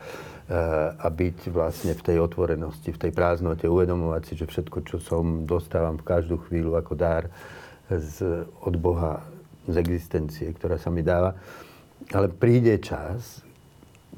a 1.01 1.07
byť 1.09 1.49
vlastne 1.49 1.97
v 1.97 2.01
tej 2.05 2.17
otvorenosti, 2.21 2.93
v 2.93 3.01
tej 3.01 3.11
prázdnote, 3.13 3.65
uvedomovať 3.65 4.21
si, 4.29 4.33
že 4.37 4.45
všetko, 4.45 4.77
čo 4.85 5.01
som, 5.01 5.49
dostávam 5.49 5.97
v 5.97 6.05
každú 6.05 6.37
chvíľu 6.45 6.77
ako 6.77 6.93
dar 6.93 7.33
z, 7.89 8.45
od 8.61 8.75
Boha, 8.77 9.25
z 9.65 9.81
existencie, 9.81 10.53
ktorá 10.53 10.77
sa 10.77 10.93
mi 10.93 11.01
dáva. 11.01 11.33
Ale 12.13 12.29
príde 12.29 12.77
čas, 12.77 13.46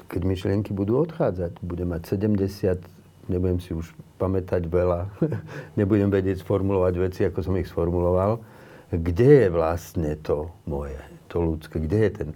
keď 0.05 0.21
myšlienky 0.23 0.71
budú 0.71 1.01
odchádzať, 1.03 1.59
budem 1.65 1.91
mať 1.91 2.15
70, 2.15 2.79
nebudem 3.27 3.59
si 3.59 3.73
už 3.73 3.91
pamätať 4.21 4.67
veľa, 4.69 5.09
nebudem 5.79 6.07
vedieť 6.07 6.43
sformulovať 6.45 6.93
veci, 6.99 7.21
ako 7.25 7.39
som 7.43 7.55
ich 7.57 7.67
sformuloval, 7.67 8.39
kde 8.89 9.45
je 9.45 9.47
vlastne 9.53 10.11
to 10.21 10.49
moje, 10.65 10.97
to 11.27 11.37
ľudské, 11.41 11.77
kde 11.81 11.97
je 11.99 12.11
ten... 12.11 12.29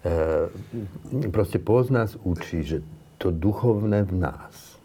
E, 0.00 1.28
proste 1.28 1.60
poz 1.60 1.92
učí, 2.24 2.64
že 2.64 2.78
to 3.20 3.28
duchovné 3.28 4.08
v 4.08 4.14
nás 4.16 4.80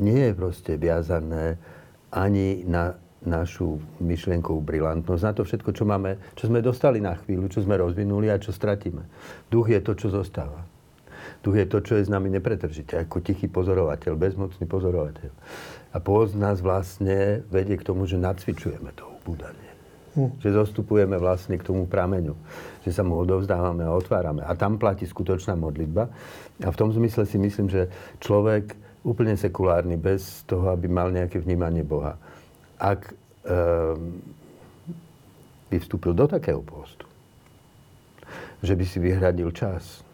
nie 0.00 0.32
je 0.32 0.32
proste 0.32 0.80
viazané 0.80 1.60
ani 2.08 2.64
na 2.64 2.96
našu 3.22 3.78
myšlienkovú 4.02 4.58
brilantnosť, 4.66 5.22
na 5.22 5.32
to 5.32 5.42
všetko, 5.46 5.70
čo 5.70 5.84
máme, 5.86 6.18
čo 6.34 6.50
sme 6.50 6.58
dostali 6.58 6.98
na 6.98 7.14
chvíľu, 7.14 7.46
čo 7.46 7.62
sme 7.62 7.78
rozvinuli 7.78 8.26
a 8.26 8.42
čo 8.42 8.50
stratíme. 8.50 9.06
Duch 9.46 9.70
je 9.70 9.78
to, 9.78 9.94
čo 9.94 10.10
zostáva. 10.10 10.66
Duch 11.42 11.58
je 11.58 11.66
to, 11.66 11.82
čo 11.82 11.98
je 11.98 12.06
s 12.06 12.10
nami 12.10 12.30
nepretržite, 12.30 12.94
ako 13.02 13.18
tichý 13.18 13.50
pozorovateľ, 13.50 14.14
bezmocný 14.14 14.64
pozorovateľ. 14.64 15.30
A 15.92 15.98
pôst 15.98 16.38
nás 16.38 16.62
vlastne 16.62 17.42
vedie 17.50 17.74
k 17.74 17.84
tomu, 17.84 18.06
že 18.06 18.16
nacvičujeme 18.16 18.94
to 18.94 19.04
ubúdanie. 19.22 19.70
Hm. 20.14 20.38
Že 20.38 20.48
zostupujeme 20.62 21.18
vlastne 21.18 21.58
k 21.58 21.66
tomu 21.66 21.90
prameňu. 21.90 22.38
Že 22.86 22.90
sa 22.94 23.02
mu 23.02 23.18
odovzdávame 23.18 23.82
a 23.82 23.90
otvárame. 23.90 24.46
A 24.46 24.54
tam 24.54 24.78
platí 24.78 25.02
skutočná 25.02 25.58
modlitba. 25.58 26.08
A 26.62 26.68
v 26.70 26.78
tom 26.78 26.94
zmysle 26.94 27.26
si 27.26 27.36
myslím, 27.42 27.66
že 27.68 27.90
človek 28.22 28.78
úplne 29.02 29.34
sekulárny, 29.34 29.98
bez 29.98 30.46
toho, 30.46 30.70
aby 30.70 30.86
mal 30.86 31.10
nejaké 31.10 31.42
vnímanie 31.42 31.82
Boha, 31.82 32.14
ak 32.78 33.10
um, 33.10 34.22
by 35.66 35.76
vstúpil 35.82 36.14
do 36.14 36.30
takého 36.30 36.62
postu, 36.62 37.06
že 38.62 38.78
by 38.78 38.84
si 38.86 39.02
vyhradil 39.02 39.50
čas, 39.50 40.06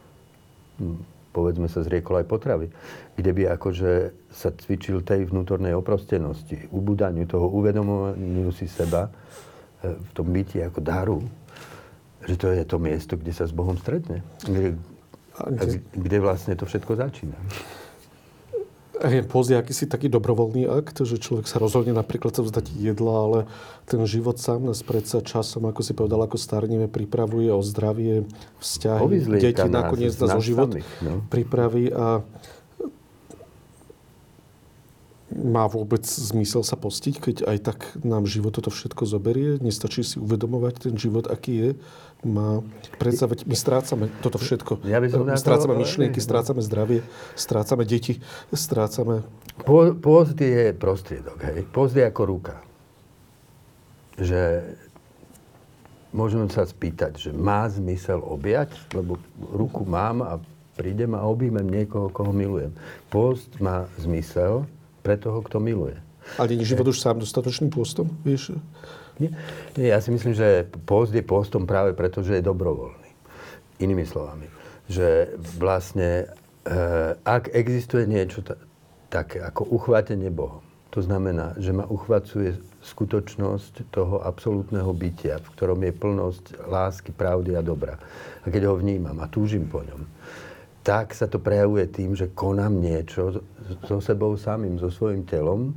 hm, 0.80 1.17
povedzme 1.30 1.68
sa 1.68 1.84
zriekol 1.84 2.20
aj 2.20 2.26
potravy, 2.26 2.66
kde 3.14 3.30
by 3.32 3.42
akože 3.58 3.92
sa 4.32 4.52
cvičil 4.52 5.04
tej 5.04 5.28
vnútornej 5.28 5.76
oprostenosti, 5.76 6.68
ubudaniu 6.72 7.28
toho, 7.28 7.48
uvedomovaniu 7.52 8.50
si 8.52 8.66
seba, 8.66 9.12
E, 9.78 9.94
v 9.94 10.10
tom 10.10 10.26
byti 10.34 10.58
ako 10.58 10.80
daru, 10.82 11.18
že 12.26 12.34
to 12.34 12.50
je 12.50 12.66
to 12.66 12.76
miesto, 12.82 13.14
kde 13.14 13.30
sa 13.30 13.46
s 13.46 13.54
Bohom 13.54 13.78
stretne. 13.78 14.26
Kde, 14.42 14.74
kde, 15.38 15.78
kde 15.94 16.18
vlastne 16.18 16.58
to 16.58 16.66
všetko 16.66 16.98
začína. 16.98 17.38
Post 19.30 19.54
je 19.54 19.56
akýsi 19.56 19.86
taký 19.86 20.10
dobrovoľný 20.10 20.66
akt, 20.66 21.02
že 21.06 21.22
človek 21.22 21.46
sa 21.46 21.62
rozhodne 21.62 21.94
napríklad 21.94 22.34
sa 22.34 22.42
vzdať 22.42 22.74
jedla, 22.74 23.14
ale 23.14 23.38
ten 23.86 24.02
život 24.04 24.36
sám 24.42 24.66
nás 24.66 24.82
predsa 24.82 25.22
časom, 25.22 25.70
ako 25.70 25.80
si 25.86 25.94
povedal, 25.94 26.18
ako 26.26 26.34
starneme, 26.34 26.90
pripravuje 26.90 27.54
o 27.54 27.62
zdravie, 27.62 28.26
vzťahy, 28.58 29.02
Povyzlieka 29.02 29.42
deti 29.44 29.68
nakoniec 29.70 30.12
nás 30.18 30.34
o 30.34 30.42
život 30.42 30.74
samých, 30.74 30.90
no. 31.02 31.22
pripraví 31.30 31.94
a 31.94 32.26
má 35.28 35.68
vôbec 35.68 36.00
zmysel 36.08 36.64
sa 36.64 36.72
postiť, 36.80 37.14
keď 37.20 37.36
aj 37.44 37.58
tak 37.60 37.78
nám 38.00 38.24
život 38.24 38.56
toto 38.56 38.72
všetko 38.72 39.04
zoberie? 39.04 39.60
Nestačí 39.60 40.00
si 40.00 40.16
uvedomovať 40.16 40.88
ten 40.88 40.94
život, 40.96 41.28
aký 41.28 41.52
je? 41.52 41.70
Má 42.24 42.64
predstavať, 42.96 43.44
my 43.44 43.52
strácame 43.52 44.08
toto 44.24 44.40
všetko. 44.40 44.88
Ja 44.88 44.98
by 45.04 45.06
som 45.12 45.28
my 45.28 45.36
strácame 45.36 45.76
to... 45.76 45.80
myšlienky, 45.84 46.18
strácame 46.18 46.64
zdravie, 46.64 47.04
strácame 47.36 47.84
deti, 47.84 48.24
strácame... 48.50 49.22
Post 50.00 50.38
je 50.40 50.72
prostriedok, 50.72 51.38
hej. 51.44 51.66
Post 51.68 51.92
je 51.98 52.08
ako 52.08 52.22
ruka. 52.24 52.56
Že 54.16 54.64
môžeme 56.10 56.48
sa 56.48 56.64
spýtať, 56.64 57.20
že 57.20 57.30
má 57.36 57.68
zmysel 57.68 58.24
objať, 58.24 58.72
lebo 58.96 59.20
ruku 59.52 59.84
mám 59.84 60.24
a 60.24 60.40
prídem 60.80 61.12
a 61.12 61.26
objímem 61.26 61.68
niekoho, 61.68 62.08
koho 62.08 62.32
milujem. 62.32 62.72
Post 63.12 63.60
má 63.60 63.84
zmysel, 64.00 64.64
pre 65.08 65.16
toho, 65.16 65.40
kto 65.40 65.56
miluje. 65.56 65.96
Ale 66.36 66.52
nie 66.52 66.60
je 66.60 66.76
život 66.76 66.92
už 66.92 67.00
sám 67.00 67.24
dostatočným 67.24 67.72
pôstom, 67.72 68.12
vieš? 68.20 68.52
Nie, 69.16 69.32
nie, 69.80 69.88
ja 69.88 70.04
si 70.04 70.12
myslím, 70.12 70.36
že 70.36 70.68
pôst 70.84 71.16
je 71.16 71.24
pôstom 71.24 71.64
práve 71.64 71.96
preto, 71.96 72.20
že 72.20 72.36
je 72.36 72.44
dobrovoľný. 72.44 73.08
Inými 73.80 74.04
slovami, 74.04 74.52
že 74.84 75.32
vlastne, 75.56 76.28
e, 76.68 76.76
ak 77.24 77.56
existuje 77.56 78.04
niečo 78.04 78.44
t- 78.44 78.60
také 79.08 79.40
ako 79.40 79.64
uchvátenie 79.72 80.28
Bohom, 80.28 80.60
to 80.92 81.00
znamená, 81.00 81.56
že 81.56 81.72
ma 81.72 81.88
uchvacuje 81.88 82.60
skutočnosť 82.84 83.88
toho 83.88 84.20
absolútneho 84.20 84.92
bytia, 84.92 85.40
v 85.40 85.48
ktorom 85.56 85.80
je 85.88 85.92
plnosť 85.96 86.44
lásky, 86.68 87.16
pravdy 87.16 87.56
a 87.56 87.64
dobra. 87.64 87.96
A 88.44 88.52
keď 88.52 88.68
ho 88.68 88.74
vnímam 88.76 89.16
a 89.24 89.32
túžim 89.32 89.64
po 89.64 89.80
ňom, 89.80 90.04
tak 90.88 91.12
sa 91.12 91.28
to 91.28 91.36
prejavuje 91.36 91.84
tým, 91.92 92.16
že 92.16 92.32
konám 92.32 92.80
niečo 92.80 93.44
so 93.84 94.00
sebou 94.00 94.40
samým, 94.40 94.80
so 94.80 94.88
svojím 94.88 95.28
telom, 95.28 95.76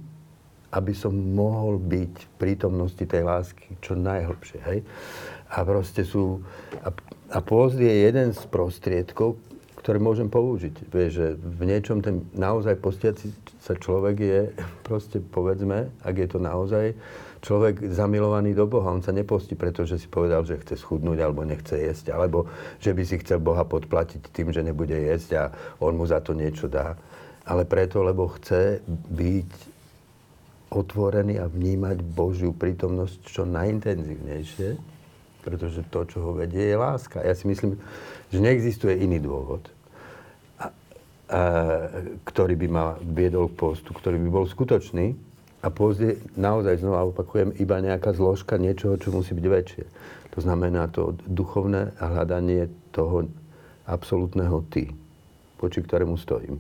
aby 0.72 0.96
som 0.96 1.12
mohol 1.12 1.84
byť 1.84 2.14
v 2.16 2.34
prítomnosti 2.40 3.04
tej 3.04 3.28
lásky 3.28 3.76
čo 3.84 4.00
najhlbšie. 4.00 4.60
Hej? 4.64 4.80
A 5.52 5.68
proste 5.68 6.08
sú... 6.08 6.40
A, 6.80 6.96
a 7.28 7.40
pôzd 7.44 7.84
je 7.84 7.92
jeden 7.92 8.32
z 8.32 8.40
prostriedkov, 8.48 9.36
ktoré 9.84 10.00
môžem 10.00 10.32
použiť. 10.32 10.88
Vieš, 10.88 11.12
že 11.12 11.28
v 11.36 11.64
niečom 11.68 12.00
ten 12.00 12.24
naozaj 12.32 12.80
postiaci 12.80 13.36
sa 13.60 13.76
človek 13.76 14.16
je 14.16 14.42
proste, 14.88 15.20
povedzme, 15.20 15.92
ak 16.08 16.16
je 16.16 16.28
to 16.32 16.40
naozaj 16.40 16.96
človek 17.42 17.90
zamilovaný 17.90 18.54
do 18.54 18.70
Boha. 18.70 18.94
On 18.94 19.02
sa 19.02 19.12
nepostí, 19.12 19.58
pretože 19.58 19.98
si 19.98 20.08
povedal, 20.08 20.46
že 20.46 20.62
chce 20.62 20.78
schudnúť 20.78 21.20
alebo 21.20 21.42
nechce 21.42 21.74
jesť, 21.74 22.14
alebo 22.14 22.46
že 22.78 22.94
by 22.94 23.04
si 23.04 23.18
chcel 23.20 23.42
Boha 23.42 23.66
podplatiť 23.66 24.30
tým, 24.30 24.54
že 24.54 24.62
nebude 24.62 24.94
jesť 24.94 25.30
a 25.36 25.44
on 25.82 25.98
mu 25.98 26.06
za 26.06 26.22
to 26.22 26.38
niečo 26.38 26.70
dá. 26.70 26.94
Ale 27.42 27.66
preto, 27.66 28.06
lebo 28.06 28.30
chce 28.30 28.86
byť 29.10 29.52
otvorený 30.72 31.42
a 31.42 31.50
vnímať 31.50 32.00
Božiu 32.00 32.56
prítomnosť 32.56 33.28
čo 33.28 33.44
najintenzívnejšie, 33.44 34.70
pretože 35.42 35.82
to, 35.90 36.06
čo 36.06 36.22
ho 36.22 36.32
vedie, 36.38 36.62
je 36.72 36.78
láska. 36.78 37.26
Ja 37.26 37.34
si 37.34 37.50
myslím, 37.50 37.76
že 38.30 38.38
neexistuje 38.40 39.02
iný 39.02 39.18
dôvod, 39.20 39.66
ktorý 42.24 42.56
by 42.56 42.68
ma 42.70 42.96
viedol 43.02 43.50
k 43.50 43.58
postu, 43.58 43.92
ktorý 43.92 44.22
by 44.22 44.30
bol 44.30 44.46
skutočný, 44.46 45.18
a 45.62 45.68
pôzde 45.70 46.18
naozaj, 46.34 46.82
znova 46.82 47.06
opakujem, 47.14 47.54
iba 47.62 47.78
nejaká 47.78 48.18
zložka 48.18 48.58
niečoho, 48.58 48.98
čo 48.98 49.14
musí 49.14 49.38
byť 49.38 49.46
väčšie. 49.46 49.86
To 50.34 50.40
znamená 50.42 50.90
to 50.90 51.14
duchovné 51.30 51.94
hľadanie 52.02 52.66
toho 52.90 53.30
absolútneho 53.86 54.66
ty, 54.74 54.90
poči 55.62 55.86
ktorému 55.86 56.18
stojím, 56.18 56.58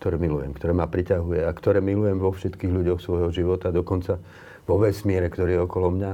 ktoré 0.00 0.16
milujem, 0.16 0.56
ktoré 0.56 0.72
ma 0.72 0.88
priťahuje 0.88 1.44
a 1.44 1.52
ktoré 1.52 1.84
milujem 1.84 2.16
vo 2.16 2.32
všetkých 2.32 2.72
ľuďoch 2.72 3.00
svojho 3.04 3.28
života, 3.34 3.68
dokonca 3.68 4.16
vo 4.64 4.76
vesmíre, 4.80 5.28
ktorý 5.28 5.58
je 5.58 5.64
okolo 5.68 5.88
mňa, 5.92 6.12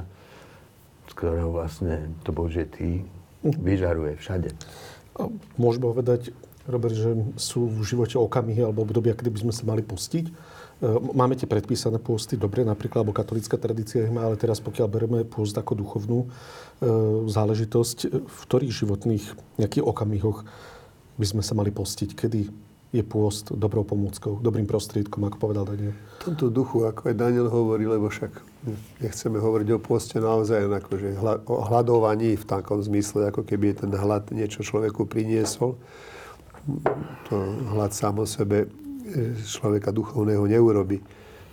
z 1.08 1.12
ktorého 1.14 1.54
vlastne 1.54 2.10
to 2.26 2.34
Bože 2.34 2.66
ty 2.74 3.06
vyžaruje 3.44 4.18
všade. 4.18 4.50
A 5.22 5.30
môžeme 5.54 5.86
povedať, 5.86 6.34
Robert, 6.68 6.92
že 6.92 7.14
sú 7.40 7.70
v 7.70 7.80
živote 7.86 8.20
okamihy 8.20 8.60
alebo 8.60 8.84
obdobia, 8.84 9.16
kedy 9.16 9.30
by 9.32 9.38
sme 9.46 9.52
sa 9.54 9.64
mali 9.64 9.80
pustiť 9.80 10.57
máme 10.86 11.34
tie 11.34 11.50
predpísané 11.50 11.98
pôsty, 11.98 12.38
dobre, 12.38 12.62
napríklad, 12.62 13.02
alebo 13.02 13.16
katolická 13.16 13.58
tradícia 13.58 14.06
ich 14.06 14.14
má, 14.14 14.22
ale 14.26 14.38
teraz 14.38 14.62
pokiaľ 14.62 14.86
bereme 14.86 15.18
pôst 15.26 15.54
ako 15.58 15.74
duchovnú 15.74 16.18
e, 16.22 16.28
záležitosť, 17.26 17.98
v 18.22 18.38
ktorých 18.46 18.72
životných 18.86 19.24
nejakých 19.58 19.84
okamihoch 19.84 20.46
by 21.18 21.26
sme 21.26 21.42
sa 21.42 21.58
mali 21.58 21.74
postiť? 21.74 22.14
Kedy 22.14 22.40
je 22.88 23.02
pôst 23.04 23.52
dobrou 23.52 23.84
pomôckou, 23.84 24.40
dobrým 24.40 24.64
prostriedkom, 24.64 25.20
ako 25.26 25.36
povedal 25.36 25.66
Daniel? 25.68 25.92
V 26.24 26.32
tomto 26.32 26.48
duchu, 26.48 26.86
ako 26.88 27.12
aj 27.12 27.16
Daniel 27.20 27.50
hovorí, 27.50 27.84
lebo 27.84 28.08
však 28.08 28.32
nechceme 29.02 29.36
hovoriť 29.36 29.68
o 29.76 29.78
pôste 29.82 30.16
naozaj 30.22 30.62
akože 30.62 31.20
o 31.44 31.62
hľadovaní 31.68 32.38
v 32.38 32.44
takom 32.48 32.80
zmysle, 32.80 33.28
ako 33.28 33.44
keby 33.44 33.76
ten 33.76 33.92
hlad 33.92 34.30
niečo 34.32 34.64
človeku 34.64 35.04
priniesol. 35.04 35.76
To 37.28 37.34
hlad 37.76 37.92
sám 37.92 38.24
o 38.24 38.26
sebe 38.26 38.70
človeka 39.44 39.90
duchovného 39.94 40.44
neurobi. 40.44 41.00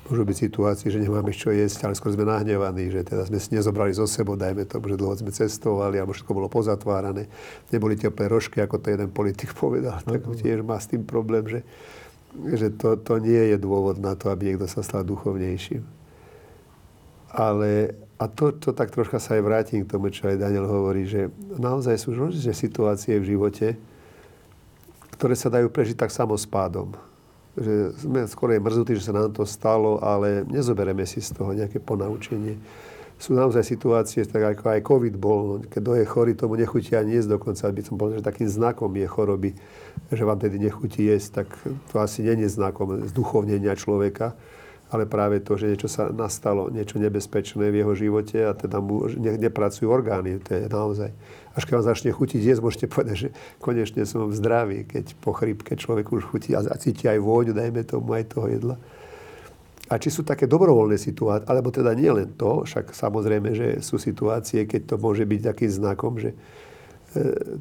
Môžu 0.06 0.22
byť 0.22 0.38
situácie, 0.38 0.93
že 0.93 1.01
nemáme 1.01 1.34
čo 1.34 1.49
jesť, 1.49 1.89
ale 1.89 1.97
skôr 1.97 2.14
sme 2.14 2.30
nahnevaní, 2.30 2.93
že 2.93 3.01
teda 3.01 3.26
sme 3.26 3.41
si 3.41 3.58
nezobrali 3.58 3.89
zo 3.89 4.06
sebou, 4.06 4.38
dajme 4.38 4.70
to, 4.70 4.78
že 4.78 5.01
dlho 5.01 5.18
sme 5.18 5.34
cestovali, 5.34 5.97
alebo 5.97 6.14
všetko 6.14 6.30
bolo 6.30 6.45
pozatvárané. 6.45 7.26
Neboli 7.74 7.97
teplé 7.97 8.30
rožky, 8.30 8.62
ako 8.62 8.78
to 8.78 8.93
jeden 8.93 9.10
politik 9.10 9.49
povedal. 9.62 9.97
Tak 10.06 10.22
tiež 10.38 10.62
má 10.62 10.78
s 10.78 10.93
tým 10.93 11.01
problém, 11.01 11.41
že, 11.49 11.66
že 12.53 12.70
to, 12.70 13.01
to 13.01 13.18
nie 13.18 13.49
je 13.49 13.58
dôvod 13.58 13.97
na 13.97 14.14
to, 14.14 14.30
aby 14.30 14.53
niekto 14.53 14.70
sa 14.70 14.86
stal 14.86 15.01
duchovnejším. 15.01 15.82
Ale, 17.34 17.97
a 18.22 18.30
to, 18.30 18.53
to 18.53 18.78
tak 18.78 18.93
troška 18.93 19.18
sa 19.18 19.36
aj 19.36 19.41
vrátim 19.41 19.82
k 19.84 19.89
tomu, 19.89 20.14
čo 20.14 20.30
aj 20.30 20.38
Daniel 20.38 20.70
hovorí, 20.70 21.10
že 21.10 21.34
naozaj 21.58 21.97
sú 21.97 22.14
že 22.30 22.53
situácie 22.53 23.18
v 23.18 23.36
živote, 23.36 23.74
ktoré 25.18 25.34
sa 25.34 25.49
dajú 25.49 25.66
prežiť 25.74 25.97
tak 25.97 26.14
samospádom 26.14 27.14
že 27.56 27.95
sme 27.99 28.28
skôr 28.28 28.56
mrzutí, 28.60 28.99
že 28.99 29.08
sa 29.10 29.16
nám 29.16 29.32
to 29.32 29.47
stalo, 29.47 29.99
ale 30.03 30.43
nezoberieme 30.47 31.08
si 31.08 31.24
z 31.24 31.36
toho 31.36 31.56
nejaké 31.56 31.80
ponaučenie. 31.80 32.60
Sú 33.16 33.32
naozaj 33.32 33.64
situácie, 33.64 34.28
tak 34.28 34.60
ako 34.60 34.76
aj 34.76 34.82
COVID 34.84 35.16
bol, 35.16 35.64
keď 35.72 35.80
kto 35.80 35.91
je 35.95 36.06
chorý, 36.06 36.32
tomu 36.36 36.60
nechutí 36.60 36.99
ani 36.99 37.16
jesť 37.16 37.39
dokonca, 37.39 37.72
by 37.72 37.82
som 37.82 37.95
povedal, 37.95 38.20
že 38.20 38.28
takým 38.28 38.49
znakom 38.51 38.91
je 38.91 39.08
choroby, 39.08 39.49
že 40.12 40.24
vám 40.28 40.39
tedy 40.43 40.60
nechutí 40.60 41.08
jesť, 41.08 41.43
tak 41.43 41.47
to 41.91 42.03
asi 42.03 42.28
nie 42.28 42.43
je 42.43 42.51
znakom 42.51 43.08
zduchovnenia 43.08 43.72
človeka 43.80 44.36
ale 44.93 45.10
práve 45.10 45.41
to, 45.41 45.58
že 45.58 45.74
niečo 45.74 45.89
sa 45.89 46.14
nastalo, 46.14 46.70
niečo 46.70 47.01
nebezpečné 47.01 47.74
v 47.74 47.82
jeho 47.82 47.93
živote 47.97 48.38
a 48.45 48.53
teda 48.53 48.78
mu 48.78 49.10
ne, 49.10 49.34
nepracujú 49.41 49.89
orgány, 49.89 50.38
to 50.39 50.53
je 50.53 50.70
naozaj. 50.70 51.10
Až 51.56 51.64
keď 51.64 51.74
vám 51.80 51.88
začne 51.88 52.12
chutiť 52.12 52.41
jesť, 52.43 52.62
môžete 52.62 52.86
povedať, 52.91 53.16
že 53.16 53.30
konečne 53.64 54.03
som 54.03 54.28
v 54.28 54.36
zdraví, 54.36 54.80
keď 54.84 55.16
po 55.24 55.32
chrípke 55.32 55.80
človek 55.80 56.12
už 56.12 56.28
chutí 56.28 56.51
a 56.51 56.62
cíti 56.76 57.08
aj 57.08 57.24
vôňu, 57.24 57.56
dajme 57.56 57.88
tomu 57.88 58.12
aj 58.12 58.36
toho 58.36 58.51
jedla. 58.51 58.76
A 59.86 60.01
či 60.01 60.10
sú 60.10 60.26
také 60.26 60.49
dobrovoľné 60.49 60.97
situácie, 60.99 61.45
alebo 61.47 61.70
teda 61.72 61.95
nie 61.95 62.10
len 62.10 62.34
to, 62.36 62.66
však 62.68 62.91
samozrejme, 62.91 63.53
že 63.56 63.68
sú 63.86 64.01
situácie, 64.01 64.68
keď 64.68 64.82
to 64.91 64.95
môže 64.97 65.24
byť 65.24 65.41
takým 65.45 65.72
znakom, 65.72 66.18
že 66.18 66.34
e, 66.34 66.38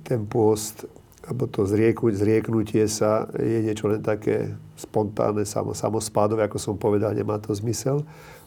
ten 0.03 0.25
pôst 0.25 0.89
alebo 1.25 1.49
to 1.49 1.65
zrieku, 1.65 2.13
zrieknutie 2.13 2.85
sa 2.85 3.25
je 3.41 3.65
niečo 3.65 3.89
len 3.89 4.05
také 4.05 4.53
spontánne, 4.77 5.49
samospádové, 5.49 6.45
ako 6.45 6.59
som 6.61 6.75
povedal, 6.77 7.17
nemá 7.17 7.41
to 7.41 7.57
zmysel. 7.57 8.05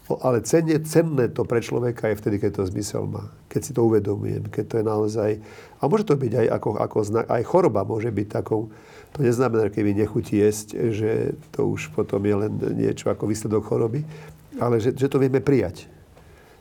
Ale 0.08 0.40
cenné, 0.40 0.80
cenné 0.88 1.28
to 1.28 1.44
pre 1.44 1.60
človeka 1.60 2.08
je 2.08 2.16
vtedy, 2.16 2.40
keď 2.40 2.64
to 2.64 2.72
zmysel 2.72 3.04
má. 3.12 3.28
Keď 3.52 3.62
si 3.62 3.72
to 3.76 3.84
uvedomujem, 3.84 4.48
keď 4.48 4.64
to 4.64 4.76
je 4.80 4.86
naozaj... 4.88 5.30
A 5.78 5.92
môže 5.92 6.08
to 6.08 6.16
byť 6.16 6.32
aj 6.32 6.48
ako, 6.48 6.70
ako 6.80 6.98
znak, 7.04 7.26
aj 7.28 7.44
choroba 7.44 7.84
môže 7.84 8.08
byť 8.08 8.28
takou... 8.32 8.72
To 9.16 9.20
neznamená, 9.20 9.68
keď 9.68 9.84
mi 9.84 9.94
nechutí 10.00 10.40
jesť, 10.40 10.96
že 10.96 11.36
to 11.52 11.76
už 11.76 11.92
potom 11.92 12.24
je 12.24 12.36
len 12.40 12.52
niečo 12.76 13.12
ako 13.12 13.28
výsledok 13.28 13.68
choroby, 13.68 14.08
ale 14.64 14.80
že, 14.80 14.96
že 14.96 15.12
to 15.12 15.20
vieme 15.20 15.44
prijať. 15.44 15.92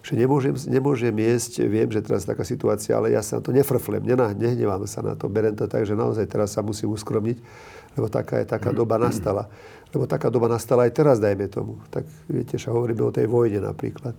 Že 0.02 0.26
nemôžem, 0.26 0.54
nemôžem 0.66 1.14
jesť, 1.14 1.66
viem, 1.66 1.90
že 1.90 2.02
teraz 2.02 2.26
je 2.26 2.30
taká 2.34 2.42
situácia, 2.46 2.98
ale 2.98 3.14
ja 3.14 3.22
sa 3.22 3.38
na 3.38 3.42
to 3.46 3.54
nefrflem, 3.54 4.06
nehnevám 4.38 4.86
sa 4.90 5.02
na 5.02 5.14
to, 5.14 5.26
berem 5.30 5.54
to 5.54 5.66
tak, 5.66 5.86
že 5.86 5.98
naozaj 5.98 6.26
teraz 6.30 6.54
sa 6.54 6.62
musím 6.62 6.94
uskromniť, 6.94 7.38
lebo 7.96 8.06
taká 8.12 8.44
je 8.44 8.46
taká 8.46 8.70
doba 8.70 9.00
nastala. 9.00 9.48
Lebo 9.90 10.04
taká 10.04 10.28
doba 10.28 10.52
nastala 10.52 10.84
aj 10.84 10.92
teraz, 10.92 11.16
dajme 11.18 11.48
tomu. 11.48 11.80
Tak 11.88 12.04
viete, 12.28 12.60
že 12.60 12.68
hovoríme 12.68 13.00
o 13.00 13.10
tej 13.10 13.26
vojne 13.26 13.64
napríklad. 13.64 14.14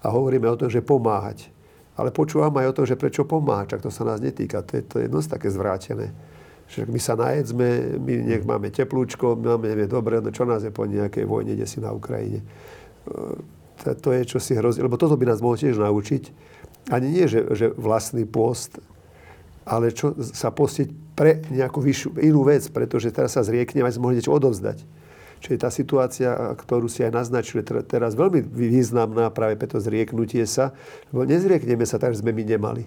A 0.00 0.06
hovoríme 0.08 0.48
o 0.48 0.56
tom, 0.56 0.72
že 0.72 0.80
pomáhať. 0.80 1.52
Ale 2.00 2.08
počúvam 2.08 2.54
aj 2.56 2.66
o 2.72 2.76
tom, 2.80 2.84
že 2.88 2.96
prečo 2.96 3.28
pomáhať, 3.28 3.76
tak 3.76 3.84
to 3.84 3.90
sa 3.92 4.08
nás 4.08 4.24
netýka. 4.24 4.64
To 4.64 4.72
je, 4.80 4.82
to 4.82 4.96
je 5.04 5.08
dosť 5.12 5.36
také 5.36 5.52
zvrátené. 5.52 6.16
Že 6.70 6.88
my 6.88 7.00
sa 7.02 7.14
najedzme, 7.18 8.00
my 8.00 8.14
nech 8.24 8.44
máme 8.46 8.72
teplúčko, 8.72 9.36
my 9.36 9.58
máme, 9.58 9.74
nevie, 9.74 9.86
dobre, 9.90 10.22
no 10.22 10.32
čo 10.32 10.48
nás 10.48 10.64
je 10.64 10.72
po 10.72 10.88
nejakej 10.88 11.28
vojne, 11.28 11.52
kde 11.52 11.66
si 11.68 11.82
na 11.82 11.92
Ukrajine 11.92 12.40
to 13.84 14.12
je 14.12 14.22
si 14.40 14.52
hrozí, 14.54 14.82
lebo 14.84 15.00
toto 15.00 15.16
by 15.16 15.24
nás 15.24 15.40
mohlo 15.40 15.56
tiež 15.56 15.80
naučiť. 15.80 16.22
Ani 16.92 17.12
nie, 17.12 17.24
že, 17.28 17.44
že 17.56 17.72
vlastný 17.72 18.28
post, 18.28 18.80
ale 19.64 19.92
čo 19.92 20.16
sa 20.20 20.52
postiť 20.52 21.09
pre 21.20 21.44
nejakú 21.52 21.84
vyššiu, 21.84 22.16
inú 22.24 22.48
vec, 22.48 22.64
pretože 22.72 23.12
teraz 23.12 23.36
sa 23.36 23.44
zriekne, 23.44 23.84
sme 23.92 24.08
mohli 24.08 24.16
niečo 24.16 24.32
odovzdať. 24.32 24.80
Čiže 25.44 25.56
tá 25.60 25.68
situácia, 25.68 26.32
ktorú 26.56 26.88
si 26.88 27.04
aj 27.04 27.12
naznačili, 27.12 27.60
teraz 27.84 28.16
veľmi 28.16 28.40
významná 28.40 29.28
práve 29.28 29.60
preto 29.60 29.76
zrieknutie 29.76 30.48
sa, 30.48 30.72
lebo 31.12 31.28
nezriekneme 31.28 31.84
sa 31.84 32.00
tak, 32.00 32.16
že 32.16 32.24
sme 32.24 32.32
my 32.32 32.44
nemali. 32.56 32.84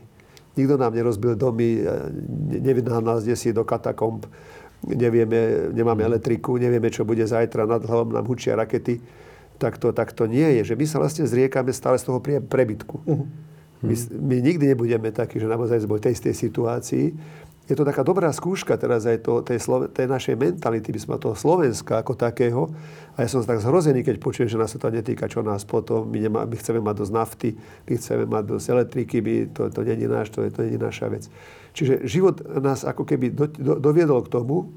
Nikto 0.58 0.82
nám 0.82 0.98
nerozbil 0.98 1.38
domy, 1.38 1.86
nevydal 2.50 3.06
nás 3.06 3.22
kde 3.22 3.38
si 3.38 3.54
do 3.54 3.62
katakomb, 3.66 4.26
nevieme, 4.86 5.70
nemáme 5.74 6.02
elektriku, 6.02 6.58
nevieme, 6.58 6.90
čo 6.90 7.06
bude 7.06 7.26
zajtra, 7.26 7.70
nad 7.70 7.86
hlavou 7.86 8.18
nám 8.18 8.26
hučia 8.26 8.58
rakety 8.58 8.98
tak 9.58 9.78
to, 9.78 9.96
tak 9.96 10.12
to 10.12 10.28
nie 10.28 10.60
je. 10.60 10.74
Že 10.74 10.76
my 10.76 10.86
sa 10.90 10.98
vlastne 11.00 11.24
zriekame 11.24 11.72
stále 11.72 11.96
z 11.96 12.10
toho 12.10 12.20
prebytku. 12.20 13.00
Uh-huh. 13.06 13.28
My, 13.84 13.96
my 14.12 14.36
nikdy 14.40 14.76
nebudeme 14.76 15.12
takí, 15.12 15.40
že 15.40 15.48
naozaj 15.48 15.84
sme 15.84 16.00
v 16.00 16.04
tej 16.04 16.14
istej 16.16 16.36
situácii. 16.36 17.06
Je 17.64 17.80
to 17.80 17.88
taká 17.88 18.04
dobrá 18.04 18.28
skúška 18.36 18.76
teraz 18.76 19.08
aj 19.08 19.24
to, 19.24 19.40
tej, 19.40 19.56
Sloven- 19.56 19.88
tej 19.88 20.04
našej 20.12 20.36
mentality, 20.36 20.92
by 20.92 21.00
sme 21.00 21.16
toho 21.16 21.32
Slovenska 21.32 22.04
ako 22.04 22.20
takého. 22.20 22.68
A 23.16 23.24
ja 23.24 23.28
som 23.32 23.40
tak 23.40 23.64
zhrozený, 23.64 24.04
keď 24.04 24.20
počujem, 24.20 24.52
že 24.52 24.60
nás 24.60 24.76
sa 24.76 24.84
to 24.84 24.92
netýka, 24.92 25.32
čo 25.32 25.40
nás 25.40 25.64
potom. 25.64 26.04
My, 26.12 26.20
nemá, 26.28 26.44
my 26.44 26.56
chceme 26.60 26.84
mať 26.84 26.96
dosť 27.00 27.14
nafty, 27.16 27.50
my 27.88 27.94
chceme 27.96 28.24
mať 28.28 28.44
dosť 28.52 28.66
elektriky, 28.68 29.16
my, 29.24 29.36
to, 29.56 29.72
to 29.72 29.80
není 29.88 30.12
náš, 30.12 30.36
to, 30.36 30.44
to 30.52 30.60
není 30.60 30.76
naša 30.76 31.08
vec. 31.08 31.32
Čiže 31.72 32.04
život 32.04 32.44
nás 32.60 32.84
ako 32.84 33.08
keby 33.08 33.32
do, 33.32 33.48
do, 33.48 33.80
doviedol 33.80 34.28
k 34.28 34.34
tomu, 34.36 34.68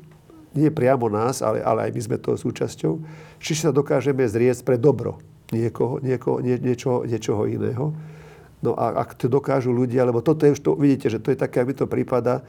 nie 0.55 0.71
priamo 0.71 1.11
nás, 1.11 1.43
ale, 1.43 1.61
ale 1.67 1.91
aj 1.91 1.93
my 1.93 2.01
sme 2.07 2.17
toho 2.23 2.39
súčasťou, 2.39 3.03
či 3.43 3.53
sa 3.59 3.75
dokážeme 3.75 4.23
zrieť 4.25 4.63
pre 4.63 4.79
dobro 4.79 5.19
niekoho, 5.51 5.99
niekoho, 5.99 6.39
nie, 6.39 6.55
niečoho, 6.59 7.03
niečoho 7.03 7.51
iného. 7.51 7.91
No 8.65 8.73
a 8.73 9.05
ak 9.05 9.21
to 9.21 9.29
dokážu 9.29 9.69
ľudia, 9.71 10.09
lebo 10.09 10.25
toto 10.25 10.49
je 10.49 10.57
už 10.57 10.61
to, 10.65 10.73
vidíte, 10.75 11.13
že 11.13 11.21
to 11.21 11.35
je 11.35 11.39
také, 11.39 11.61
ak 11.61 11.69
mi 11.69 11.75
to 11.77 11.85
prípada, 11.85 12.41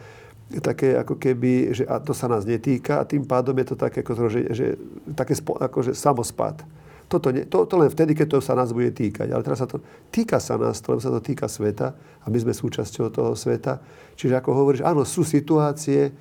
také 0.64 0.96
ako 0.96 1.20
keby, 1.20 1.76
že 1.76 1.84
a 1.84 2.00
to 2.00 2.16
sa 2.16 2.32
nás 2.32 2.48
netýka 2.48 3.04
a 3.04 3.08
tým 3.08 3.28
pádom 3.28 3.52
je 3.60 3.68
to 3.68 3.76
také, 3.76 4.00
ako, 4.00 4.32
že, 4.32 4.42
že, 4.56 4.66
také 5.12 5.36
spo, 5.36 5.60
akože 5.60 5.92
samospad. 5.92 6.64
Toto 7.08 7.32
nie, 7.32 7.48
to, 7.48 7.64
to 7.64 7.76
len 7.80 7.88
vtedy, 7.88 8.16
keď 8.16 8.36
to 8.36 8.40
sa 8.44 8.56
nás 8.56 8.76
bude 8.76 8.92
týkať. 8.92 9.32
Ale 9.32 9.44
teraz 9.44 9.64
sa 9.64 9.68
to 9.68 9.80
týka 10.12 10.40
sa 10.44 10.60
nás, 10.60 10.80
lebo 10.84 11.00
sa 11.00 11.12
to 11.12 11.24
týka 11.24 11.48
sveta 11.48 11.96
a 11.96 12.26
my 12.28 12.38
sme 12.40 12.52
súčasťou 12.56 13.12
toho 13.12 13.32
sveta. 13.36 13.80
Čiže 14.20 14.40
ako 14.40 14.50
hovoríš, 14.52 14.84
áno, 14.84 15.08
sú 15.08 15.24
situácie, 15.24 16.12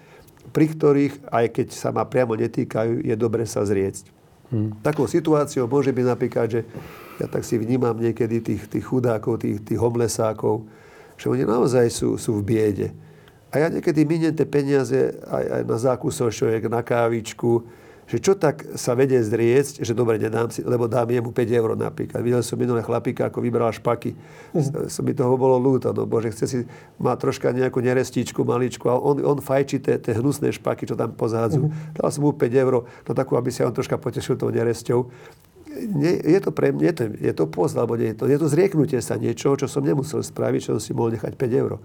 pri 0.54 0.66
ktorých, 0.70 1.26
aj 1.30 1.46
keď 1.50 1.66
sa 1.74 1.90
ma 1.90 2.06
priamo 2.06 2.38
netýkajú, 2.38 3.02
je 3.02 3.14
dobre 3.18 3.46
sa 3.50 3.66
zrieť. 3.66 4.06
Hmm. 4.46 4.78
Takou 4.78 5.10
situáciou 5.10 5.66
môže 5.66 5.90
byť 5.90 6.06
napríklad, 6.06 6.46
že 6.46 6.60
ja 7.18 7.26
tak 7.26 7.42
si 7.42 7.58
vnímam 7.58 7.98
niekedy 7.98 8.38
tých, 8.38 8.70
tých 8.70 8.84
chudákov, 8.86 9.42
tých, 9.42 9.58
tých 9.66 9.78
homlesákov, 9.78 10.62
že 11.18 11.26
oni 11.26 11.42
naozaj 11.42 11.90
sú, 11.90 12.14
sú 12.14 12.38
v 12.38 12.46
biede. 12.46 12.88
A 13.54 13.62
ja 13.62 13.66
niekedy 13.70 14.02
miniem 14.02 14.34
tie 14.34 14.44
peniaze 14.44 15.16
aj, 15.22 15.44
aj 15.44 15.62
na 15.64 15.76
zákusošok, 15.78 16.66
na 16.66 16.82
kávičku, 16.82 17.62
že 18.06 18.22
čo 18.22 18.38
tak 18.38 18.62
sa 18.78 18.94
vedie 18.94 19.18
zriecť, 19.18 19.82
že 19.82 19.90
dobre, 19.90 20.22
nedám 20.22 20.46
si, 20.46 20.62
lebo 20.62 20.86
dám 20.86 21.10
jemu 21.10 21.34
5 21.34 21.58
eur 21.58 21.74
napríklad. 21.74 22.22
Videl 22.22 22.38
som 22.46 22.54
minulé 22.54 22.78
chlapíka, 22.86 23.26
ako 23.26 23.42
vybral 23.42 23.74
špaky. 23.74 24.14
Mm. 24.54 24.86
Som 24.86 25.02
mi 25.02 25.10
toho 25.10 25.34
bolo 25.34 25.58
ľúto, 25.58 25.90
no 25.90 26.06
bože, 26.06 26.30
chce 26.30 26.46
si, 26.46 26.58
má 27.02 27.18
troška 27.18 27.50
nejakú 27.50 27.82
nerestičku, 27.82 28.46
maličku 28.46 28.86
a 28.86 28.94
on, 28.94 29.18
on 29.26 29.42
fajčí 29.42 29.82
tie, 29.82 29.98
hnusné 29.98 30.54
špaky, 30.54 30.86
čo 30.86 30.94
tam 30.94 31.18
pozádzu. 31.18 31.66
Mm. 31.66 31.98
Dal 31.98 32.08
som 32.14 32.22
mu 32.22 32.30
5 32.30 32.46
eur, 32.54 32.86
no 32.86 33.10
takú, 33.10 33.34
aby 33.34 33.50
si 33.50 33.66
on 33.66 33.74
troška 33.74 33.98
potešil 33.98 34.38
tou 34.38 34.54
neresťou. 34.54 35.10
Nie, 35.76 36.22
je 36.22 36.38
to 36.40 36.54
pre 36.54 36.70
mňa, 36.70 36.84
je 36.88 36.94
to, 36.94 37.04
je 37.10 37.32
to 37.34 37.44
post, 37.50 37.74
alebo 37.74 37.98
nie 37.98 38.14
je 38.14 38.22
to, 38.22 38.24
je 38.30 38.38
to 38.38 38.46
zrieknutie 38.46 39.02
sa 39.02 39.18
niečoho, 39.18 39.58
čo 39.58 39.66
som 39.66 39.82
nemusel 39.82 40.22
spraviť, 40.22 40.60
čo 40.62 40.70
som 40.78 40.82
si 40.82 40.94
mohol 40.94 41.18
nechať 41.18 41.34
5 41.34 41.42
eur. 41.58 41.82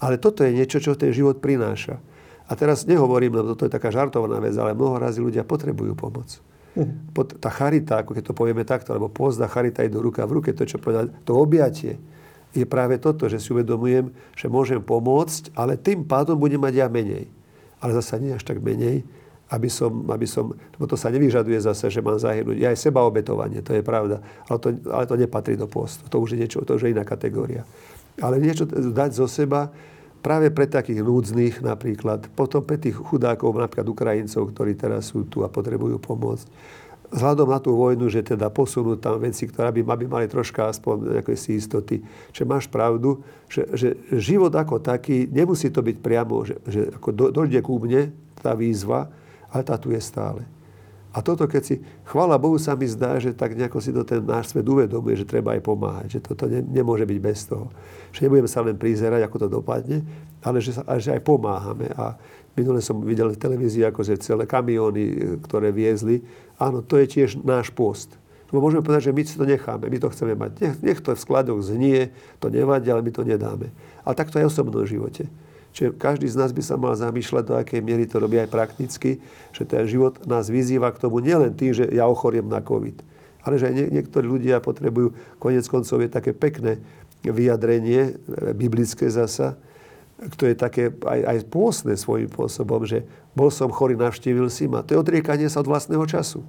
Ale 0.00 0.16
toto 0.16 0.42
je 0.42 0.56
niečo, 0.56 0.80
čo 0.80 0.96
ten 0.96 1.12
život 1.12 1.38
prináša. 1.38 2.00
A 2.50 2.56
teraz 2.58 2.88
nehovorím, 2.88 3.36
lebo 3.36 3.54
to 3.54 3.68
je 3.68 3.72
taká 3.72 3.92
žartovaná 3.94 4.40
vec, 4.42 4.56
ale 4.56 4.74
mnoho 4.74 4.98
razy 4.98 5.22
ľudia 5.22 5.46
potrebujú 5.46 5.94
pomoc. 5.94 6.40
Mhm. 6.74 7.14
Tá 7.38 7.50
charita, 7.52 8.00
ako 8.00 8.16
keď 8.16 8.24
to 8.32 8.34
povieme 8.34 8.64
takto, 8.64 8.96
alebo 8.96 9.12
pozda 9.12 9.46
charita 9.46 9.84
idú 9.84 10.02
ruka 10.02 10.24
v 10.26 10.40
ruke, 10.40 10.50
to, 10.56 10.66
čo 10.66 10.80
povedal, 10.80 11.12
to 11.22 11.36
objatie 11.36 12.00
je 12.50 12.66
práve 12.66 12.98
toto, 12.98 13.30
že 13.30 13.38
si 13.38 13.54
uvedomujem, 13.54 14.10
že 14.34 14.50
môžem 14.50 14.82
pomôcť, 14.82 15.54
ale 15.54 15.78
tým 15.78 16.02
pádom 16.02 16.34
budem 16.34 16.58
mať 16.58 16.74
ja 16.82 16.88
menej. 16.90 17.30
Ale 17.78 17.94
zase 17.94 18.18
nie 18.18 18.34
až 18.34 18.42
tak 18.42 18.58
menej, 18.58 19.06
aby 19.50 19.70
som, 19.70 20.06
aby 20.10 20.26
som, 20.26 20.54
lebo 20.78 20.86
to 20.86 20.98
sa 20.98 21.10
nevyžaduje 21.10 21.58
zase, 21.62 21.90
že 21.90 22.02
mám 22.02 22.18
zahynúť. 22.18 22.58
Je 22.58 22.66
aj 22.66 22.78
seba 22.78 23.06
obetovanie, 23.06 23.62
to 23.62 23.74
je 23.74 23.82
pravda. 23.82 24.22
Ale 24.50 24.58
to, 24.58 24.68
ale 24.90 25.04
to 25.06 25.14
nepatrí 25.18 25.54
do 25.54 25.70
postu. 25.70 26.06
To 26.10 26.22
už 26.22 26.34
je 26.34 26.38
niečo, 26.42 26.62
to 26.62 26.78
už 26.78 26.90
je 26.90 26.94
iná 26.94 27.06
kategória. 27.06 27.62
Ale 28.20 28.36
niečo 28.38 28.68
dať 28.68 29.10
zo 29.16 29.26
seba, 29.26 29.72
práve 30.20 30.52
pre 30.52 30.68
takých 30.68 31.00
núdznych 31.00 31.64
napríklad, 31.64 32.28
potom 32.36 32.60
pre 32.60 32.76
tých 32.76 32.96
chudákov, 32.96 33.56
napríklad 33.56 33.88
Ukrajincov, 33.88 34.52
ktorí 34.52 34.76
teraz 34.76 35.10
sú 35.10 35.24
tu 35.26 35.42
a 35.42 35.48
potrebujú 35.48 35.96
pomôcť. 35.96 36.46
Vzhľadom 37.10 37.50
na 37.50 37.58
tú 37.58 37.74
vojnu, 37.74 38.06
že 38.06 38.22
teda 38.22 38.54
posunú 38.54 38.94
tam 38.94 39.18
veci, 39.18 39.42
ktoré 39.50 39.74
by, 39.74 39.82
by 39.82 40.06
mali 40.06 40.26
troška 40.30 40.70
aspoň 40.70 41.18
nejaké 41.18 41.34
si 41.34 41.58
istoty. 41.58 42.06
Že 42.30 42.42
máš 42.46 42.70
pravdu, 42.70 43.26
že, 43.50 43.66
že 43.74 43.88
život 44.14 44.54
ako 44.54 44.78
taký, 44.78 45.26
nemusí 45.26 45.74
to 45.74 45.82
byť 45.82 45.96
priamo, 45.98 46.46
že, 46.46 46.62
že 46.70 46.86
ako 46.94 47.08
do, 47.10 47.26
dojde 47.34 47.58
ku 47.66 47.82
mne 47.82 48.14
tá 48.38 48.54
výzva, 48.54 49.10
ale 49.50 49.62
tá 49.66 49.74
tu 49.74 49.90
je 49.90 49.98
stále. 49.98 50.46
A 51.10 51.26
toto, 51.26 51.50
keď 51.50 51.62
si, 51.66 51.74
chvála 52.06 52.38
Bohu, 52.38 52.54
sa 52.54 52.78
mi 52.78 52.86
zdá, 52.86 53.18
že 53.18 53.34
tak 53.34 53.58
nejako 53.58 53.82
si 53.82 53.90
to 53.90 54.06
ten 54.06 54.22
náš 54.22 54.54
svet 54.54 54.62
uvedomuje, 54.62 55.18
že 55.18 55.26
treba 55.26 55.58
aj 55.58 55.62
pomáhať, 55.66 56.06
že 56.06 56.20
toto 56.22 56.46
ne, 56.46 56.62
nemôže 56.62 57.02
byť 57.02 57.18
bez 57.18 57.50
toho. 57.50 57.66
Že 58.14 58.30
nebudeme 58.30 58.46
sa 58.46 58.62
len 58.62 58.78
prizerať, 58.78 59.26
ako 59.26 59.36
to 59.42 59.48
dopadne, 59.50 60.06
ale 60.46 60.62
že, 60.62 60.78
sa, 60.78 60.86
že 61.02 61.10
aj 61.10 61.26
pomáhame. 61.26 61.90
A 61.98 62.14
minule 62.54 62.78
som 62.78 63.02
videl 63.02 63.34
v 63.34 63.42
televízii, 63.42 63.82
ako 63.90 64.06
že 64.06 64.22
celé 64.22 64.46
kamióny, 64.46 65.38
ktoré 65.42 65.74
viezli, 65.74 66.22
áno, 66.62 66.78
to 66.78 66.94
je 67.02 67.10
tiež 67.10 67.42
náš 67.42 67.74
post. 67.74 68.14
Lebo 68.54 68.66
môžeme 68.66 68.82
povedať, 68.82 69.10
že 69.10 69.14
my 69.14 69.22
si 69.26 69.34
to 69.34 69.46
necháme, 69.46 69.86
my 69.90 69.98
to 69.98 70.10
chceme 70.14 70.34
mať. 70.38 70.50
Nech, 70.62 70.74
nech 70.78 71.00
to 71.02 71.14
v 71.14 71.22
skladoch 71.22 71.58
znie, 71.62 72.14
to 72.38 72.50
nevadí, 72.50 72.86
ale 72.90 73.02
my 73.02 73.10
to 73.10 73.22
nedáme. 73.26 73.70
Ale 74.06 74.14
takto 74.14 74.38
aj 74.38 74.46
v 74.46 74.50
osobnom 74.50 74.86
živote. 74.86 75.26
Čiže 75.70 75.94
každý 75.94 76.26
z 76.26 76.36
nás 76.36 76.50
by 76.50 76.62
sa 76.66 76.74
mal 76.74 76.98
zamýšľať, 76.98 77.44
do 77.46 77.54
akej 77.54 77.80
miery 77.80 78.04
to 78.06 78.18
robí 78.18 78.42
aj 78.42 78.50
prakticky, 78.50 79.22
že 79.54 79.62
ten 79.62 79.86
život 79.86 80.18
nás 80.26 80.50
vyzýva 80.50 80.90
k 80.90 81.00
tomu 81.06 81.22
nielen 81.22 81.54
tým, 81.54 81.70
že 81.70 81.86
ja 81.94 82.10
ochoriem 82.10 82.50
na 82.50 82.58
COVID, 82.58 82.98
ale 83.46 83.54
že 83.54 83.70
aj 83.70 83.74
nie, 83.78 83.86
niektorí 84.02 84.26
ľudia 84.26 84.58
potrebujú, 84.58 85.14
konec 85.38 85.62
koncov 85.70 86.02
je 86.02 86.10
také 86.10 86.34
pekné 86.34 86.82
vyjadrenie, 87.22 88.18
e, 88.18 88.52
biblické 88.56 89.06
zasa, 89.06 89.54
to 90.36 90.44
je 90.44 90.52
také 90.58 90.92
aj, 90.92 91.20
aj 91.24 91.38
pôsne 91.48 91.94
svojím 91.96 92.28
spôsobom, 92.28 92.84
že 92.84 93.06
bol 93.32 93.48
som 93.48 93.72
chorý, 93.72 93.96
navštívil 93.96 94.52
si 94.52 94.68
ma. 94.68 94.84
To 94.84 94.92
je 94.92 95.00
odriekanie 95.00 95.48
sa 95.48 95.64
od 95.64 95.70
vlastného 95.70 96.04
času. 96.04 96.44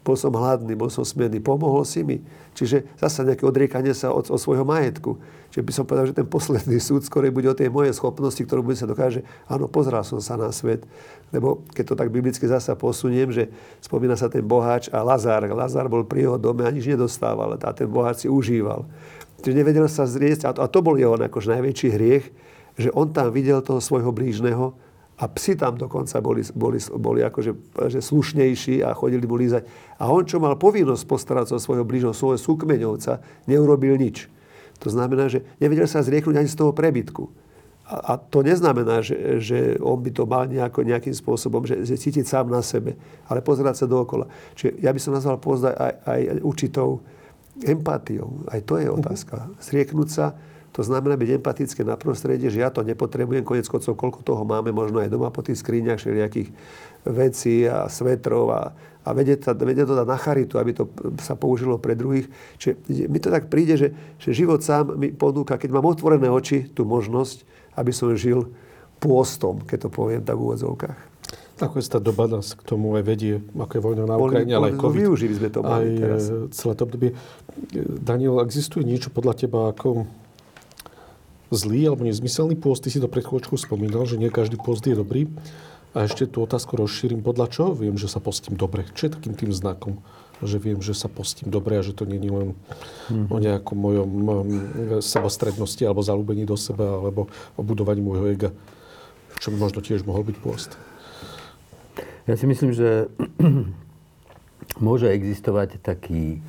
Bol 0.00 0.16
som 0.16 0.32
hladný, 0.32 0.72
bol 0.72 0.88
som 0.88 1.04
smedný, 1.04 1.44
pomohol 1.44 1.84
si 1.84 2.00
mi. 2.00 2.24
Čiže 2.56 2.88
zase 2.96 3.22
nejaké 3.22 3.44
odriekanie 3.44 3.92
sa 3.92 4.10
od, 4.10 4.32
od 4.32 4.40
svojho 4.40 4.64
majetku. 4.64 5.20
Čiže 5.52 5.62
by 5.66 5.72
som 5.74 5.84
povedal, 5.84 6.06
že 6.08 6.16
ten 6.16 6.28
posledný 6.28 6.78
súd 6.80 7.04
skôr 7.04 7.26
bude 7.28 7.50
o 7.50 7.56
tej 7.56 7.68
mojej 7.68 7.92
schopnosti, 7.92 8.40
ktorú 8.40 8.64
bude 8.64 8.78
sa 8.78 8.88
dokáže, 8.88 9.26
áno, 9.50 9.68
pozrel 9.68 10.00
som 10.06 10.22
sa 10.22 10.40
na 10.40 10.48
svet. 10.54 10.86
Lebo 11.30 11.62
keď 11.76 11.84
to 11.92 11.94
tak 11.98 12.08
biblicky 12.08 12.46
zasa 12.48 12.72
posuniem, 12.78 13.28
že 13.28 13.52
spomína 13.84 14.16
sa 14.16 14.32
ten 14.32 14.42
boháč 14.42 14.88
a 14.88 15.04
Lazár. 15.04 15.44
Lazár 15.46 15.86
bol 15.92 16.08
pri 16.08 16.26
jeho 16.26 16.36
dome 16.40 16.64
a 16.64 16.70
nič 16.72 16.88
nedostával, 16.88 17.60
a 17.60 17.70
ten 17.76 17.86
boháč 17.86 18.24
si 18.24 18.28
užíval. 18.30 18.88
Čiže 19.40 19.56
nevedel 19.56 19.88
sa 19.88 20.04
zrieť, 20.04 20.48
a 20.48 20.50
to, 20.52 20.60
a 20.64 20.66
to 20.68 20.80
bol 20.84 20.96
jeho 20.96 21.16
akože 21.16 21.52
najväčší 21.54 21.88
hriech, 21.96 22.24
že 22.80 22.88
on 22.96 23.12
tam 23.12 23.28
videl 23.32 23.60
toho 23.60 23.80
svojho 23.80 24.12
blížneho 24.12 24.72
a 25.20 25.28
psi 25.28 25.52
tam 25.60 25.76
dokonca 25.76 26.16
boli, 26.24 26.40
boli, 26.56 26.80
boli 26.96 27.20
akože 27.20 27.52
že 27.92 28.00
slušnejší 28.00 28.80
a 28.80 28.96
chodili 28.96 29.28
mu 29.28 29.36
lízať. 29.36 29.68
A 30.00 30.08
on, 30.08 30.24
čo 30.24 30.40
mal 30.40 30.56
povinnosť 30.56 31.04
postarať 31.04 31.52
sa 31.52 31.54
o 31.60 31.64
svojho 31.64 31.84
blížneho, 31.84 32.16
svojho 32.16 32.40
súkmeňovca, 32.40 33.20
neurobil 33.44 34.00
nič. 34.00 34.32
To 34.80 34.88
znamená, 34.88 35.28
že 35.28 35.44
nevedel 35.60 35.84
sa 35.84 36.00
zrieknúť 36.00 36.40
ani 36.40 36.48
z 36.48 36.56
toho 36.56 36.72
prebytku. 36.72 37.28
A, 37.84 37.96
a 38.00 38.12
to 38.16 38.40
neznamená, 38.40 39.04
že, 39.04 39.44
že 39.44 39.58
on 39.84 40.00
by 40.00 40.08
to 40.08 40.24
mal 40.24 40.48
nejako, 40.48 40.88
nejakým 40.88 41.12
spôsobom, 41.12 41.68
že, 41.68 41.84
že 41.84 42.00
cítiť 42.00 42.24
sám 42.24 42.48
na 42.48 42.64
sebe, 42.64 42.96
ale 43.28 43.44
pozerať 43.44 43.84
sa 43.84 43.86
dookola. 43.90 44.24
Čiže 44.56 44.80
ja 44.80 44.88
by 44.88 45.00
som 45.04 45.12
nazval 45.12 45.36
pozdať 45.36 45.74
aj, 45.76 45.92
aj 46.08 46.20
určitou 46.40 47.04
empatiou. 47.60 48.48
Aj 48.48 48.64
to 48.64 48.80
je 48.80 48.88
otázka. 48.88 49.52
Zrieknúť 49.60 50.08
sa, 50.08 50.32
to 50.70 50.86
znamená 50.86 51.18
byť 51.18 51.42
empatické 51.42 51.82
na 51.82 51.98
prostredie, 51.98 52.46
že 52.46 52.62
ja 52.62 52.70
to 52.70 52.86
nepotrebujem, 52.86 53.42
konec 53.42 53.66
koncov, 53.66 53.98
koľko 53.98 54.20
toho 54.22 54.42
máme, 54.46 54.70
možno 54.70 55.02
aj 55.02 55.10
doma 55.10 55.34
po 55.34 55.42
tých 55.42 55.58
skriniach 55.58 55.98
všelijakých 55.98 56.54
vecí 57.10 57.66
a 57.66 57.90
svetrov 57.90 58.54
a, 58.54 58.62
a 59.02 59.08
vedieť, 59.10 59.50
vedieť 59.50 59.86
to 59.90 59.98
dať 59.98 60.08
na 60.08 60.18
charitu, 60.20 60.54
aby 60.62 60.70
to 60.70 60.86
sa 61.18 61.34
použilo 61.34 61.82
pre 61.82 61.98
druhých. 61.98 62.30
Čiže 62.62 63.10
mi 63.10 63.18
to 63.18 63.34
tak 63.34 63.50
príde, 63.50 63.74
že, 63.74 63.88
že 64.22 64.30
život 64.30 64.62
sám 64.62 64.94
mi 64.94 65.10
ponúka, 65.10 65.58
keď 65.58 65.74
mám 65.74 65.90
otvorené 65.90 66.30
oči, 66.30 66.70
tú 66.70 66.86
možnosť, 66.86 67.42
aby 67.74 67.90
som 67.90 68.14
žil 68.14 68.46
pôstom, 69.02 69.66
keď 69.66 69.86
to 69.86 69.90
poviem 69.90 70.22
tak 70.22 70.38
v 70.38 70.44
úvodzovkách. 70.44 70.98
Ako 71.60 71.76
tá 71.84 72.00
doba 72.00 72.24
nás 72.24 72.56
k 72.56 72.62
tomu 72.64 72.96
aj 72.96 73.04
vedie, 73.04 73.44
ako 73.52 73.72
je 73.76 73.82
vojna 73.84 74.04
na 74.08 74.16
Ukrajine, 74.16 74.56
ale 74.56 74.72
aj 74.72 74.80
COVID. 74.80 74.96
Využili 74.96 75.34
sme 75.36 75.48
to 75.52 75.60
aj 75.60 75.84
teraz. 75.92 76.22
E, 76.32 76.48
celé 76.56 76.72
to 76.72 76.82
obdobie. 76.88 77.10
Daniel, 78.00 78.40
existuje 78.40 78.80
niečo 78.80 79.12
podľa 79.12 79.44
teba 79.44 79.68
ako 79.68 80.08
zlý 81.50 81.90
alebo 81.90 82.06
nezmyselný 82.06 82.54
pôst. 82.56 82.86
Ty 82.86 82.94
si 82.94 83.02
to 83.02 83.10
pred 83.10 83.26
chvíľočkou 83.26 83.58
spomínal, 83.58 84.06
že 84.06 84.16
nie 84.16 84.30
každý 84.30 84.56
pôst 84.56 84.86
je 84.86 84.94
dobrý. 84.94 85.26
A 85.90 86.06
ešte 86.06 86.30
tú 86.30 86.46
otázku 86.46 86.78
rozšírim. 86.78 87.18
Podľa 87.18 87.50
čoho 87.50 87.70
viem, 87.74 87.98
že 87.98 88.06
sa 88.06 88.22
postím 88.22 88.54
dobre? 88.54 88.86
Čo 88.94 89.10
je 89.10 89.14
takým 89.18 89.34
tým 89.34 89.50
znakom? 89.50 89.98
Že 90.38 90.56
viem, 90.62 90.78
že 90.78 90.94
sa 90.94 91.10
postím 91.10 91.50
dobre 91.50 91.76
a 91.76 91.82
že 91.82 91.92
to 91.92 92.06
nie 92.06 92.22
je 92.22 92.30
len 92.30 92.50
mm-hmm. 92.54 93.26
o 93.28 93.36
nejakom 93.42 93.76
mojom 93.76 94.10
sebastrednosti 95.02 95.82
alebo 95.82 96.06
zalúbení 96.06 96.46
do 96.46 96.54
seba 96.54 96.96
alebo 97.02 97.26
o 97.58 97.62
budovaní 97.66 97.98
môjho 98.00 98.30
ega. 98.30 98.50
Čo 99.42 99.50
by 99.50 99.56
možno 99.58 99.82
tiež 99.82 100.06
mohol 100.06 100.22
byť 100.22 100.36
pôst. 100.38 100.78
Ja 102.30 102.38
si 102.38 102.46
myslím, 102.46 102.70
že 102.70 103.10
môže 104.86 105.10
existovať 105.10 105.82
taký 105.82 106.38
e, 106.38 106.40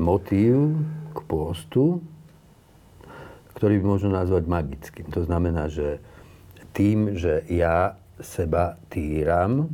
motív 0.00 0.80
k 1.12 1.18
pôstu, 1.28 2.00
ktorý 3.56 3.80
by 3.80 3.86
možno 3.88 4.12
nazvať 4.12 4.44
magickým. 4.44 5.08
To 5.16 5.24
znamená, 5.24 5.72
že 5.72 5.98
tým, 6.76 7.16
že 7.16 7.40
ja 7.48 7.96
seba 8.20 8.76
týram, 8.92 9.72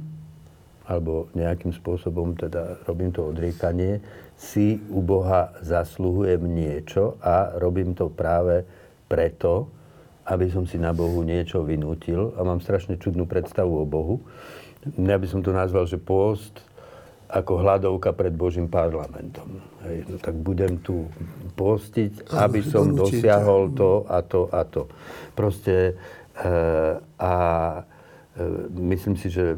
alebo 0.87 1.26
nejakým 1.35 1.74
spôsobom 1.74 2.39
teda 2.39 2.78
robím 2.87 3.11
to 3.11 3.26
odriekanie, 3.35 3.99
si 4.39 4.78
u 4.91 5.03
Boha 5.03 5.55
zasluhujem 5.62 6.43
niečo 6.47 7.18
a 7.22 7.59
robím 7.59 7.95
to 7.95 8.11
práve 8.11 8.66
preto, 9.07 9.70
aby 10.26 10.47
som 10.51 10.66
si 10.66 10.78
na 10.78 10.95
Bohu 10.95 11.22
niečo 11.26 11.66
vynútil 11.66 12.35
a 12.39 12.47
mám 12.47 12.62
strašne 12.62 12.99
čudnú 12.99 13.26
predstavu 13.26 13.83
o 13.83 13.87
Bohu. 13.87 14.22
Ja 14.99 15.18
by 15.18 15.26
som 15.26 15.43
to 15.43 15.51
nazval, 15.51 15.87
že 15.87 15.99
pôst 15.99 16.62
ako 17.33 17.64
hľadovka 17.64 18.12
pred 18.12 18.37
Božím 18.37 18.68
parlamentom. 18.68 19.57
Hej, 19.89 20.05
no 20.05 20.16
tak 20.20 20.37
budem 20.37 20.76
tu 20.85 21.09
postiť, 21.57 22.28
aby 22.37 22.61
som 22.61 22.93
dosiahol 22.93 23.72
to 23.72 24.05
a 24.05 24.20
to 24.20 24.53
a 24.53 24.62
to. 24.68 24.85
Proste 25.33 25.97
e, 26.37 26.53
a 27.16 27.35
e, 28.37 28.43
myslím 28.93 29.16
si, 29.16 29.33
že 29.33 29.57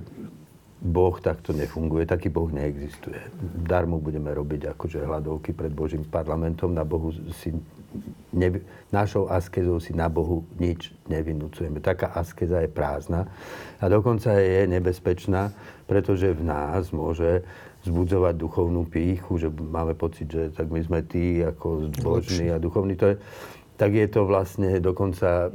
Boh 0.85 1.16
takto 1.16 1.57
nefunguje, 1.57 2.05
taký 2.05 2.29
Boh 2.29 2.53
neexistuje. 2.53 3.16
Darmo 3.64 3.97
budeme 3.99 4.31
robiť 4.31 4.77
akože 4.77 5.01
hľadovky 5.01 5.57
pred 5.57 5.72
Božím 5.72 6.05
parlamentom, 6.05 6.77
na 6.77 6.85
Bohu 6.85 7.09
si 7.41 7.57
ne, 8.37 8.61
našou 8.93 9.31
askezou 9.31 9.81
si 9.81 9.97
na 9.97 10.12
Bohu 10.12 10.45
nič 10.61 10.93
nevynúcujeme. 11.09 11.81
Taká 11.81 12.12
askeza 12.12 12.61
je 12.61 12.68
prázdna 12.68 13.25
a 13.81 13.85
dokonca 13.89 14.37
je 14.37 14.68
nebezpečná, 14.68 15.57
pretože 15.89 16.37
v 16.37 16.43
nás 16.45 16.93
môže 16.93 17.41
zbudzovať 17.85 18.35
duchovnú 18.41 18.89
píchu, 18.89 19.37
že 19.37 19.53
máme 19.53 19.93
pocit, 19.93 20.32
že 20.32 20.49
tak 20.51 20.72
my 20.72 20.80
sme 20.80 21.05
tí 21.05 21.45
ako 21.45 21.93
zbožní 21.93 22.49
a 22.49 22.57
duchovní. 22.57 22.97
To 22.97 23.12
je, 23.12 23.16
tak 23.76 23.93
je 23.93 24.09
to 24.09 24.24
vlastne 24.24 24.80
dokonca 24.80 25.53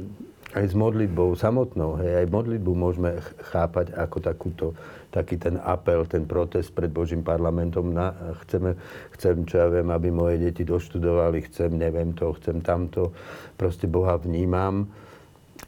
aj 0.50 0.64
s 0.66 0.74
modlitbou 0.74 1.34
samotnou. 1.38 1.98
Hej, 2.02 2.26
aj 2.26 2.26
modlitbu 2.30 2.70
môžeme 2.74 3.18
chápať 3.50 3.94
ako 3.94 4.18
takúto, 4.18 4.66
taký 5.14 5.38
ten 5.38 5.58
apel, 5.62 6.06
ten 6.06 6.26
protest 6.26 6.74
pred 6.74 6.90
Božím 6.90 7.22
parlamentom. 7.22 7.90
Na, 7.90 8.14
chceme, 8.46 8.74
chcem, 9.14 9.46
čo 9.46 9.62
ja 9.62 9.66
viem, 9.70 9.90
aby 9.90 10.10
moje 10.10 10.42
deti 10.42 10.66
doštudovali, 10.66 11.50
chcem, 11.50 11.70
neviem 11.74 12.14
to, 12.14 12.34
chcem 12.38 12.62
tamto. 12.62 13.14
Proste 13.54 13.86
Boha 13.86 14.18
vnímam 14.18 14.90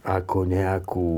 ako 0.03 0.47
nejakú 0.47 1.09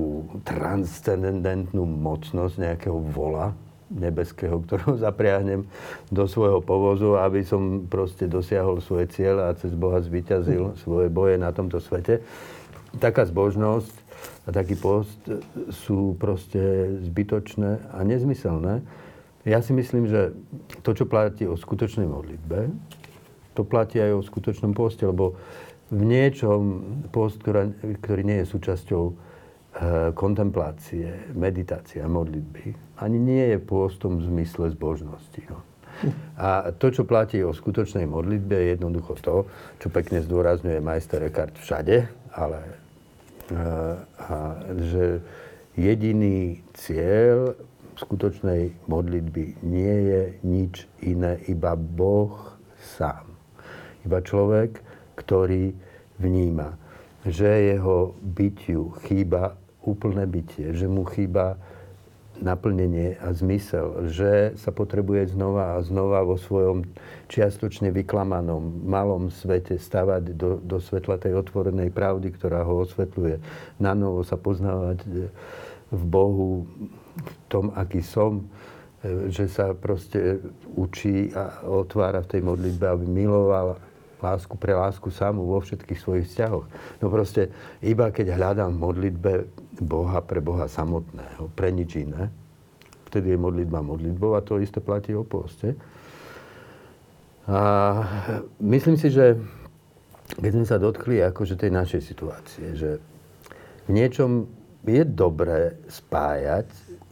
transcendentnú 0.45 1.85
mocnosť, 1.85 2.55
nejakého 2.61 2.97
vola 3.13 3.64
nebeského, 3.89 4.61
ktorého 4.65 4.97
zapriahnem 5.05 5.67
do 6.09 6.25
svojho 6.25 6.61
povozu, 6.61 7.17
aby 7.17 7.45
som 7.45 7.85
proste 7.85 8.25
dosiahol 8.25 8.81
svoje 8.81 9.11
cieľe 9.13 9.51
a 9.51 9.57
cez 9.57 9.73
Boha 9.77 10.01
zvyťazil 10.01 10.77
svoje 10.81 11.07
boje 11.09 11.37
na 11.37 11.53
tomto 11.53 11.77
svete. 11.77 12.25
Taká 12.97 13.27
zbožnosť 13.27 13.95
a 14.47 14.49
taký 14.55 14.79
post 14.79 15.19
sú 15.73 16.15
proste 16.15 16.95
zbytočné 17.11 17.91
a 17.91 17.99
nezmyselné. 18.05 18.85
Ja 19.45 19.61
si 19.61 19.77
myslím, 19.77 20.09
že 20.09 20.33
to, 20.81 20.97
čo 20.97 21.05
platí 21.05 21.45
o 21.45 21.53
skutočnej 21.53 22.09
modlitbe, 22.09 22.73
to 23.53 23.61
platí 23.61 24.01
aj 24.01 24.17
o 24.17 24.25
skutočnom 24.25 24.73
poste, 24.73 25.05
lebo 25.05 25.37
v 25.93 26.01
niečom 26.01 26.61
post, 27.13 27.39
ktorá, 27.45 27.69
ktorý 28.01 28.21
nie 28.25 28.37
je 28.41 28.51
súčasťou 28.51 29.03
kontemplácie, 30.15 31.35
meditácie 31.35 31.99
a 31.99 32.07
modlitby, 32.07 32.95
ani 33.03 33.19
nie 33.19 33.43
je 33.51 33.59
pôstom 33.59 34.23
v 34.23 34.31
zmysle 34.31 34.71
zbožnosti. 34.71 35.41
No. 35.51 35.59
A 36.39 36.71
to, 36.75 36.91
čo 36.91 37.07
platí 37.07 37.43
o 37.43 37.55
skutočnej 37.55 38.07
modlitbe, 38.07 38.55
je 38.55 38.67
jednoducho 38.75 39.15
to, 39.19 39.47
čo 39.79 39.87
pekne 39.91 40.19
zdôrazňuje 40.23 40.79
majster 40.83 41.23
Eckhart 41.27 41.55
všade, 41.59 42.07
ale 42.35 42.59
e, 42.63 42.75
a, 43.51 44.35
že 44.79 45.23
jediný 45.75 46.59
cieľ 46.75 47.55
skutočnej 47.95 48.87
modlitby 48.91 49.63
nie 49.63 49.95
je 50.11 50.21
nič 50.43 50.87
iné, 51.03 51.39
iba 51.47 51.79
Boh 51.79 52.59
sám. 52.99 53.23
Iba 54.03 54.19
človek, 54.19 54.83
ktorý 55.15 55.71
vníma, 56.19 56.75
že 57.23 57.75
jeho 57.75 58.15
bytiu 58.19 58.91
chýba 59.07 59.55
úplné 59.85 60.25
bytie, 60.25 60.73
že 60.73 60.89
mu 60.89 61.05
chýba 61.05 61.55
naplnenie 62.35 63.15
a 63.23 63.31
zmysel, 63.31 64.11
že 64.11 64.59
sa 64.59 64.75
potrebuje 64.75 65.31
znova 65.31 65.79
a 65.79 65.83
znova 65.85 66.19
vo 66.27 66.35
svojom 66.35 66.83
čiastočne 67.31 67.95
vyklamanom 67.95 68.83
malom 68.83 69.31
svete 69.31 69.79
stavať 69.79 70.35
do, 70.35 70.59
do 70.59 70.77
svetla 70.83 71.15
tej 71.15 71.39
otvorenej 71.39 71.95
pravdy, 71.95 72.35
ktorá 72.35 72.67
ho 72.67 72.83
osvetľuje. 72.83 73.39
Na 73.79 73.95
novo 73.95 74.27
sa 74.27 74.35
poznávať 74.35 75.31
v 75.95 76.03
Bohu, 76.03 76.67
v 77.15 77.31
tom, 77.47 77.71
aký 77.71 78.03
som, 78.03 78.51
že 79.31 79.47
sa 79.47 79.71
proste 79.71 80.41
učí 80.75 81.31
a 81.31 81.63
otvára 81.63 82.25
v 82.25 82.31
tej 82.35 82.41
modlitbe, 82.43 82.85
aby 82.89 83.05
miloval 83.05 83.79
lásku 84.21 84.55
pre 84.55 84.73
lásku 84.75 85.07
samú 85.11 85.49
vo 85.49 85.59
všetkých 85.59 85.99
svojich 85.99 86.25
vzťahoch. 86.31 86.65
No 87.01 87.05
proste, 87.11 87.51
iba 87.83 88.11
keď 88.11 88.35
hľadám 88.35 88.75
v 88.75 88.83
modlitbe 88.83 89.31
Boha 89.83 90.19
pre 90.23 90.39
Boha 90.39 90.71
samotného, 90.71 91.51
pre 91.55 91.71
nič 91.71 91.99
iné, 91.99 92.31
vtedy 93.11 93.35
je 93.35 93.39
modlitba 93.39 93.79
modlitbou 93.83 94.35
a 94.35 94.43
to 94.43 94.59
isté 94.59 94.79
platí 94.83 95.15
o 95.15 95.23
poste. 95.23 95.75
A 97.45 97.59
myslím 98.59 98.97
si, 98.97 99.13
že 99.13 99.37
keď 100.33 100.51
sme 100.51 100.65
sa 100.65 100.81
dotkli 100.81 101.21
akože 101.21 101.55
tej 101.55 101.71
našej 101.71 102.01
situácie, 102.01 102.73
že 102.73 102.97
v 103.85 103.89
niečom 103.93 104.49
je 104.85 105.03
dobré 105.05 105.77
spájať 105.85 106.65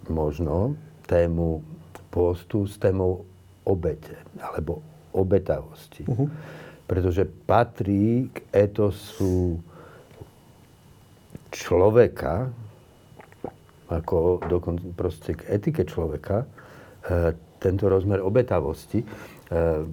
možno 0.10 0.74
tému 1.06 1.62
pôstu 2.10 2.66
s 2.66 2.78
témou 2.82 3.26
obete 3.66 4.18
alebo 4.42 4.82
obetavosti. 5.14 6.06
Uh-huh. 6.10 6.30
Pretože 6.84 7.26
patrí 7.26 8.28
k 8.30 8.44
etosu 8.52 9.60
človeka, 11.54 12.50
ako 13.88 14.42
dokonca 14.50 14.90
proste 14.98 15.38
k 15.38 15.48
etike 15.54 15.86
človeka, 15.86 16.44
e, 16.44 16.48
tento 17.62 17.88
rozmer 17.88 18.20
obetavosti. 18.20 19.00
E, 19.00 19.08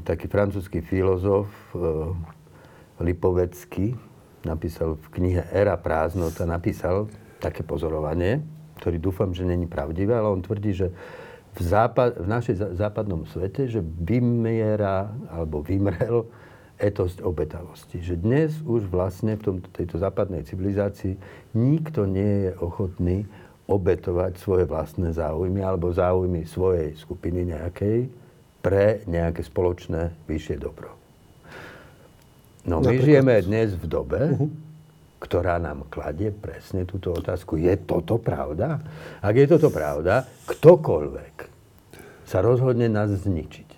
taký 0.03 0.27
francúzsky 0.27 0.81
filozof 0.81 1.47
e, 1.73 1.79
Lipovecký 3.01 3.97
napísal 4.45 4.97
v 4.97 5.07
knihe 5.21 5.43
Era 5.53 5.77
prázdnota, 5.77 6.49
napísal 6.49 7.09
také 7.41 7.65
pozorovanie, 7.65 8.41
ktorý 8.81 8.97
dúfam, 9.01 9.31
že 9.37 9.45
není 9.45 9.69
pravdivé, 9.69 10.17
ale 10.17 10.33
on 10.33 10.41
tvrdí, 10.41 10.73
že 10.73 10.89
v, 11.57 11.61
západ, 11.61 12.25
v 12.25 12.29
našej 12.29 12.55
západnom 12.79 13.29
svete, 13.29 13.69
že 13.69 13.85
vymiera 13.85 15.13
alebo 15.29 15.61
vymrel 15.61 16.29
etos 16.81 17.21
obetavosti. 17.21 18.01
Že 18.01 18.15
dnes 18.25 18.51
už 18.65 18.89
vlastne 18.89 19.37
v 19.37 19.43
tomto, 19.45 19.69
tejto 19.71 20.01
západnej 20.01 20.49
civilizácii 20.49 21.21
nikto 21.53 22.09
nie 22.09 22.49
je 22.49 22.53
ochotný 22.57 23.29
obetovať 23.69 24.41
svoje 24.41 24.65
vlastné 24.67 25.15
záujmy 25.15 25.63
alebo 25.63 25.93
záujmy 25.93 26.49
svojej 26.49 26.97
skupiny 26.97 27.55
nejakej 27.55 28.11
pre 28.65 29.05
nejaké 29.07 29.45
spoločné 29.45 30.11
vyššie 30.27 30.57
dobro. 30.59 30.97
No 32.67 32.81
my 32.81 32.93
Napríklad... 32.93 33.07
žijeme 33.07 33.35
dnes 33.45 33.69
v 33.77 33.85
dobe, 33.89 34.21
uh-huh. 34.37 34.51
ktorá 35.23 35.57
nám 35.63 35.89
kladie 35.89 36.33
presne 36.33 36.85
túto 36.85 37.13
otázku. 37.15 37.57
Je 37.57 37.73
toto 37.79 38.21
pravda? 38.21 38.81
Ak 39.21 39.33
je 39.37 39.47
toto 39.49 39.73
pravda, 39.73 40.29
ktokoľvek 40.49 41.35
sa 42.29 42.45
rozhodne 42.45 42.91
nás 42.91 43.09
zničiť. 43.09 43.69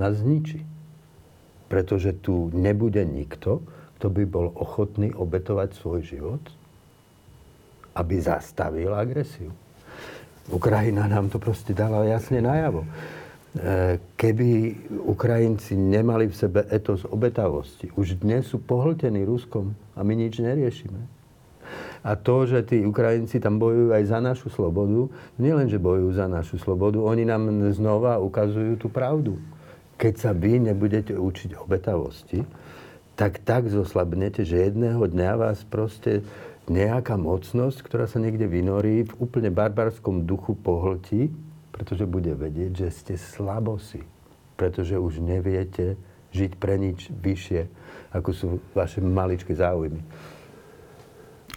Nás 0.00 0.18
zničí 0.18 0.69
pretože 1.70 2.18
tu 2.18 2.50
nebude 2.50 2.98
nikto, 3.06 3.62
kto 4.02 4.10
by 4.10 4.26
bol 4.26 4.50
ochotný 4.58 5.14
obetovať 5.14 5.70
svoj 5.78 6.00
život, 6.02 6.42
aby 7.94 8.18
zastavil 8.18 8.90
agresiu. 8.90 9.54
Ukrajina 10.50 11.06
nám 11.06 11.30
to 11.30 11.38
proste 11.38 11.70
dala 11.70 12.02
jasne 12.10 12.42
najavo. 12.42 12.82
E, 12.82 12.90
keby 14.18 14.48
Ukrajinci 15.06 15.78
nemali 15.78 16.26
v 16.26 16.34
sebe 16.34 16.66
etos 16.74 17.06
obetavosti, 17.06 17.94
už 17.94 18.18
dnes 18.18 18.50
sú 18.50 18.58
pohltení 18.58 19.22
Ruskom 19.22 19.70
a 19.94 20.02
my 20.02 20.18
nič 20.18 20.42
neriešime. 20.42 21.06
A 22.02 22.18
to, 22.18 22.50
že 22.50 22.66
tí 22.66 22.82
Ukrajinci 22.82 23.38
tam 23.38 23.62
bojujú 23.62 23.94
aj 23.94 24.04
za 24.10 24.18
našu 24.18 24.50
slobodu, 24.50 25.06
nielen, 25.38 25.70
že 25.70 25.78
bojujú 25.78 26.18
za 26.18 26.26
našu 26.26 26.58
slobodu, 26.58 26.98
oni 26.98 27.22
nám 27.22 27.46
znova 27.70 28.18
ukazujú 28.18 28.74
tú 28.80 28.90
pravdu 28.90 29.38
keď 30.00 30.14
sa 30.16 30.32
vy 30.32 30.72
nebudete 30.72 31.12
učiť 31.12 31.60
obetavosti, 31.60 32.40
tak 33.20 33.44
tak 33.44 33.68
zoslabnete, 33.68 34.48
že 34.48 34.72
jedného 34.72 35.04
dňa 35.04 35.30
vás 35.36 35.60
proste 35.68 36.24
nejaká 36.72 37.20
mocnosť, 37.20 37.84
ktorá 37.84 38.08
sa 38.08 38.16
niekde 38.16 38.48
vynorí, 38.48 39.04
v 39.04 39.12
úplne 39.20 39.52
barbarskom 39.52 40.24
duchu 40.24 40.56
pohltí, 40.56 41.28
pretože 41.68 42.08
bude 42.08 42.32
vedieť, 42.32 42.72
že 42.80 42.88
ste 42.88 43.14
slabosi. 43.20 44.00
Pretože 44.56 44.96
už 44.96 45.20
neviete 45.20 46.00
žiť 46.32 46.56
pre 46.56 46.80
nič 46.80 47.12
vyššie, 47.12 47.60
ako 48.16 48.30
sú 48.32 48.46
vaše 48.72 49.04
maličké 49.04 49.52
záujmy. 49.52 50.00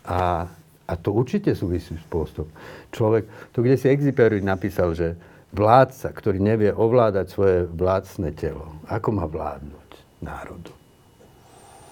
A, 0.04 0.52
a 0.84 0.94
to 1.00 1.16
určite 1.16 1.56
súvisí 1.56 1.96
s 1.96 2.06
postom. 2.12 2.52
Človek, 2.92 3.56
to 3.56 3.64
kde 3.64 3.80
si 3.80 3.88
Exupery 3.88 4.44
napísal, 4.44 4.92
že 4.92 5.16
vládca, 5.54 6.10
ktorý 6.10 6.42
nevie 6.42 6.74
ovládať 6.74 7.26
svoje 7.30 7.58
vládcne 7.70 8.30
telo, 8.34 8.82
ako 8.90 9.10
má 9.14 9.26
vládnuť 9.30 9.90
národu? 10.26 10.74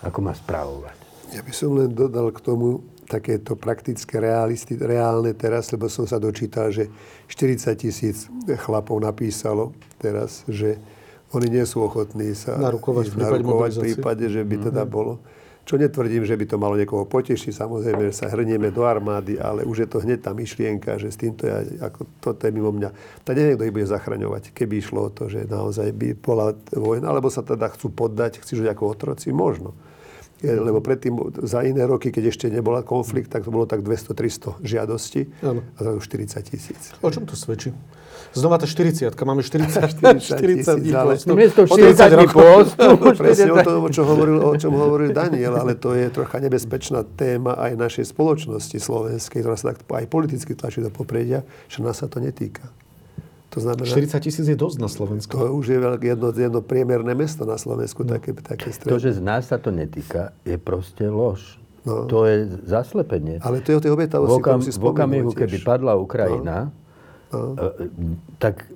Ako 0.01 0.20
má 0.26 0.34
správovať? 0.34 0.97
Ja 1.32 1.45
by 1.45 1.53
som 1.53 1.78
len 1.78 1.93
dodal 1.93 2.34
k 2.34 2.41
tomu 2.41 2.82
takéto 3.05 3.59
praktické 3.59 4.24
realisty, 4.24 4.80
reálne 4.80 5.36
teraz, 5.36 5.70
lebo 5.70 5.91
som 5.91 6.07
sa 6.07 6.18
dočítal, 6.18 6.72
že 6.74 6.88
40 7.30 7.76
tisíc 7.76 8.32
chlapov 8.66 9.03
napísalo 9.03 9.76
teraz, 9.99 10.47
že 10.47 10.80
oni 11.32 11.47
nie 11.47 11.66
sú 11.68 11.84
ochotní 11.84 12.36
sa 12.36 12.59
narukovať, 12.59 13.05
v 13.07 13.16
prípade, 13.16 13.78
prípade, 13.80 14.26
že 14.28 14.41
by 14.43 14.55
teda 14.72 14.84
mm-hmm. 14.84 14.95
bolo 14.95 15.14
čo 15.62 15.78
netvrdím, 15.78 16.26
že 16.26 16.34
by 16.34 16.45
to 16.49 16.57
malo 16.57 16.74
niekoho 16.74 17.05
potešiť, 17.05 17.53
samozrejme, 17.53 18.09
že 18.09 18.18
sa 18.18 18.34
hrnieme 18.34 18.74
do 18.74 18.82
armády, 18.84 19.38
ale 19.38 19.62
už 19.64 19.86
je 19.86 19.88
to 19.89 20.01
hneď 20.01 20.26
tá 20.26 20.32
myšlienka, 20.34 20.97
že 20.97 21.14
s 21.14 21.18
týmto 21.22 21.45
ja, 21.45 21.62
ako 21.86 22.09
toto 22.18 22.41
je 22.43 22.51
mimo 22.51 22.74
mňa. 22.74 22.89
Tak 23.22 23.34
neviem, 23.38 23.55
kto 23.55 23.68
ich 23.70 23.76
bude 23.76 23.88
zachraňovať, 23.88 24.43
keby 24.57 24.82
išlo 24.82 25.07
o 25.07 25.14
to, 25.14 25.30
že 25.30 25.45
naozaj 25.45 25.93
by 25.93 26.18
bola 26.18 26.57
vojna, 26.74 27.14
alebo 27.14 27.30
sa 27.30 27.45
teda 27.45 27.70
chcú 27.78 27.93
poddať, 27.93 28.41
chcú 28.41 28.66
ako 28.66 28.84
otroci, 28.89 29.30
možno. 29.30 29.78
Lebo 30.42 30.82
predtým, 30.82 31.14
za 31.46 31.62
iné 31.62 31.86
roky, 31.86 32.10
keď 32.10 32.34
ešte 32.34 32.46
nebola 32.50 32.82
konflikt, 32.82 33.30
tak 33.30 33.46
to 33.46 33.54
bolo 33.54 33.70
tak 33.70 33.86
200-300 33.86 34.62
žiadostí 34.66 35.30
ano. 35.46 35.62
a 35.78 35.80
za 35.86 35.92
40 36.02 36.50
tisíc. 36.50 36.82
O 37.06 37.10
čom 37.14 37.30
to 37.30 37.38
svedčí? 37.38 37.70
Znova 38.32 38.56
tá 38.56 38.64
40 38.64 39.12
máme 39.28 39.44
40, 39.44 39.92
40, 39.92 40.64
40 40.64 40.80
dní 40.80 40.94
postu. 40.96 41.36
Miesto 41.36 41.62
40 41.68 42.16
dní 42.16 42.28
postu. 42.32 42.88
Presne 43.22 43.52
o 43.52 43.60
tom, 43.60 43.80
o 43.86 43.89
čom, 43.92 44.06
hovoril, 44.08 44.38
o 44.39 44.56
čom 44.56 44.72
hovoril 44.72 45.12
Daniel, 45.12 45.60
ale 45.60 45.76
to 45.76 45.92
je 45.92 46.08
trocha 46.08 46.39
nebezpečná 46.39 47.04
téma 47.20 47.60
aj 47.60 47.76
našej 47.76 48.06
spoločnosti 48.16 48.78
slovenskej, 48.80 49.44
ktorá 49.44 49.60
sa 49.60 49.76
tak 49.76 49.84
aj 49.84 50.06
politicky 50.08 50.56
tlačí 50.56 50.80
do 50.80 50.88
popredia, 50.88 51.44
že 51.68 51.84
nás 51.84 52.00
sa 52.00 52.08
to 52.08 52.24
netýka. 52.24 52.72
To 53.52 53.60
znamená, 53.60 53.84
40 53.84 54.16
tisíc 54.24 54.47
je 54.47 54.56
dosť 54.56 54.78
na 54.80 54.88
Slovensku. 54.88 55.36
To 55.36 55.52
už 55.60 55.66
je 55.76 55.78
jedno, 56.08 56.32
jedno 56.32 56.60
priemerné 56.64 57.12
mesto 57.12 57.43
na 57.43 57.60
Slovensku, 57.60 58.08
no. 58.08 58.16
také, 58.16 58.32
také. 58.32 58.72
To, 58.72 58.95
že 58.95 59.20
z 59.20 59.22
nás 59.22 59.52
sa 59.52 59.60
to 59.60 59.76
netýka, 59.76 60.32
je 60.47 60.56
proste 60.56 61.04
lož. 61.12 61.60
No. 61.84 62.08
To 62.08 62.24
je 62.30 62.47
zaslepenie. 62.64 63.43
Ale 63.43 63.60
to 63.60 63.76
je 63.76 63.78
o 63.78 63.84
tej 63.84 63.91
obetavosti, 63.91 64.38
v, 64.38 64.39
okam, 64.39 64.60
si 64.64 64.72
v 64.72 64.86
okamihu, 64.86 65.36
keby 65.36 65.58
padla 65.66 65.99
Ukrajina, 65.99 66.70
no 66.70 66.82
no. 67.34 67.56
tak 68.38 68.68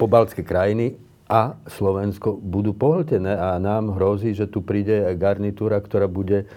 pobaltské 0.00 0.42
krajiny 0.42 0.96
a 1.28 1.60
Slovensko 1.68 2.40
budú 2.40 2.72
pohltené 2.72 3.36
a 3.36 3.60
nám 3.60 3.92
hrozí, 4.00 4.32
že 4.32 4.48
tu 4.48 4.64
príde 4.64 5.04
garnitúra, 5.20 5.76
ktorá 5.76 6.08
bude 6.08 6.48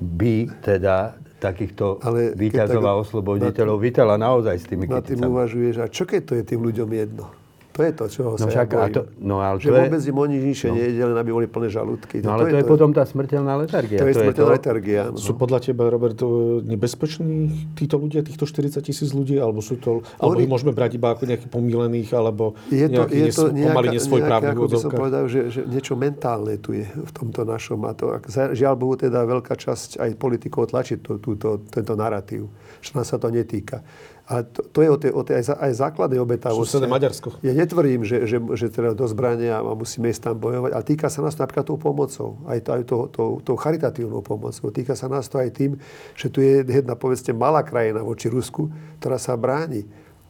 by 0.00 0.50
teda 0.66 1.14
takýchto 1.40 2.04
Ale 2.04 2.36
výťazov 2.36 2.84
a 2.84 2.92
osloboditeľov 3.00 3.80
vítala 3.80 4.20
naozaj 4.20 4.56
s 4.60 4.64
tými. 4.68 4.84
Na 4.84 5.00
tým 5.00 5.24
uvažuješ, 5.24 5.74
a 5.80 5.86
čo 5.88 6.04
keď 6.04 6.20
to 6.28 6.32
je 6.36 6.42
tým 6.44 6.60
ľuďom 6.60 6.88
jedno? 6.92 7.39
To 7.80 7.88
je 7.88 7.92
to, 7.96 8.04
čo 8.12 8.20
no 8.28 8.36
sa 8.36 8.44
však, 8.44 8.68
ja 8.68 8.76
bojím. 8.76 8.92
To, 8.92 9.02
no, 9.24 9.36
ale 9.40 9.56
že 9.56 9.72
to 9.72 9.80
vôbec 9.80 10.02
im 10.04 10.16
o 10.20 10.24
nič 10.28 10.42
inšie 10.52 10.68
no. 10.68 10.76
nejde, 10.76 11.00
len 11.00 11.16
aby 11.16 11.30
boli 11.32 11.48
plné 11.48 11.68
žalúdky. 11.72 12.20
No, 12.20 12.36
ale 12.36 12.44
to, 12.44 12.52
to 12.52 12.56
je, 12.60 12.64
to 12.68 12.68
potom 12.68 12.90
tá 12.92 13.04
smrteľná 13.08 13.52
letargia. 13.56 13.98
To 14.04 14.04
je 14.04 14.12
to 14.12 14.20
smrteľná 14.20 14.52
letargia. 14.52 15.02
No. 15.08 15.16
Sú 15.16 15.32
podľa 15.32 15.58
teba, 15.64 15.88
Robert, 15.88 16.20
nebezpeční 16.60 17.72
títo 17.72 17.96
ľudia, 17.96 18.20
týchto 18.20 18.44
40 18.44 18.84
tisíc 18.84 19.16
ľudí, 19.16 19.40
alebo 19.40 19.64
sú 19.64 19.80
to, 19.80 20.04
alebo 20.20 20.44
ich 20.44 20.50
môžeme 20.52 20.76
brať 20.76 21.00
iba 21.00 21.16
ako 21.16 21.24
nejakých 21.24 21.48
pomílených, 21.48 22.12
alebo 22.12 22.52
je 22.68 22.84
to, 22.92 23.08
je 23.08 23.32
to 23.32 23.44
nejaká, 23.48 23.72
pomaly 23.72 23.88
nesvoj 23.96 24.20
nejaká, 24.20 24.52
by 24.52 24.76
som 24.76 24.92
povedal, 24.92 25.24
že, 25.24 25.40
že 25.48 25.60
niečo 25.64 25.96
mentálne 25.96 26.60
tu 26.60 26.76
je 26.76 26.84
v 26.84 27.12
tomto 27.16 27.48
našom. 27.48 27.80
A 27.88 27.96
to, 27.96 28.12
žiaľ 28.52 28.76
Bohu, 28.76 29.00
teda 29.00 29.24
veľká 29.24 29.56
časť 29.56 30.04
aj 30.04 30.10
politikov 30.20 30.68
tlačí 30.68 31.00
to, 31.00 31.16
túto, 31.16 31.64
tento 31.72 31.96
narratív, 31.96 32.52
že 32.80 32.96
nás 32.96 33.08
sa 33.08 33.20
to 33.20 33.28
netýka. 33.28 33.84
Ale 34.30 34.46
to, 34.46 34.62
to 34.62 34.78
je 34.78 34.88
o 34.88 34.98
tej, 34.98 35.10
o 35.10 35.22
tej 35.26 35.34
aj, 35.42 35.58
aj 35.58 35.72
základnej 35.74 36.22
obetavosti. 36.22 36.78
Susedné 36.78 36.86
Maďarsko. 36.86 37.42
Ja 37.42 37.50
netvrdím, 37.50 38.06
že, 38.06 38.30
že, 38.30 38.38
že 38.38 38.66
teda 38.70 38.94
do 38.94 39.02
zbrania 39.10 39.58
a 39.58 39.74
musíme 39.74 40.06
ísť 40.06 40.30
tam 40.30 40.36
bojovať, 40.38 40.70
ale 40.70 40.84
týka 40.86 41.10
sa 41.10 41.18
nás 41.26 41.34
to 41.34 41.42
napríklad 41.42 41.66
tou 41.66 41.74
pomocou, 41.74 42.38
aj, 42.46 42.58
to, 42.62 42.70
aj 42.70 42.82
tou, 42.86 43.00
tou, 43.10 43.28
tou 43.42 43.56
charitatívnou 43.58 44.22
pomocou. 44.22 44.70
Týka 44.70 44.94
sa 44.94 45.10
nás 45.10 45.26
to 45.26 45.42
aj 45.42 45.50
tým, 45.50 45.82
že 46.14 46.30
tu 46.30 46.38
je 46.38 46.62
jedna, 46.62 46.94
povedzte, 46.94 47.34
malá 47.34 47.66
krajina 47.66 48.06
voči 48.06 48.30
Rusku, 48.30 48.70
ktorá 49.02 49.18
sa 49.18 49.34
bráni. 49.34 49.82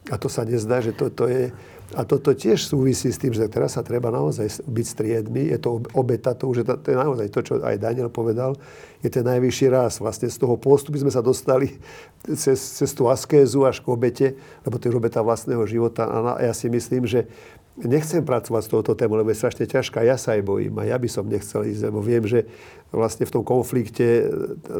A 0.09 0.17
to 0.17 0.33
sa 0.33 0.41
nezdá, 0.41 0.81
že 0.81 0.97
to, 0.97 1.13
to 1.13 1.29
je 1.29 1.53
a 1.91 2.07
toto 2.07 2.31
tiež 2.31 2.63
súvisí 2.63 3.11
s 3.11 3.19
tým, 3.19 3.35
že 3.35 3.51
teraz 3.51 3.75
sa 3.75 3.83
treba 3.83 4.07
naozaj 4.07 4.63
byť 4.63 4.85
striedmi. 4.85 5.51
Je 5.51 5.59
to 5.59 5.83
obeta, 5.91 6.31
to 6.31 6.47
už 6.47 6.63
je, 6.63 6.65
to, 6.65 6.87
je 6.87 6.97
naozaj 6.97 7.27
to, 7.27 7.39
čo 7.43 7.53
aj 7.59 7.83
Daniel 7.83 8.07
povedal, 8.07 8.55
je 9.03 9.11
ten 9.11 9.27
najvyšší 9.27 9.67
raz. 9.67 9.99
Vlastne 9.99 10.31
z 10.31 10.37
toho 10.39 10.55
postu 10.55 10.95
by 10.95 11.03
sme 11.03 11.11
sa 11.11 11.19
dostali 11.19 11.75
cez, 12.41 12.59
cez 12.59 12.89
tú 12.95 13.11
askézu 13.11 13.67
až 13.67 13.83
k 13.83 13.91
obete, 13.91 14.27
lebo 14.63 14.79
to 14.79 14.87
je 14.87 14.95
obeta 14.95 15.19
vlastného 15.19 15.67
života. 15.67 16.07
A 16.07 16.39
ja 16.39 16.53
si 16.55 16.71
myslím, 16.71 17.03
že 17.03 17.27
nechcem 17.75 18.23
pracovať 18.23 18.61
s 18.67 18.71
touto 18.71 18.95
témou, 18.95 19.19
lebo 19.19 19.31
je 19.31 19.39
strašne 19.39 19.67
ťažká. 19.67 20.03
Ja 20.03 20.15
sa 20.15 20.35
aj 20.39 20.47
bojím 20.47 20.75
a 20.79 20.87
ja 20.87 20.95
by 20.95 21.07
som 21.11 21.27
nechcel 21.27 21.67
ísť, 21.67 21.91
lebo 21.91 21.99
viem, 21.99 22.23
že 22.23 22.47
vlastne 22.91 23.27
v 23.27 23.33
tom 23.35 23.43
konflikte 23.43 24.31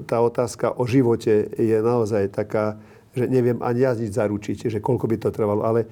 tá 0.07 0.19
otázka 0.19 0.75
o 0.75 0.83
živote 0.87 1.49
je 1.55 1.77
naozaj 1.79 2.31
taká, 2.31 2.79
že 3.15 3.27
neviem 3.27 3.59
ani 3.59 3.83
ja 3.83 3.91
nič 3.95 4.15
zaručiť, 4.15 4.71
že 4.71 4.79
koľko 4.83 5.07
by 5.07 5.15
to 5.19 5.29
trvalo. 5.31 5.63
Ale 5.63 5.87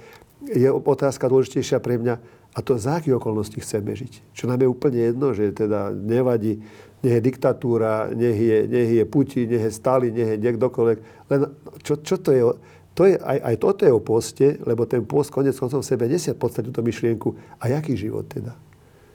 je 0.48 0.70
otázka 0.72 1.28
dôležitejšia 1.28 1.84
pre 1.84 2.00
mňa, 2.00 2.16
a 2.50 2.60
to 2.66 2.80
za 2.82 2.98
aké 2.98 3.14
okolnosti 3.14 3.60
chceme 3.62 3.94
žiť. 3.94 4.34
Čo 4.34 4.50
nám 4.50 4.66
je 4.66 4.70
úplne 4.72 5.00
jedno, 5.14 5.36
že 5.38 5.54
teda 5.54 5.94
nevadí, 5.94 6.64
nech 7.06 7.14
je 7.16 7.22
diktatúra, 7.22 8.10
nech 8.12 8.36
je, 8.36 8.58
nech 8.66 8.90
je 8.90 9.04
Putin, 9.06 9.46
nech 9.48 9.70
je 9.70 9.72
Stalin, 9.72 10.12
nech 10.12 10.36
je 10.36 10.38
niekdokoľvek. 10.42 10.98
Len 11.30 11.40
čo, 11.86 12.02
čo 12.02 12.18
to 12.18 12.32
je? 12.34 12.42
To 12.42 12.54
to 12.90 13.08
je, 13.08 13.16
aj, 13.16 13.38
aj 13.40 13.56
toto 13.64 13.88
je 13.88 13.94
o 13.96 14.02
poste, 14.04 14.60
lebo 14.68 14.84
ten 14.84 15.00
post 15.08 15.32
konec 15.32 15.56
koncov 15.56 15.80
v 15.80 15.88
sebe 15.88 16.04
nesie 16.04 16.36
v 16.36 16.42
podstate 16.44 16.68
túto 16.68 16.84
myšlienku. 16.84 17.32
A 17.64 17.72
jaký 17.72 17.96
život 17.96 18.28
teda? 18.28 18.60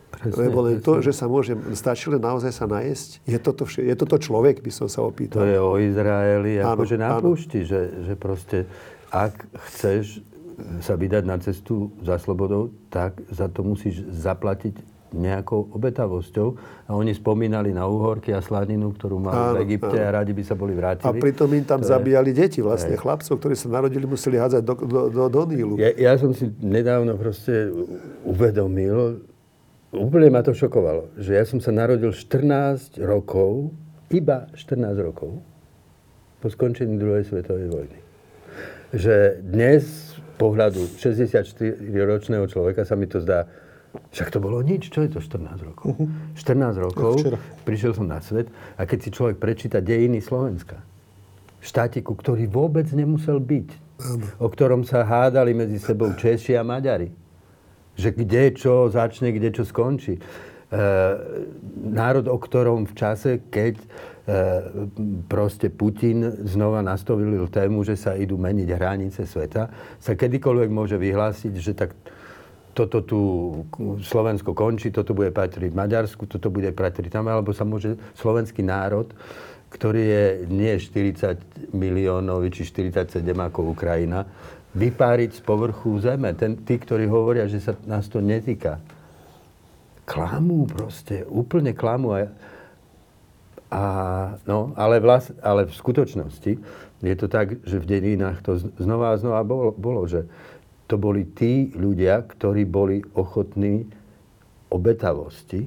Presne, 0.09 0.41
Lebo 0.41 0.65
len 0.65 0.81
to, 0.81 0.97
presne. 0.97 1.11
že 1.11 1.13
sa 1.13 1.27
môžem, 1.29 1.59
stačí 1.77 2.09
len 2.09 2.23
naozaj 2.23 2.49
sa 2.55 2.65
najesť? 2.65 3.21
Je 3.29 3.37
toto, 3.37 3.69
vše, 3.69 3.85
je 3.85 3.93
toto 3.93 4.17
človek, 4.17 4.65
by 4.65 4.73
som 4.73 4.89
sa 4.89 5.05
To 5.05 5.11
opýtal. 5.13 5.45
je 5.45 5.59
o 5.61 5.77
Izraeli, 5.77 6.65
Áno, 6.65 6.81
akože 6.81 6.97
na 6.97 7.19
púšti, 7.21 7.67
že, 7.67 8.09
že 8.09 8.15
proste 8.17 8.65
ak 9.13 9.37
chceš 9.69 10.23
sa 10.81 10.95
vydať 10.95 11.23
na 11.23 11.37
cestu 11.39 11.91
za 12.01 12.17
slobodou, 12.17 12.71
tak 12.89 13.19
za 13.29 13.47
to 13.47 13.63
musíš 13.63 14.03
zaplatiť 14.09 14.75
nejakou 15.15 15.71
obetavosťou. 15.71 16.49
A 16.85 16.99
oni 16.99 17.15
spomínali 17.15 17.71
na 17.71 17.87
uhorky 17.87 18.35
a 18.35 18.43
slaninu, 18.43 18.91
ktorú 18.91 19.23
mali 19.23 19.39
Áno, 19.39 19.55
v 19.55 19.71
Egypte 19.71 19.95
áno. 19.95 20.11
a 20.11 20.15
radi 20.21 20.35
by 20.35 20.43
sa 20.43 20.59
boli 20.59 20.75
vrátili. 20.75 21.07
A 21.07 21.15
pritom 21.15 21.47
im 21.55 21.63
tam 21.63 21.79
To 21.81 21.87
je- 21.87 21.95
zabíjali 21.95 22.35
deti, 22.35 22.59
vlastne 22.59 22.99
chlapcov, 22.99 23.39
ktorí 23.39 23.55
sa 23.55 23.71
narodili, 23.71 24.05
museli 24.05 24.43
hádzať 24.43 24.63
do, 24.67 24.75
do, 24.75 25.01
do, 25.15 25.23
do 25.31 25.43
Nílu. 25.47 25.79
Ja, 25.79 25.95
ja 25.95 26.13
som 26.19 26.35
si 26.35 26.51
nedávno 26.59 27.15
proste 27.15 27.71
uvedomil, 28.27 29.23
úplne 29.95 30.35
ma 30.35 30.43
to 30.43 30.51
šokovalo, 30.51 31.15
že 31.15 31.39
ja 31.39 31.47
som 31.47 31.63
sa 31.63 31.71
narodil 31.71 32.11
14 32.11 32.99
rokov, 32.99 33.71
iba 34.11 34.51
14 34.59 34.99
rokov, 34.99 35.39
po 36.43 36.47
skončení 36.51 36.99
druhej 36.99 37.25
svetovej 37.25 37.71
vojny. 37.71 37.99
Že 38.93 39.15
dnes 39.41 40.14
pohľadu 40.45 41.01
64-ročného 41.01 42.45
človeka 42.53 42.85
sa 42.85 43.01
mi 43.01 43.09
to 43.09 43.25
zdá, 43.25 43.49
však 44.13 44.29
to 44.35 44.39
bolo 44.43 44.61
nič, 44.61 44.91
čo 44.91 45.07
je 45.07 45.17
to 45.17 45.21
14 45.23 45.57
rokov? 45.65 45.95
14 46.37 46.85
rokov, 46.85 47.15
včera. 47.25 47.39
prišiel 47.65 47.93
som 47.97 48.05
na 48.11 48.21
svet 48.21 48.51
a 48.77 48.85
keď 48.85 48.99
si 49.01 49.09
človek 49.15 49.41
prečíta 49.41 49.79
dejiny 49.81 50.21
Slovenska, 50.21 50.83
štátiku, 51.65 52.13
ktorý 52.13 52.51
vôbec 52.51 52.85
nemusel 52.93 53.41
byť, 53.41 53.69
o 54.43 54.47
ktorom 54.51 54.85
sa 54.85 55.07
hádali 55.07 55.57
medzi 55.57 55.81
sebou 55.81 56.13
Češi 56.13 56.59
a 56.59 56.67
Maďari, 56.67 57.09
že 57.95 58.11
kde 58.11 58.53
čo 58.53 58.91
začne, 58.91 59.31
kde 59.31 59.55
čo 59.55 59.63
skončí. 59.63 60.19
E, 60.19 60.23
národ, 61.95 62.27
o 62.27 62.37
ktorom 62.37 62.91
v 62.91 62.95
čase, 62.99 63.31
keď 63.49 63.79
proste 65.29 65.69
Putin 65.69 66.49
znova 66.49 66.81
nastavil 66.81 67.45
tému, 67.53 67.85
že 67.85 68.01
sa 68.01 68.17
idú 68.17 68.41
meniť 68.41 68.69
hranice 68.73 69.29
sveta, 69.29 69.69
sa 70.01 70.13
kedykoľvek 70.17 70.71
môže 70.73 70.97
vyhlásiť, 70.97 71.53
že 71.61 71.73
tak 71.77 71.93
toto 72.75 73.05
tu 73.05 73.21
Slovensko 74.03 74.57
končí, 74.57 74.91
toto 74.91 75.15
bude 75.15 75.31
patriť 75.31 75.71
Maďarsku, 75.71 76.27
toto 76.27 76.51
bude 76.51 76.73
patriť 76.75 77.13
tam, 77.13 77.29
alebo 77.31 77.55
sa 77.55 77.63
môže 77.63 78.01
slovenský 78.19 78.65
národ, 78.67 79.13
ktorý 79.71 80.03
je 80.03 80.25
nie 80.51 80.73
40 80.73 81.71
miliónov, 81.71 82.43
či 82.51 82.67
47 82.67 83.23
ako 83.23 83.77
Ukrajina, 83.77 84.27
vypáriť 84.75 85.39
z 85.39 85.41
povrchu 85.47 86.03
zeme. 86.03 86.35
Ten, 86.35 86.59
tí, 86.67 86.81
ktorí 86.81 87.07
hovoria, 87.07 87.47
že 87.47 87.63
sa 87.63 87.79
nás 87.87 88.11
to 88.11 88.19
netýka. 88.19 88.83
Klamú 90.03 90.67
proste, 90.67 91.23
úplne 91.31 91.77
klamú. 91.77 92.15
A, 92.15 92.27
a, 93.75 93.85
no, 94.47 94.71
ale, 94.79 95.03
vlast, 95.03 95.35
ale 95.43 95.67
v 95.67 95.75
skutočnosti 95.75 96.53
je 97.03 97.17
to 97.19 97.27
tak, 97.27 97.59
že 97.67 97.83
v 97.83 97.91
dejinách 97.91 98.39
to 98.47 98.55
znova 98.79 99.13
a 99.13 99.19
znova 99.19 99.43
bolo, 99.43 99.75
bolo, 99.75 100.07
že 100.07 100.31
to 100.87 100.95
boli 100.95 101.27
tí 101.27 101.75
ľudia, 101.75 102.23
ktorí 102.23 102.63
boli 102.71 103.03
ochotní 103.19 103.83
obetavosti, 104.71 105.67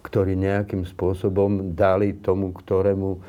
ktorí 0.00 0.32
nejakým 0.32 0.88
spôsobom 0.88 1.76
dali 1.76 2.16
tomu, 2.16 2.56
ktorému 2.56 3.20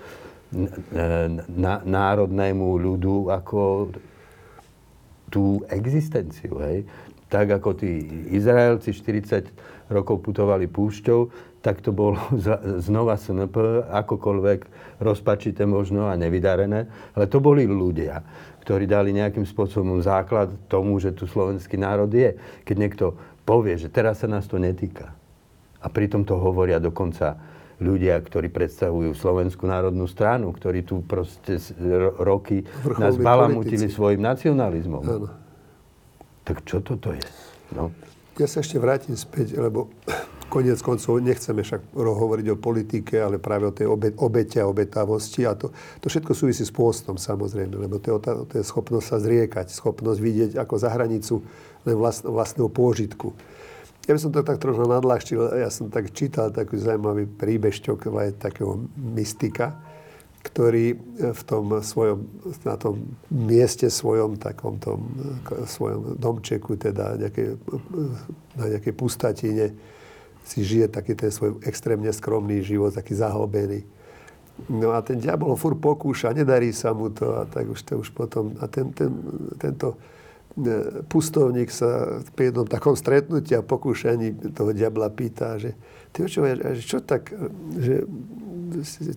národnému 1.83 2.67
ľudu 2.79 3.27
ako 3.27 3.91
tú 5.27 5.61
existenciu, 5.69 6.57
hej. 6.63 6.87
Tak 7.29 7.61
ako 7.61 7.77
tí 7.77 8.07
Izraelci 8.33 8.89
40 8.89 9.51
rokov 9.93 10.25
putovali 10.25 10.65
púšťou, 10.65 11.29
tak 11.59 11.83
to 11.83 11.91
bolo 11.91 12.19
znova 12.87 13.19
SNP, 13.19 13.85
akokoľvek 13.91 14.59
rozpačité 15.03 15.67
možno 15.67 16.07
a 16.07 16.15
nevydarené, 16.15 16.87
ale 17.15 17.25
to 17.27 17.43
boli 17.43 17.67
ľudia, 17.67 18.23
ktorí 18.63 18.87
dali 18.87 19.15
nejakým 19.15 19.43
spôsobom 19.43 19.99
základ 19.99 20.51
tomu, 20.71 20.99
že 20.99 21.15
tu 21.15 21.27
slovenský 21.27 21.75
národ 21.79 22.07
je. 22.11 22.35
Keď 22.63 22.75
niekto 22.75 23.05
povie, 23.43 23.75
že 23.75 23.89
teraz 23.89 24.21
sa 24.23 24.27
nás 24.29 24.45
to 24.45 24.61
netýka. 24.61 25.11
A 25.79 25.87
pritom 25.87 26.27
to 26.27 26.35
hovoria 26.35 26.77
dokonca 26.77 27.39
ľudia, 27.79 28.19
ktorí 28.19 28.51
predstavujú 28.51 29.15
Slovenskú 29.15 29.63
národnú 29.63 30.03
stranu, 30.05 30.51
ktorí 30.51 30.83
tu 30.83 30.99
proste 30.99 31.55
roky 32.19 32.67
nás 32.99 33.15
Vrcholní 33.15 33.23
balamutili 33.23 33.87
politici. 33.87 33.95
svojim 33.95 34.19
nacionalizmom. 34.19 35.03
Áno. 35.07 35.27
Tak 36.43 36.67
čo 36.67 36.83
toto 36.83 37.15
je? 37.15 37.23
No. 37.71 37.95
Ja 38.35 38.51
sa 38.51 38.59
ešte 38.59 38.75
vrátim 38.75 39.15
späť, 39.15 39.55
lebo 39.55 39.87
konec 40.49 40.81
koncov 40.81 41.21
nechceme 41.21 41.61
však 41.61 41.93
hovoriť 41.93 42.45
o 42.51 42.57
politike, 42.57 43.21
ale 43.21 43.37
práve 43.37 43.69
o 43.69 43.73
tej 43.73 43.87
obe, 43.87 44.11
obete 44.17 44.57
a 44.57 44.67
obetavosti. 44.67 45.45
A 45.45 45.53
to, 45.53 45.69
to 46.01 46.09
všetko 46.09 46.33
súvisí 46.33 46.65
s 46.65 46.73
pôstom 46.73 47.15
samozrejme, 47.15 47.77
lebo 47.77 48.01
to 48.01 48.11
je, 48.11 48.13
to 48.49 48.53
je 48.57 48.65
schopnosť 48.65 49.05
sa 49.05 49.17
zriekať, 49.21 49.69
schopnosť 49.69 50.19
vidieť 50.19 50.51
ako 50.57 50.75
za 50.75 50.89
hranicu 50.89 51.45
len 51.85 51.95
vlast, 51.95 52.25
vlastného 52.25 52.67
pôžitku. 52.67 53.31
Ja 54.09 54.17
by 54.17 54.19
som 54.25 54.33
to 54.33 54.41
tak 54.41 54.57
trošku 54.57 54.89
nadľahčil. 54.89 55.61
Ja 55.61 55.69
som 55.69 55.93
tak 55.93 56.09
čítal 56.17 56.49
taký 56.49 56.81
zaujímavý 56.81 57.29
príbežťok 57.29 58.09
aj 58.09 58.41
takého 58.41 58.89
mystika, 58.97 59.77
ktorý 60.41 60.97
v 61.35 61.41
tom 61.45 61.77
svojom, 61.77 62.25
na 62.65 62.73
tom 62.73 63.13
mieste 63.29 63.85
svojom, 63.91 64.41
takom 64.41 64.81
tom 64.81 65.13
eh, 65.45 65.67
svojom 65.69 66.17
domčeku, 66.17 66.73
teda 66.73 67.21
nejakej, 67.21 67.47
na 68.57 68.65
nejakej 68.73 68.93
pustatine, 68.97 69.77
si 70.45 70.65
žije 70.65 70.89
taký 70.89 71.13
ten 71.13 71.29
svoj 71.29 71.61
extrémne 71.63 72.09
skromný 72.09 72.61
život, 72.65 72.93
taký 72.93 73.15
zahlbený. 73.17 73.85
No 74.67 74.91
a 74.91 74.99
ten 74.99 75.15
diabol 75.21 75.55
ho 75.55 75.57
furt 75.59 75.79
pokúša, 75.79 76.35
nedarí 76.35 76.75
sa 76.75 76.91
mu 76.91 77.07
to 77.07 77.39
a 77.39 77.47
tak 77.47 77.71
už 77.71 77.79
to 77.85 77.93
už 78.01 78.11
potom... 78.11 78.59
A 78.59 78.67
ten, 78.67 78.91
ten, 78.91 79.07
tento 79.55 79.95
e, 80.59 80.99
pustovník 81.07 81.71
sa 81.71 82.19
pri 82.35 82.51
jednom 82.51 82.67
takom 82.67 82.91
stretnutí 82.91 83.55
a 83.55 83.63
pokúšaní 83.63 84.51
toho 84.51 84.75
diabla 84.75 85.07
pýta, 85.15 85.55
že 85.55 85.79
ty 86.11 86.27
čo, 86.27 86.43
čo 86.83 86.99
tak, 86.99 87.31
že 87.79 88.03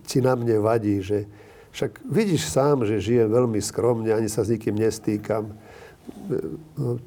ti 0.07 0.23
na 0.23 0.39
mne 0.39 0.63
vadí, 0.63 1.03
že 1.03 1.27
však 1.73 2.05
vidíš 2.05 2.53
sám, 2.53 2.85
že 2.85 3.01
žijem 3.01 3.33
veľmi 3.33 3.57
skromne, 3.57 4.13
ani 4.13 4.29
sa 4.29 4.45
s 4.45 4.53
nikým 4.53 4.77
nestýkam. 4.77 5.57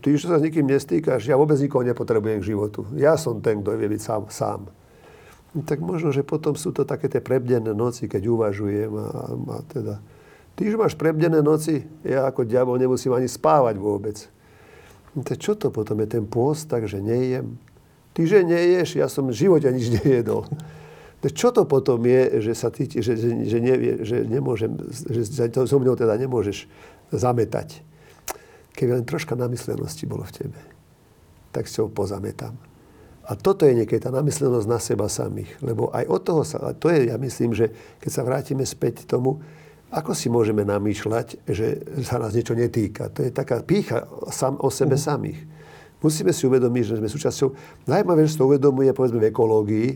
Ty, 0.00 0.08
že 0.16 0.28
sa 0.28 0.40
s 0.40 0.44
nikým 0.44 0.64
nestýkaš, 0.68 1.28
ja 1.28 1.36
vôbec 1.36 1.60
nikoho 1.60 1.84
nepotrebujem 1.84 2.40
k 2.40 2.48
životu. 2.52 2.88
Ja 2.96 3.20
som 3.20 3.40
ten, 3.44 3.60
kto 3.60 3.76
vie 3.76 3.92
byť 3.92 4.00
sám. 4.00 4.22
sám. 4.32 4.60
Tak 5.64 5.80
možno, 5.80 6.12
že 6.12 6.24
potom 6.24 6.52
sú 6.52 6.72
to 6.72 6.84
také 6.84 7.08
tie 7.08 7.20
prebdené 7.24 7.72
noci, 7.72 8.08
keď 8.08 8.22
uvažujem 8.28 8.92
a, 8.92 9.08
a 9.32 9.58
teda... 9.68 9.94
Ty, 10.56 10.62
že 10.72 10.80
máš 10.80 10.96
prebdené 10.96 11.44
noci, 11.44 11.84
ja 12.00 12.24
ako 12.24 12.48
diabol 12.48 12.80
nemusím 12.80 13.12
ani 13.12 13.28
spávať 13.28 13.76
vôbec. 13.76 14.16
Tak 15.12 15.36
čo 15.36 15.52
to 15.52 15.68
potom 15.68 16.00
je 16.00 16.08
ten 16.08 16.24
pôst, 16.24 16.68
takže 16.68 17.00
nejem? 17.00 17.60
Ty, 18.16 18.20
že 18.24 18.40
neješ, 18.40 18.96
ja 18.96 19.08
som 19.12 19.28
v 19.28 19.36
živote 19.36 19.68
nič 19.68 19.92
nejedol. 20.00 20.48
Tak 21.20 21.32
čo 21.36 21.52
to 21.52 21.68
potom 21.68 22.00
je, 22.04 22.40
že 22.44 22.52
sa 22.56 22.68
ty, 22.68 22.88
že, 22.88 23.16
že, 23.16 23.28
že, 23.48 23.58
nevie, 23.60 24.04
že 24.04 24.24
nemôžem, 24.24 24.76
že 24.92 25.48
to 25.52 25.64
so 25.68 25.76
mnou 25.80 25.96
teda 25.96 26.16
nemôžeš 26.16 26.68
zametať? 27.12 27.80
Keby 28.76 29.00
len 29.00 29.08
troška 29.08 29.32
namyslenosti 29.32 30.04
bolo 30.04 30.28
v 30.28 30.44
tebe, 30.44 30.60
tak 31.50 31.64
si 31.64 31.80
ho 31.80 31.88
pozametám. 31.88 32.52
A 33.26 33.34
toto 33.34 33.66
je 33.66 33.74
niekedy 33.74 33.98
tá 33.98 34.14
namyslenosť 34.14 34.68
na 34.70 34.78
seba 34.78 35.10
samých. 35.10 35.58
Lebo 35.64 35.90
aj 35.90 36.04
od 36.06 36.20
toho 36.22 36.42
sa, 36.46 36.62
a 36.62 36.76
to 36.76 36.92
je, 36.92 37.10
ja 37.10 37.16
myslím, 37.18 37.56
že 37.56 37.72
keď 37.98 38.10
sa 38.12 38.22
vrátime 38.22 38.62
späť 38.62 39.08
tomu, 39.08 39.42
ako 39.90 40.14
si 40.14 40.30
môžeme 40.30 40.62
namýšľať, 40.62 41.46
že 41.46 41.66
sa 42.06 42.22
nás 42.22 42.36
niečo 42.36 42.54
netýka. 42.54 43.10
To 43.10 43.26
je 43.26 43.30
taká 43.34 43.62
pícha 43.66 44.06
sam, 44.30 44.58
o 44.62 44.70
sebe 44.70 44.94
samých. 44.94 45.42
Musíme 46.04 46.30
si 46.30 46.44
uvedomiť, 46.46 46.84
že 46.84 46.98
sme 47.00 47.08
súčasťou, 47.08 47.48
najmä 47.88 48.12
že 48.28 48.38
to 48.38 48.46
uvedomuje 48.46 48.92
povedzme 48.92 49.18
v 49.18 49.30
ekológii, 49.32 49.88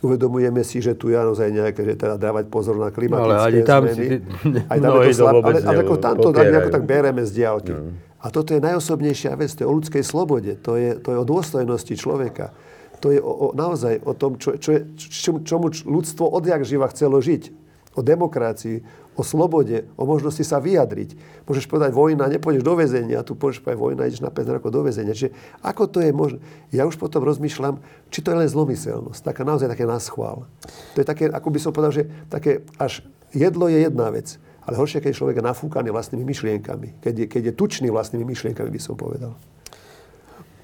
uvedomujeme 0.00 0.64
si, 0.64 0.80
že 0.80 0.96
tu 0.96 1.12
je 1.12 1.16
naozaj 1.16 1.48
nejaké, 1.52 1.80
že 1.84 1.94
teda 1.96 2.16
dávať 2.16 2.48
pozor 2.48 2.76
na 2.80 2.88
klimatické 2.88 3.20
No, 3.20 3.36
ale 3.36 3.52
ani 3.52 3.60
tam 3.64 3.82
zmeny. 3.84 3.96
si 4.00 4.70
aj 4.72 4.78
tam 4.80 4.84
je 4.84 4.88
mnohí 4.88 5.12
to 5.12 5.16
to 5.16 5.20
slab, 5.20 5.34
ale, 5.44 5.58
ale 5.60 5.80
ako 5.84 5.94
ne- 5.96 6.02
tamto 6.02 6.20
tak, 6.20 6.32
popierajú. 6.32 6.52
nejako 6.52 6.70
tak 6.72 6.84
bereme 6.88 7.22
z 7.24 7.30
diálky. 7.36 7.72
A 8.20 8.26
toto 8.28 8.50
je 8.52 8.60
najosobnejšia 8.60 9.32
vec, 9.36 9.50
to 9.56 9.60
je 9.64 9.68
o 9.68 9.74
ľudskej 9.76 10.04
slobode, 10.04 10.52
to 10.60 10.76
je, 10.76 10.90
to 11.00 11.08
je 11.12 11.18
o 11.20 11.24
dôstojnosti 11.24 11.94
človeka. 11.96 12.52
To 13.00 13.08
je 13.08 13.16
o, 13.16 13.32
o, 13.32 13.46
naozaj 13.56 14.04
o 14.04 14.12
tom, 14.12 14.36
čo, 14.36 14.60
čo 14.60 14.76
je, 14.76 14.80
čom, 15.00 15.40
čomu 15.40 15.72
ľudstvo 15.72 16.28
odjak 16.28 16.68
živa 16.68 16.84
chcelo 16.92 17.16
žiť. 17.16 17.59
O 18.00 18.02
demokracii, 18.02 18.80
o 19.12 19.20
slobode, 19.20 19.84
o 20.00 20.08
možnosti 20.08 20.40
sa 20.40 20.56
vyjadriť. 20.56 21.20
Môžeš 21.44 21.68
povedať 21.68 21.92
vojna, 21.92 22.32
nepôjdeš 22.32 22.64
do 22.64 22.72
väzenia, 22.80 23.20
tu 23.20 23.36
povieš 23.36 23.60
povedať 23.60 23.76
vojna, 23.76 24.08
ideš 24.08 24.24
na 24.24 24.32
5 24.32 24.56
rokov 24.56 24.72
do 24.72 24.80
väzenia. 24.80 25.12
Čiže 25.12 25.36
ako 25.60 25.82
to 25.92 26.00
je 26.00 26.16
možné? 26.16 26.40
Ja 26.72 26.88
už 26.88 26.96
potom 26.96 27.20
rozmýšľam, 27.28 27.84
či 28.08 28.24
to 28.24 28.32
je 28.32 28.40
len 28.40 28.48
zlomyselnosť, 28.48 29.20
taká 29.20 29.44
naozaj 29.44 29.68
také 29.68 29.84
naschvál. 29.84 30.48
To 30.96 31.04
je 31.04 31.04
také, 31.04 31.28
ako 31.28 31.48
by 31.52 31.58
som 31.60 31.76
povedal, 31.76 31.92
že 31.92 32.08
také 32.32 32.64
až 32.80 33.04
jedlo 33.36 33.68
je 33.68 33.84
jedna 33.84 34.08
vec, 34.08 34.40
Ale 34.70 34.76
horšie, 34.76 35.00
keď 35.00 35.10
je 35.10 35.18
človek 35.18 35.42
nafúkaný 35.42 35.90
vlastnými 35.90 36.22
myšlienkami. 36.22 37.02
Keď 37.02 37.14
je, 37.16 37.26
keď 37.26 37.42
je 37.50 37.58
tučný 37.58 37.88
vlastnými 37.88 38.22
myšlienkami, 38.28 38.70
by 38.70 38.80
som 38.80 38.94
povedal. 38.94 39.34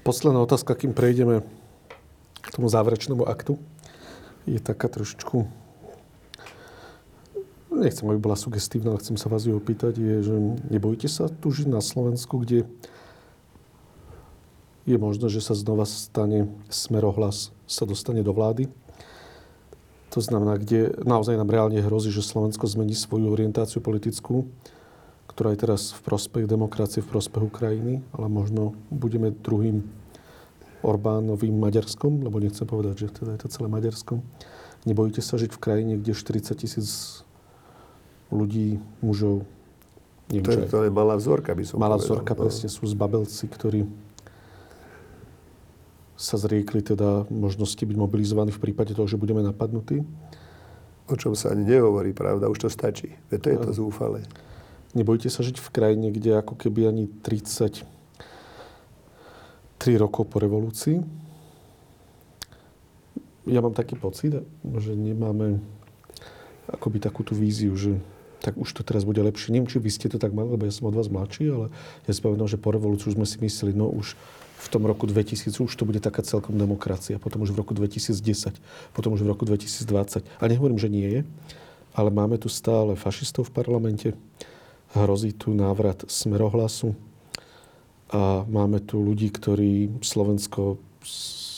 Posledná 0.05 0.39
otázka, 0.39 0.77
kým 0.77 0.95
prejdeme 0.95 1.43
k 2.39 2.47
tomu 2.55 2.71
záverečnému 2.71 3.27
aktu, 3.27 3.59
je 4.47 4.63
taká 4.63 4.87
trošičku 4.87 5.66
nechcem, 7.81 8.05
aby 8.09 8.19
bola 8.19 8.37
sugestívna, 8.37 8.93
ale 8.93 9.01
chcem 9.01 9.17
sa 9.17 9.29
vás 9.29 9.45
ju 9.45 9.55
opýtať, 9.55 9.97
je, 9.97 10.15
že 10.25 10.35
nebojíte 10.69 11.09
sa 11.09 11.29
tu 11.29 11.53
žiť 11.53 11.67
na 11.69 11.81
Slovensku, 11.81 12.41
kde 12.41 12.65
je 14.87 14.97
možné, 14.97 15.27
že 15.27 15.43
sa 15.43 15.51
znova 15.51 15.83
stane 15.83 16.47
smerohlas, 16.71 17.51
sa 17.67 17.83
dostane 17.83 18.23
do 18.23 18.31
vlády. 18.31 18.71
To 20.15 20.23
znamená, 20.23 20.55
kde 20.55 20.95
naozaj 21.03 21.35
nám 21.35 21.51
reálne 21.51 21.83
hrozí, 21.83 22.07
že 22.09 22.23
Slovensko 22.23 22.63
zmení 22.65 22.95
svoju 22.95 23.27
orientáciu 23.27 23.83
politickú, 23.83 24.47
ktorá 25.27 25.51
je 25.53 25.67
teraz 25.67 25.91
v 25.91 26.01
prospech 26.07 26.47
demokracie, 26.47 27.03
v 27.03 27.11
prospech 27.11 27.43
Ukrajiny, 27.43 27.99
ale 28.15 28.31
možno 28.31 28.79
budeme 28.87 29.35
druhým 29.35 29.83
Orbánovým 30.87 31.59
Maďarskom, 31.59 32.23
lebo 32.23 32.39
nechcem 32.39 32.63
povedať, 32.63 33.05
že 33.05 33.07
teda 33.11 33.35
je 33.35 33.41
to 33.43 33.51
celé 33.51 33.67
Maďarskom. 33.67 34.23
Nebojíte 34.87 35.19
sa 35.19 35.35
žiť 35.35 35.51
v 35.51 35.59
krajine, 35.59 35.93
kde 35.99 36.15
40 36.15 36.55
tisíc 36.55 37.21
ľudí, 38.31 38.79
mužov, 38.99 39.47
neviem, 40.27 40.43
to, 40.43 40.51
je, 40.51 40.67
to 40.67 40.79
je 40.87 40.91
malá 40.91 41.15
vzorka, 41.15 41.55
by 41.55 41.63
som 41.63 41.79
Malá 41.79 41.95
povedal. 41.95 42.05
vzorka, 42.19 42.31
no. 42.35 42.39
presne 42.43 42.67
sú 42.67 42.83
zbabelci, 42.87 43.43
ktorí 43.47 43.87
sa 46.17 46.35
zriekli 46.35 46.81
teda 46.81 47.29
možnosti 47.29 47.79
byť 47.79 47.97
mobilizovaní 47.97 48.49
v 48.49 48.59
prípade 48.59 48.97
toho, 48.97 49.05
že 49.05 49.21
budeme 49.21 49.45
napadnutí. 49.45 50.01
O 51.07 51.15
čom 51.15 51.37
sa 51.37 51.53
ani 51.53 51.63
nehovorí, 51.63 52.11
pravda, 52.11 52.49
už 52.51 52.67
to 52.67 52.69
stačí. 52.73 53.15
Veď 53.31 53.39
to 53.39 53.47
je 53.53 53.57
to 53.63 53.71
zúfale. 53.85 54.25
Nebojte 54.97 55.29
sa 55.29 55.45
žiť 55.45 55.61
v 55.61 55.69
krajine, 55.69 56.09
kde 56.09 56.41
ako 56.41 56.57
keby 56.57 56.89
ani 56.89 57.05
33 57.21 57.85
rokov 60.01 60.25
po 60.27 60.41
revolúcii. 60.41 60.99
Ja 63.47 63.63
mám 63.63 63.77
taký 63.77 63.95
pocit, 63.95 64.35
že 64.81 64.91
nemáme 64.97 65.63
akoby 66.67 66.99
takú 66.99 67.23
tú 67.23 67.31
víziu, 67.37 67.71
že 67.79 67.95
tak 68.47 68.55
už 68.55 68.71
to 68.71 68.79
teraz 68.87 69.03
bude 69.03 69.19
lepšie. 69.19 69.51
Neviem, 69.51 69.67
či 69.67 69.83
vy 69.83 69.91
ste 69.91 70.07
to 70.07 70.15
tak 70.15 70.31
mali, 70.31 70.47
lebo 70.55 70.63
ja 70.63 70.71
som 70.71 70.87
od 70.87 70.95
vás 70.95 71.11
mladší, 71.11 71.51
ale 71.51 71.67
ja 72.07 72.11
si 72.15 72.23
pamätám, 72.23 72.47
že 72.47 72.55
po 72.55 72.71
revolúciu 72.71 73.11
sme 73.11 73.27
si 73.27 73.35
mysleli, 73.43 73.75
no 73.75 73.91
už 73.91 74.15
v 74.63 74.67
tom 74.71 74.87
roku 74.87 75.03
2000 75.03 75.51
už 75.51 75.67
to 75.75 75.83
bude 75.83 75.99
taká 75.99 76.23
celkom 76.23 76.55
demokracia, 76.55 77.19
potom 77.19 77.43
už 77.43 77.51
v 77.51 77.59
roku 77.59 77.75
2010, 77.75 78.55
potom 78.95 79.11
už 79.11 79.27
v 79.27 79.35
roku 79.35 79.43
2020. 79.43 80.23
A 80.23 80.43
nehovorím, 80.47 80.79
že 80.79 80.87
nie 80.87 81.11
je, 81.11 81.21
ale 81.91 82.07
máme 82.07 82.39
tu 82.39 82.47
stále 82.47 82.95
fašistov 82.95 83.51
v 83.51 83.59
parlamente, 83.59 84.15
hrozí 84.95 85.35
tu 85.35 85.51
návrat 85.51 86.07
smerohlasu 86.07 86.95
a 88.07 88.47
máme 88.47 88.79
tu 88.79 89.03
ľudí, 89.03 89.27
ktorí 89.27 89.99
Slovensko 89.99 90.79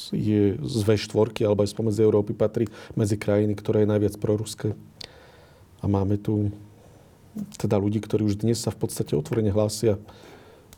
je 0.10 0.58
z 0.58 0.80
V4 0.90 1.46
alebo 1.46 1.62
aj 1.62 1.70
spomedzi 1.70 2.02
Európy 2.02 2.34
patrí 2.34 2.66
medzi 2.98 3.14
krajiny, 3.14 3.54
ktoré 3.54 3.86
je 3.86 3.94
najviac 3.94 4.18
proruské. 4.18 4.74
A 5.80 5.86
máme 5.86 6.18
tu 6.18 6.50
teda 7.58 7.76
ľudí, 7.80 8.00
ktorí 8.04 8.26
už 8.28 8.42
dnes 8.42 8.60
sa 8.60 8.72
v 8.74 8.88
podstate 8.88 9.16
otvorene 9.16 9.52
hlásia 9.54 10.00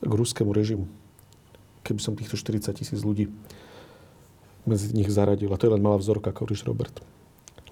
k 0.02 0.12
ruskému 0.12 0.54
režimu 0.54 0.90
keby 1.82 2.00
som 2.02 2.14
týchto 2.18 2.38
40 2.38 2.72
tisíc 2.78 3.02
ľudí 3.02 3.30
medzi 4.66 4.94
nich 4.94 5.10
zaradil. 5.10 5.50
A 5.50 5.58
to 5.58 5.68
je 5.68 5.74
len 5.74 5.82
malá 5.82 5.98
vzorka, 5.98 6.30
ako 6.30 6.46
hovoríš 6.46 6.66
Robert. 6.66 7.02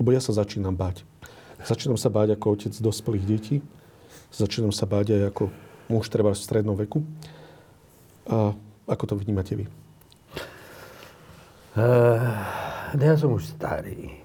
Lebo 0.02 0.10
ja 0.10 0.22
sa 0.22 0.34
začínam 0.34 0.74
báť. 0.74 1.06
Začínam 1.62 2.00
sa 2.00 2.10
báť 2.10 2.34
ako 2.34 2.46
otec 2.58 2.74
dospelých 2.82 3.26
detí. 3.26 3.56
Začínam 4.34 4.74
sa 4.74 4.90
báť 4.90 5.14
aj 5.14 5.22
ako 5.30 5.44
muž 5.92 6.10
treba 6.10 6.34
v 6.34 6.42
strednom 6.42 6.74
veku. 6.74 7.06
A 8.26 8.58
ako 8.90 9.04
to 9.06 9.16
vnímate 9.22 9.54
vy? 9.54 9.66
Uh, 11.78 12.26
ja 12.98 13.14
som 13.14 13.38
už 13.38 13.54
starý. 13.54 14.18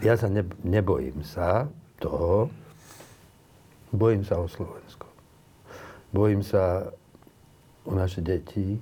Ja 0.00 0.16
sa 0.16 0.32
ne, 0.32 0.46
nebojím 0.64 1.20
sa 1.20 1.68
toho. 2.00 2.48
Bojím 3.90 4.22
sa 4.22 4.38
o 4.38 4.46
Slovensko. 4.46 5.06
Bojím 6.14 6.42
sa 6.42 6.90
o 7.86 7.94
naše 7.94 8.22
deti 8.22 8.78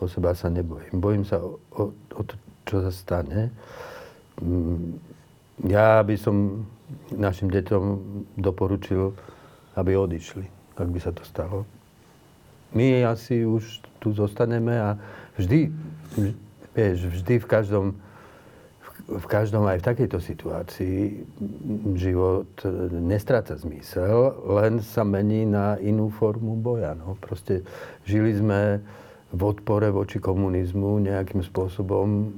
o 0.00 0.06
seba 0.06 0.34
sa 0.34 0.48
nebojím. 0.48 0.94
Bojím 0.94 1.24
sa 1.26 1.42
o, 1.42 1.58
o, 1.74 1.82
o 1.90 2.22
to, 2.22 2.34
čo 2.66 2.82
sa 2.86 2.92
stane. 2.94 3.50
Mm, 4.38 4.98
ja 5.66 6.02
by 6.06 6.14
som 6.14 6.66
našim 7.10 7.50
deťom 7.50 7.82
doporučil, 8.38 9.14
aby 9.74 9.98
odišli, 9.98 10.46
ak 10.78 10.88
by 10.88 10.98
sa 11.02 11.10
to 11.10 11.26
stalo. 11.26 11.66
My 12.70 13.02
asi 13.02 13.42
už 13.42 13.82
tu 13.98 14.14
zostaneme 14.14 14.76
a 14.78 14.94
vždy, 15.34 15.72
vieš, 16.76 17.10
vždy 17.10 17.42
v 17.42 17.46
každom, 17.50 17.84
v 19.08 19.24
každom 19.24 19.64
aj 19.64 19.80
v 19.80 19.88
takejto 19.88 20.18
situácii 20.20 21.00
život 21.96 22.52
nestráca 22.92 23.56
zmysel, 23.56 24.36
len 24.60 24.84
sa 24.84 25.00
mení 25.00 25.48
na 25.48 25.80
inú 25.80 26.12
formu 26.12 26.60
boja. 26.60 26.92
No. 26.92 27.16
Proste 27.16 27.64
žili 28.04 28.36
sme 28.36 28.84
v 29.32 29.40
odpore 29.40 29.88
voči 29.88 30.20
komunizmu 30.20 31.00
nejakým 31.00 31.40
spôsobom 31.40 32.28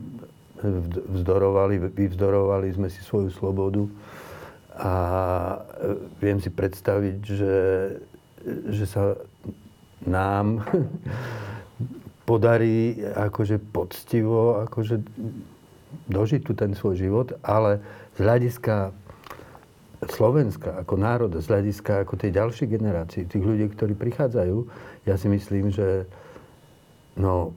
vzdorovali, 1.11 1.91
vyvzdorovali 1.91 2.71
sme 2.71 2.87
si 2.87 3.03
svoju 3.03 3.35
slobodu 3.35 3.83
a 4.79 4.95
viem 6.23 6.39
si 6.39 6.55
predstaviť, 6.55 7.19
že, 7.27 7.57
že 8.71 8.85
sa 8.87 9.19
nám 10.07 10.63
podarí 12.31 13.03
akože 13.03 13.59
poctivo 13.75 14.63
akože 14.63 15.03
dožiť 16.09 16.41
tu 16.47 16.53
ten 16.55 16.75
svoj 16.75 16.95
život, 16.99 17.29
ale 17.43 17.83
z 18.17 18.25
hľadiska 18.25 18.77
Slovenska 20.01 20.81
ako 20.81 20.95
národa, 20.97 21.45
z 21.45 21.51
hľadiska 21.53 22.09
ako 22.09 22.17
tej 22.17 22.33
ďalšej 22.33 22.67
generácie, 22.73 23.29
tých 23.29 23.45
ľudí, 23.45 23.69
ktorí 23.69 23.93
prichádzajú, 23.99 24.57
ja 25.05 25.15
si 25.21 25.29
myslím, 25.29 25.69
že 25.69 26.09
No, 27.19 27.53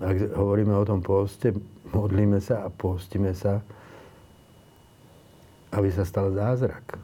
ak 0.00 0.34
hovoríme 0.34 0.72
o 0.72 0.82
tom 0.82 1.04
poste, 1.04 1.52
modlíme 1.94 2.40
sa 2.40 2.66
a 2.66 2.68
postíme 2.72 3.36
sa, 3.36 3.60
aby 5.70 5.88
sa 5.92 6.02
stal 6.02 6.32
zázrak. 6.32 6.98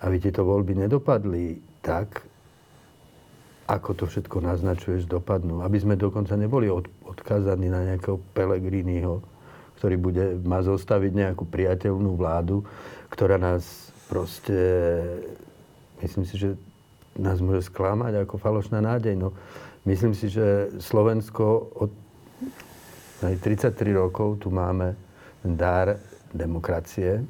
Aby 0.00 0.16
tieto 0.16 0.46
voľby 0.46 0.86
nedopadli 0.86 1.60
tak, 1.84 2.24
ako 3.70 3.90
to 3.94 4.04
všetko 4.10 4.42
naznačuješ, 4.42 5.06
dopadnú. 5.06 5.62
Aby 5.62 5.78
sme 5.78 5.94
dokonca 5.94 6.34
neboli 6.34 6.66
od, 6.66 6.90
odkázaní 7.06 7.70
na 7.70 7.94
nejakého 7.94 8.18
Pelegriniho, 8.34 9.22
ktorý 9.78 9.96
bude, 9.96 10.24
má 10.42 10.60
zostaviť 10.60 11.12
nejakú 11.14 11.46
priateľnú 11.46 12.18
vládu, 12.18 12.66
ktorá 13.14 13.38
nás 13.38 13.94
proste, 14.10 14.58
myslím 16.02 16.26
si, 16.26 16.34
že 16.34 16.48
nás 17.14 17.38
môže 17.38 17.70
sklamať 17.70 18.26
ako 18.26 18.34
falošná 18.42 18.82
nádej. 18.82 19.14
No, 19.14 19.30
Myslím 19.88 20.12
si, 20.12 20.28
že 20.28 20.68
Slovensko 20.76 21.72
od 21.72 21.90
aj 23.20 23.36
33 23.40 23.96
rokov 23.96 24.40
tu 24.40 24.52
máme 24.52 24.96
dar 25.44 26.00
demokracie, 26.32 27.20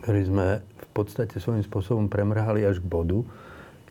ktorý 0.00 0.20
sme 0.24 0.46
v 0.60 0.88
podstate 0.92 1.36
svojím 1.36 1.64
spôsobom 1.64 2.08
premrhali 2.08 2.64
až 2.64 2.80
k 2.80 2.88
bodu, 2.88 3.24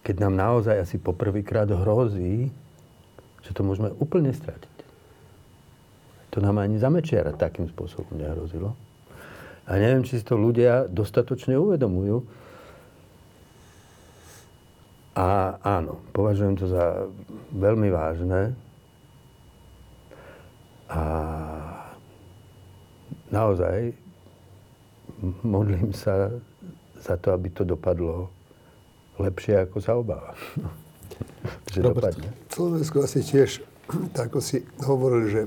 keď 0.05 0.15
nám 0.21 0.37
naozaj 0.37 0.85
asi 0.85 1.01
poprvýkrát 1.01 1.65
hrozí, 1.65 2.53
že 3.41 3.51
to 3.57 3.65
môžeme 3.65 3.89
úplne 3.97 4.29
stratiť. 4.29 4.77
To 6.29 6.37
nám 6.45 6.61
ani 6.61 6.77
za 6.77 6.93
Mečiara 6.93 7.33
takým 7.33 7.65
spôsobom 7.65 8.13
nehrozilo. 8.13 8.77
A 9.65 9.81
neviem, 9.81 10.05
či 10.05 10.21
si 10.21 10.23
to 10.25 10.37
ľudia 10.37 10.85
dostatočne 10.85 11.57
uvedomujú, 11.57 12.21
a 15.15 15.55
áno, 15.63 16.03
považujem 16.11 16.59
to 16.59 16.67
za 16.67 17.07
veľmi 17.55 17.87
vážne. 17.87 18.51
A 20.91 21.01
naozaj 23.31 23.95
modlím 25.39 25.95
sa 25.95 26.35
za 26.99 27.15
to, 27.15 27.31
aby 27.31 27.47
to 27.47 27.63
dopadlo 27.63 28.27
lepšie, 29.20 29.68
ako 29.68 29.78
sa 29.80 29.95
obávam. 29.95 30.36
že 31.74 31.80
dopadne. 31.82 32.30
Slovensko 32.51 33.03
asi 33.03 33.22
tiež, 33.22 33.61
tak 34.16 34.34
ako 34.34 34.39
si 34.41 34.63
hovoril, 34.84 35.24
že 35.30 35.41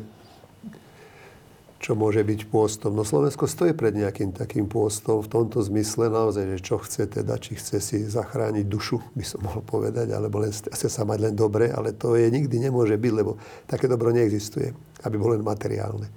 čo 1.78 1.94
môže 1.94 2.26
byť 2.26 2.50
pôstom. 2.50 2.90
No 2.90 3.06
Slovensko 3.06 3.46
stojí 3.46 3.70
pred 3.70 3.94
nejakým 3.94 4.34
takým 4.34 4.66
pôstom 4.66 5.22
v 5.22 5.30
tomto 5.30 5.62
zmysle 5.62 6.10
naozaj, 6.10 6.58
že 6.58 6.58
čo 6.58 6.82
chce 6.82 7.06
teda, 7.06 7.38
či 7.38 7.54
chce 7.54 7.78
si 7.78 7.98
zachrániť 8.02 8.66
dušu, 8.66 8.98
by 9.14 9.24
som 9.24 9.46
mohol 9.46 9.62
povedať, 9.62 10.10
alebo 10.10 10.42
len, 10.42 10.50
chce 10.50 10.88
sa 10.90 11.06
mať 11.06 11.30
len 11.30 11.34
dobre, 11.38 11.70
ale 11.70 11.94
to 11.94 12.18
je 12.18 12.26
nikdy 12.34 12.58
nemôže 12.58 12.98
byť, 12.98 13.12
lebo 13.14 13.38
také 13.70 13.86
dobro 13.86 14.10
neexistuje, 14.10 14.74
aby 15.06 15.16
bolo 15.16 15.38
len 15.38 15.46
materiálne. 15.46 16.10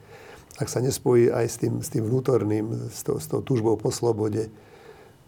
Ak 0.58 0.66
sa 0.66 0.82
nespojí 0.82 1.30
aj 1.30 1.46
s 1.46 1.56
tým, 1.62 1.74
s 1.78 1.94
tým 1.94 2.10
vnútorným, 2.10 2.90
s 2.90 3.06
tou, 3.06 3.22
s 3.22 3.30
tou 3.30 3.46
túžbou 3.46 3.78
po 3.78 3.94
slobode, 3.94 4.50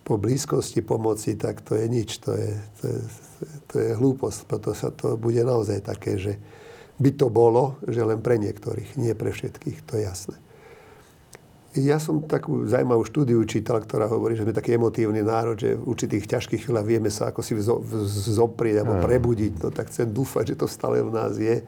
po 0.03 0.19
blízkosti 0.19 0.83
pomoci, 0.83 1.39
tak 1.39 1.63
to 1.63 1.79
je 1.79 1.87
nič. 1.87 2.19
To 2.27 2.35
je, 2.35 2.51
to 2.79 2.83
je, 2.87 2.99
to 3.71 3.75
je 3.79 3.91
hlúposť. 3.95 4.39
Preto 4.45 4.75
sa 4.75 4.91
to 4.91 5.15
bude 5.15 5.39
naozaj 5.39 5.79
také, 5.83 6.19
že 6.19 6.35
by 6.99 7.11
to 7.15 7.27
bolo, 7.31 7.79
že 7.87 8.03
len 8.05 8.21
pre 8.21 8.37
niektorých, 8.37 8.99
nie 9.01 9.15
pre 9.17 9.33
všetkých, 9.33 9.77
to 9.87 9.97
je 9.97 10.03
jasné. 10.05 10.37
Ja 11.73 11.97
som 11.97 12.21
takú 12.21 12.69
zaujímavú 12.69 13.01
štúdiu 13.01 13.41
čítal, 13.49 13.81
ktorá 13.81 14.05
hovorí, 14.05 14.37
že 14.37 14.45
sme 14.45 14.53
taký 14.53 14.77
emotívny 14.77 15.25
národ, 15.25 15.57
že 15.57 15.73
v 15.73 15.89
určitých 15.89 16.29
ťažkých 16.29 16.69
chvíľach 16.69 16.85
vieme 16.85 17.09
sa 17.09 17.33
ako 17.33 17.41
si 17.41 17.57
zoprieť 18.29 18.85
alebo 18.85 19.01
prebudiť. 19.01 19.57
No 19.57 19.73
tak 19.73 19.89
chcem 19.89 20.05
dúfať, 20.13 20.53
že 20.53 20.59
to 20.61 20.69
stále 20.69 21.01
v 21.01 21.09
nás 21.09 21.33
je, 21.33 21.65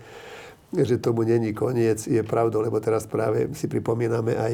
že 0.77 1.01
tomu 1.01 1.25
není 1.25 1.57
koniec. 1.57 2.05
Je 2.05 2.21
pravdou, 2.21 2.61
lebo 2.61 2.77
teraz 2.77 3.09
práve 3.09 3.49
si 3.57 3.65
pripomíname 3.65 4.37
aj 4.37 4.53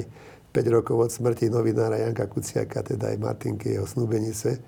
5 0.52 0.76
rokov 0.76 0.95
od 1.08 1.12
smrti 1.12 1.47
novinára 1.47 1.95
Janka 1.97 2.28
Kuciaka, 2.28 2.84
teda 2.84 3.16
aj 3.16 3.18
Martinky, 3.18 3.80
jeho 3.80 3.88
snúbenice. 3.88 4.60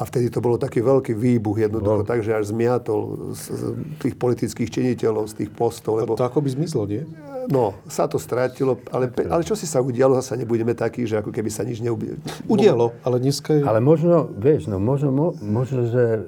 A 0.00 0.08
vtedy 0.08 0.32
to 0.32 0.40
bolo 0.40 0.56
taký 0.56 0.80
veľký 0.80 1.12
výbuch 1.12 1.60
jednoducho, 1.60 2.02
no. 2.02 2.08
takže 2.08 2.32
až 2.32 2.56
zmiatol 2.56 3.36
z, 3.36 3.42
z 3.52 3.62
tých 4.00 4.14
politických 4.16 4.72
činiteľov, 4.72 5.28
z 5.28 5.44
tých 5.44 5.50
postov. 5.52 6.00
Lebo... 6.00 6.16
To 6.16 6.24
ako 6.24 6.40
by 6.40 6.48
zmizlo, 6.56 6.88
nie? 6.88 7.04
No, 7.52 7.76
sa 7.84 8.08
to 8.08 8.16
strátilo, 8.16 8.80
ale, 8.88 9.12
ale 9.28 9.44
čo 9.44 9.52
si 9.52 9.68
sa 9.68 9.84
udialo, 9.84 10.16
zase 10.16 10.40
nebudeme 10.40 10.72
takí, 10.72 11.04
že 11.04 11.20
ako 11.20 11.28
keby 11.28 11.52
sa 11.52 11.68
nič 11.68 11.84
neudialo. 11.84 12.16
Udialo, 12.48 12.86
ale 13.04 13.16
dneska 13.20 13.60
je... 13.60 13.62
Ale 13.64 13.84
možno, 13.84 14.24
vieš, 14.24 14.72
no 14.72 14.80
možno, 14.80 15.12
možno, 15.36 15.84
že, 15.84 16.24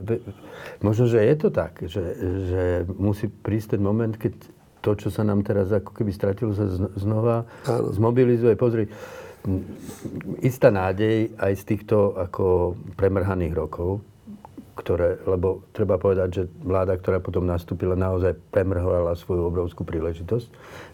možno, 0.85 1.09
že 1.09 1.25
je 1.25 1.35
to 1.41 1.49
tak, 1.49 1.81
že, 1.89 2.05
že 2.53 2.63
musí 2.93 3.33
prísť 3.33 3.81
ten 3.81 3.83
moment, 3.85 4.13
keď 4.21 4.37
to, 4.83 4.99
čo 4.99 5.09
sa 5.09 5.22
nám 5.22 5.47
teraz 5.47 5.70
ako 5.70 5.95
keby 5.95 6.11
stratilo, 6.11 6.51
sa 6.53 6.66
znova 6.99 7.47
Áno. 7.70 7.95
zmobilizuje. 7.95 8.59
Pozri, 8.59 8.91
istá 10.43 10.74
nádej 10.74 11.35
aj 11.39 11.53
z 11.55 11.64
týchto 11.64 12.18
ako 12.18 12.74
premrhaných 12.99 13.55
rokov, 13.55 14.03
ktoré, 14.74 15.20
lebo 15.28 15.62
treba 15.70 16.01
povedať, 16.01 16.28
že 16.33 16.43
vláda, 16.64 16.97
ktorá 16.97 17.22
potom 17.22 17.45
nastúpila, 17.45 17.95
naozaj 17.95 18.35
premrhovala 18.51 19.14
svoju 19.14 19.47
obrovskú 19.47 19.87
príležitosť, 19.87 20.49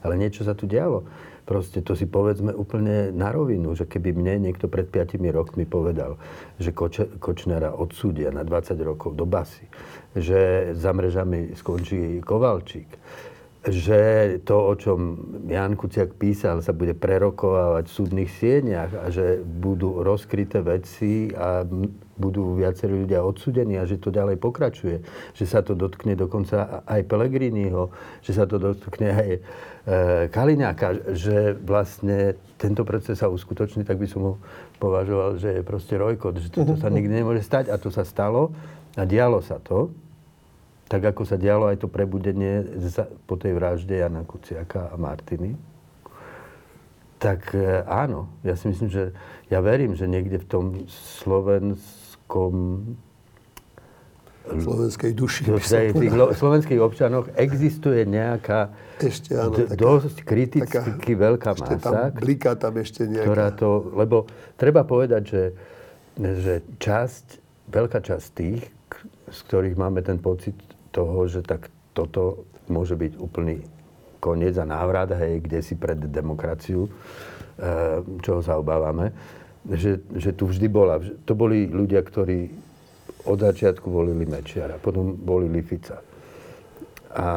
ale 0.05 0.15
niečo 0.19 0.45
sa 0.45 0.53
tu 0.53 0.69
dialo. 0.69 1.07
Proste 1.49 1.81
to 1.81 1.97
si 1.97 2.05
povedzme 2.05 2.53
úplne 2.53 3.09
na 3.09 3.33
rovinu, 3.33 3.73
že 3.73 3.89
keby 3.89 4.13
mne 4.13 4.51
niekto 4.51 4.69
pred 4.69 4.85
5 4.85 5.17
rokmi 5.33 5.65
povedal, 5.65 6.21
že 6.61 6.77
Koč- 6.77 7.09
Kočnera 7.17 7.73
odsúdia 7.73 8.29
na 8.29 8.45
20 8.45 8.77
rokov 8.85 9.17
do 9.17 9.25
basy, 9.25 9.65
že 10.13 10.73
za 10.77 10.93
mrežami 10.93 11.57
skončí 11.57 12.21
Kovalčík, 12.21 12.93
že 13.67 14.39
to, 14.47 14.71
o 14.71 14.75
čom 14.79 15.19
Jan 15.51 15.75
Kuciak 15.75 16.15
písal, 16.15 16.63
sa 16.63 16.71
bude 16.71 16.95
prerokovávať 16.95 17.91
v 17.91 17.97
súdnych 17.97 18.31
sieniach 18.31 18.95
a 18.95 19.11
že 19.11 19.43
budú 19.43 20.07
rozkryté 20.07 20.63
veci 20.63 21.35
a 21.35 21.67
budú 22.19 22.55
viacerí 22.55 23.07
ľudia 23.07 23.27
odsudení 23.27 23.79
a 23.79 23.87
že 23.87 23.99
to 23.99 24.15
ďalej 24.15 24.39
pokračuje. 24.39 25.03
Že 25.35 25.45
sa 25.47 25.61
to 25.67 25.75
dotkne 25.75 26.15
dokonca 26.15 26.87
aj 26.87 27.01
Pelegriniho, 27.07 27.91
že 28.23 28.35
sa 28.35 28.47
to 28.47 28.63
dotkne 28.63 29.11
aj 29.11 29.31
e, 29.35 29.41
Kaliňáka, 30.31 31.15
že 31.15 31.59
vlastne 31.59 32.39
tento 32.59 32.87
proces 32.87 33.19
sa 33.19 33.31
uskutoční, 33.31 33.83
tak 33.83 33.99
by 33.99 34.07
som 34.07 34.23
ho 34.23 34.35
považoval, 34.83 35.39
že 35.39 35.59
je 35.59 35.63
proste 35.67 35.95
rojkot, 35.99 36.39
že 36.43 36.51
toto 36.51 36.75
sa 36.79 36.91
nikdy 36.91 37.23
nemôže 37.23 37.43
stať 37.43 37.71
a 37.71 37.79
to 37.79 37.91
sa 37.91 38.03
stalo 38.07 38.55
a 38.95 39.03
dialo 39.03 39.43
sa 39.43 39.63
to. 39.63 39.91
Tak 40.89 41.05
ako 41.15 41.23
sa 41.29 41.37
dialo 41.37 41.69
aj 41.69 41.85
to 41.85 41.89
prebudenie 41.89 42.65
po 43.29 43.37
tej 43.37 43.53
vražde 43.55 43.93
Jana 43.93 44.25
Kuciaka 44.25 44.89
a 44.89 44.97
Martiny. 44.97 45.53
Tak 47.21 47.53
e, 47.53 47.85
áno, 47.85 48.33
ja 48.47 48.57
si 48.57 48.73
myslím, 48.73 48.89
že 48.89 49.13
ja 49.53 49.61
verím, 49.61 49.93
že 49.93 50.09
niekde 50.09 50.41
v 50.41 50.47
tom 50.49 50.65
Slovensku 50.89 52.09
slovensko 52.29 52.73
slovenskej 54.49 55.13
duši. 55.13 55.41
V 55.45 55.61
tých 55.93 56.13
slovenských 56.15 56.81
občanoch 56.81 57.29
existuje 57.37 58.09
nejaká 58.09 58.73
ešte, 58.99 59.37
áno, 59.37 59.55
taká, 59.55 59.77
dosť 59.77 60.17
kriticky 60.25 60.73
taká, 60.73 61.13
veľká 61.29 61.51
masa. 61.55 61.77
Tam 61.79 61.95
bliká 62.17 62.53
tam 62.57 62.75
ešte 62.81 63.05
nejaká. 63.05 63.29
Ktorá 63.29 63.49
to, 63.53 63.93
lebo 63.95 64.25
treba 64.57 64.83
povedať, 64.89 65.23
že, 65.29 65.45
že 66.17 66.55
časť, 66.81 67.27
veľká 67.69 67.99
časť 68.01 68.27
tých, 68.33 68.63
z 69.29 69.39
ktorých 69.45 69.77
máme 69.77 70.01
ten 70.01 70.17
pocit 70.17 70.57
toho, 70.99 71.31
že 71.31 71.47
tak 71.47 71.71
toto 71.95 72.51
môže 72.67 72.99
byť 72.99 73.13
úplný 73.23 73.63
koniec 74.19 74.59
a 74.59 74.67
návrat, 74.67 75.15
hej, 75.15 75.39
kde 75.47 75.63
si 75.63 75.79
pred 75.79 75.95
demokraciu, 75.95 76.87
e, 76.87 76.91
čoho 78.19 78.43
sa 78.43 78.59
obávame, 78.59 79.15
že, 79.63 80.03
že 80.19 80.35
tu 80.35 80.51
vždy 80.51 80.67
bola. 80.67 80.99
To 80.99 81.33
boli 81.39 81.71
ľudia, 81.71 82.03
ktorí 82.03 82.51
od 83.31 83.39
začiatku 83.39 83.87
volili 83.87 84.27
Mečiara, 84.27 84.83
potom 84.83 85.15
volili 85.23 85.63
Fica. 85.63 86.03
A, 87.15 87.29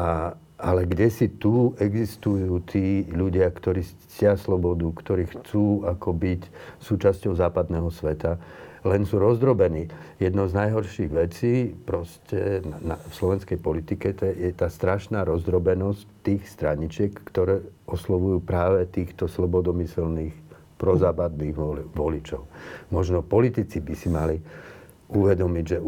ale 0.62 0.86
kde 0.86 1.10
si 1.10 1.26
tu 1.26 1.74
existujú 1.78 2.62
tí 2.66 3.06
ľudia, 3.10 3.50
ktorí 3.50 3.82
ctia 4.14 4.38
slobodu, 4.38 4.90
ktorí 4.94 5.26
chcú 5.26 5.86
ako 5.86 6.14
byť 6.14 6.42
súčasťou 6.82 7.34
západného 7.34 7.90
sveta, 7.90 8.38
len 8.82 9.06
sú 9.06 9.22
rozdrobení. 9.22 9.86
Jedno 10.18 10.50
z 10.50 10.58
najhorších 10.58 11.10
vecí 11.10 11.70
proste 11.86 12.62
na, 12.66 12.94
na, 12.94 12.96
v 12.98 13.12
slovenskej 13.14 13.58
politike 13.62 14.10
to 14.14 14.26
je, 14.30 14.50
je 14.50 14.52
tá 14.52 14.66
strašná 14.66 15.22
rozdrobenosť 15.22 16.02
tých 16.26 16.42
straničiek, 16.50 17.14
ktoré 17.14 17.62
oslovujú 17.86 18.42
práve 18.42 18.86
týchto 18.90 19.30
slobodomyselných 19.30 20.34
prozápadných 20.82 21.54
voličov. 21.94 22.42
Možno 22.90 23.22
politici 23.22 23.78
by 23.78 23.94
si 23.94 24.08
mali 24.10 24.42
uvedomiť, 25.12 25.64
že 25.64 25.78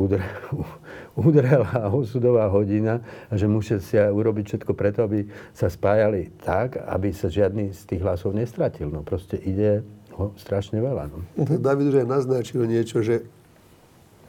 udrela 1.27 1.91
osudová 1.91 2.47
hodina 2.47 3.03
a 3.27 3.35
že 3.35 3.51
musia 3.51 3.81
urobiť 4.13 4.45
všetko 4.55 4.73
preto, 4.77 5.03
aby 5.03 5.27
sa 5.51 5.67
spájali 5.67 6.31
tak, 6.45 6.79
aby 6.79 7.11
sa 7.11 7.33
žiadny 7.33 7.75
z 7.75 7.83
tých 7.91 8.05
hlasov 8.05 8.37
nestratil. 8.37 8.93
No 8.93 9.03
proste 9.03 9.41
ide 9.41 9.83
o 10.15 10.31
strašne 10.39 10.79
veľa. 10.79 11.11
No. 11.11 11.19
David 11.59 11.91
už 11.91 11.97
aj 12.03 12.09
naznačil 12.09 12.65
niečo, 12.67 13.03
že 13.03 13.27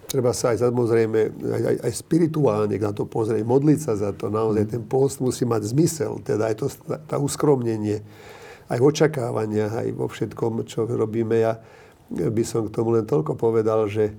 treba 0.09 0.31
sa 0.31 0.53
aj 0.53 0.63
samozrejme 0.63 1.19
aj, 1.33 1.63
aj, 1.65 1.75
aj 1.86 1.93
spirituálne 1.93 2.77
na 2.77 2.91
to 2.93 3.03
pozrieť, 3.03 3.43
modliť 3.43 3.79
sa 3.81 3.93
za 3.97 4.11
to. 4.13 4.29
Naozaj 4.29 4.71
ten 4.71 4.83
post 4.86 5.19
musí 5.21 5.43
mať 5.43 5.75
zmysel, 5.75 6.21
teda 6.23 6.53
aj 6.53 6.55
to, 6.57 6.67
tá 7.05 7.17
uskromnenie 7.17 8.01
aj 8.65 8.77
v 8.81 8.88
očakávaniach, 8.89 9.73
aj 9.86 9.88
vo 9.93 10.09
všetkom, 10.09 10.65
čo 10.65 10.89
robíme. 10.89 11.38
Ja 11.38 11.61
by 12.09 12.43
som 12.45 12.65
k 12.65 12.73
tomu 12.73 12.97
len 12.97 13.05
toľko 13.05 13.38
povedal, 13.38 13.86
že 13.86 14.13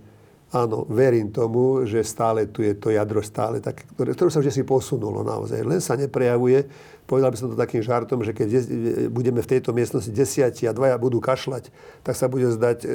áno, 0.55 0.87
verím 0.87 1.35
tomu, 1.35 1.83
že 1.83 2.07
stále 2.07 2.47
tu 2.47 2.63
je 2.63 2.71
to 2.79 2.95
jadro 2.95 3.19
stále, 3.19 3.59
tak, 3.59 3.83
ktoré, 3.99 4.15
ktoré 4.15 4.31
sa 4.31 4.39
už 4.39 4.55
si 4.55 4.63
posunulo 4.63 5.27
naozaj. 5.27 5.67
Len 5.67 5.83
sa 5.83 5.99
neprejavuje. 5.99 6.71
Povedal 7.07 7.31
by 7.31 7.39
som 7.39 7.51
to 7.51 7.59
takým 7.59 7.83
žartom, 7.87 8.27
že 8.27 8.35
keď 8.35 8.67
budeme 9.15 9.39
v 9.39 9.51
tejto 9.59 9.71
miestnosti 9.71 10.11
desiati 10.11 10.67
a 10.67 10.75
dvaja 10.75 10.99
budú 10.99 11.23
kašľať, 11.23 11.71
tak 12.03 12.15
sa 12.19 12.27
bude 12.27 12.51
zdať 12.51 12.83
e, 12.83 12.87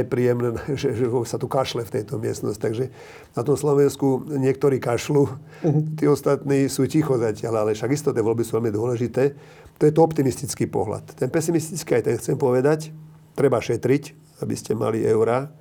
nepríjemné, 0.00 0.56
že, 0.80 0.96
že 0.96 1.06
sa 1.28 1.36
tu 1.36 1.44
kašle 1.48 1.84
v 1.84 1.92
tejto 2.00 2.16
miestnosti. 2.16 2.60
Takže 2.60 2.88
na 3.36 3.42
tom 3.44 3.56
Slovensku 3.56 4.24
niektorí 4.32 4.80
kašľú, 4.80 5.24
uh-huh. 5.28 5.82
tí 5.96 6.08
ostatní 6.08 6.72
sú 6.72 6.88
ticho 6.88 7.20
zatiaľ, 7.20 7.64
ale 7.64 7.76
však 7.76 7.92
istoté 7.92 8.24
voľby 8.24 8.44
sú 8.44 8.56
veľmi 8.60 8.72
dôležité. 8.72 9.36
To 9.80 9.88
je 9.88 9.92
to 9.92 10.04
optimistický 10.04 10.68
pohľad. 10.68 11.16
Ten 11.16 11.32
pesimistický 11.32 12.00
aj 12.00 12.04
ten 12.04 12.16
chcem 12.20 12.36
povedať. 12.36 12.92
Treba 13.32 13.60
šetriť, 13.60 14.36
aby 14.44 14.54
ste 14.56 14.76
mali 14.76 15.04
eurá. 15.04 15.59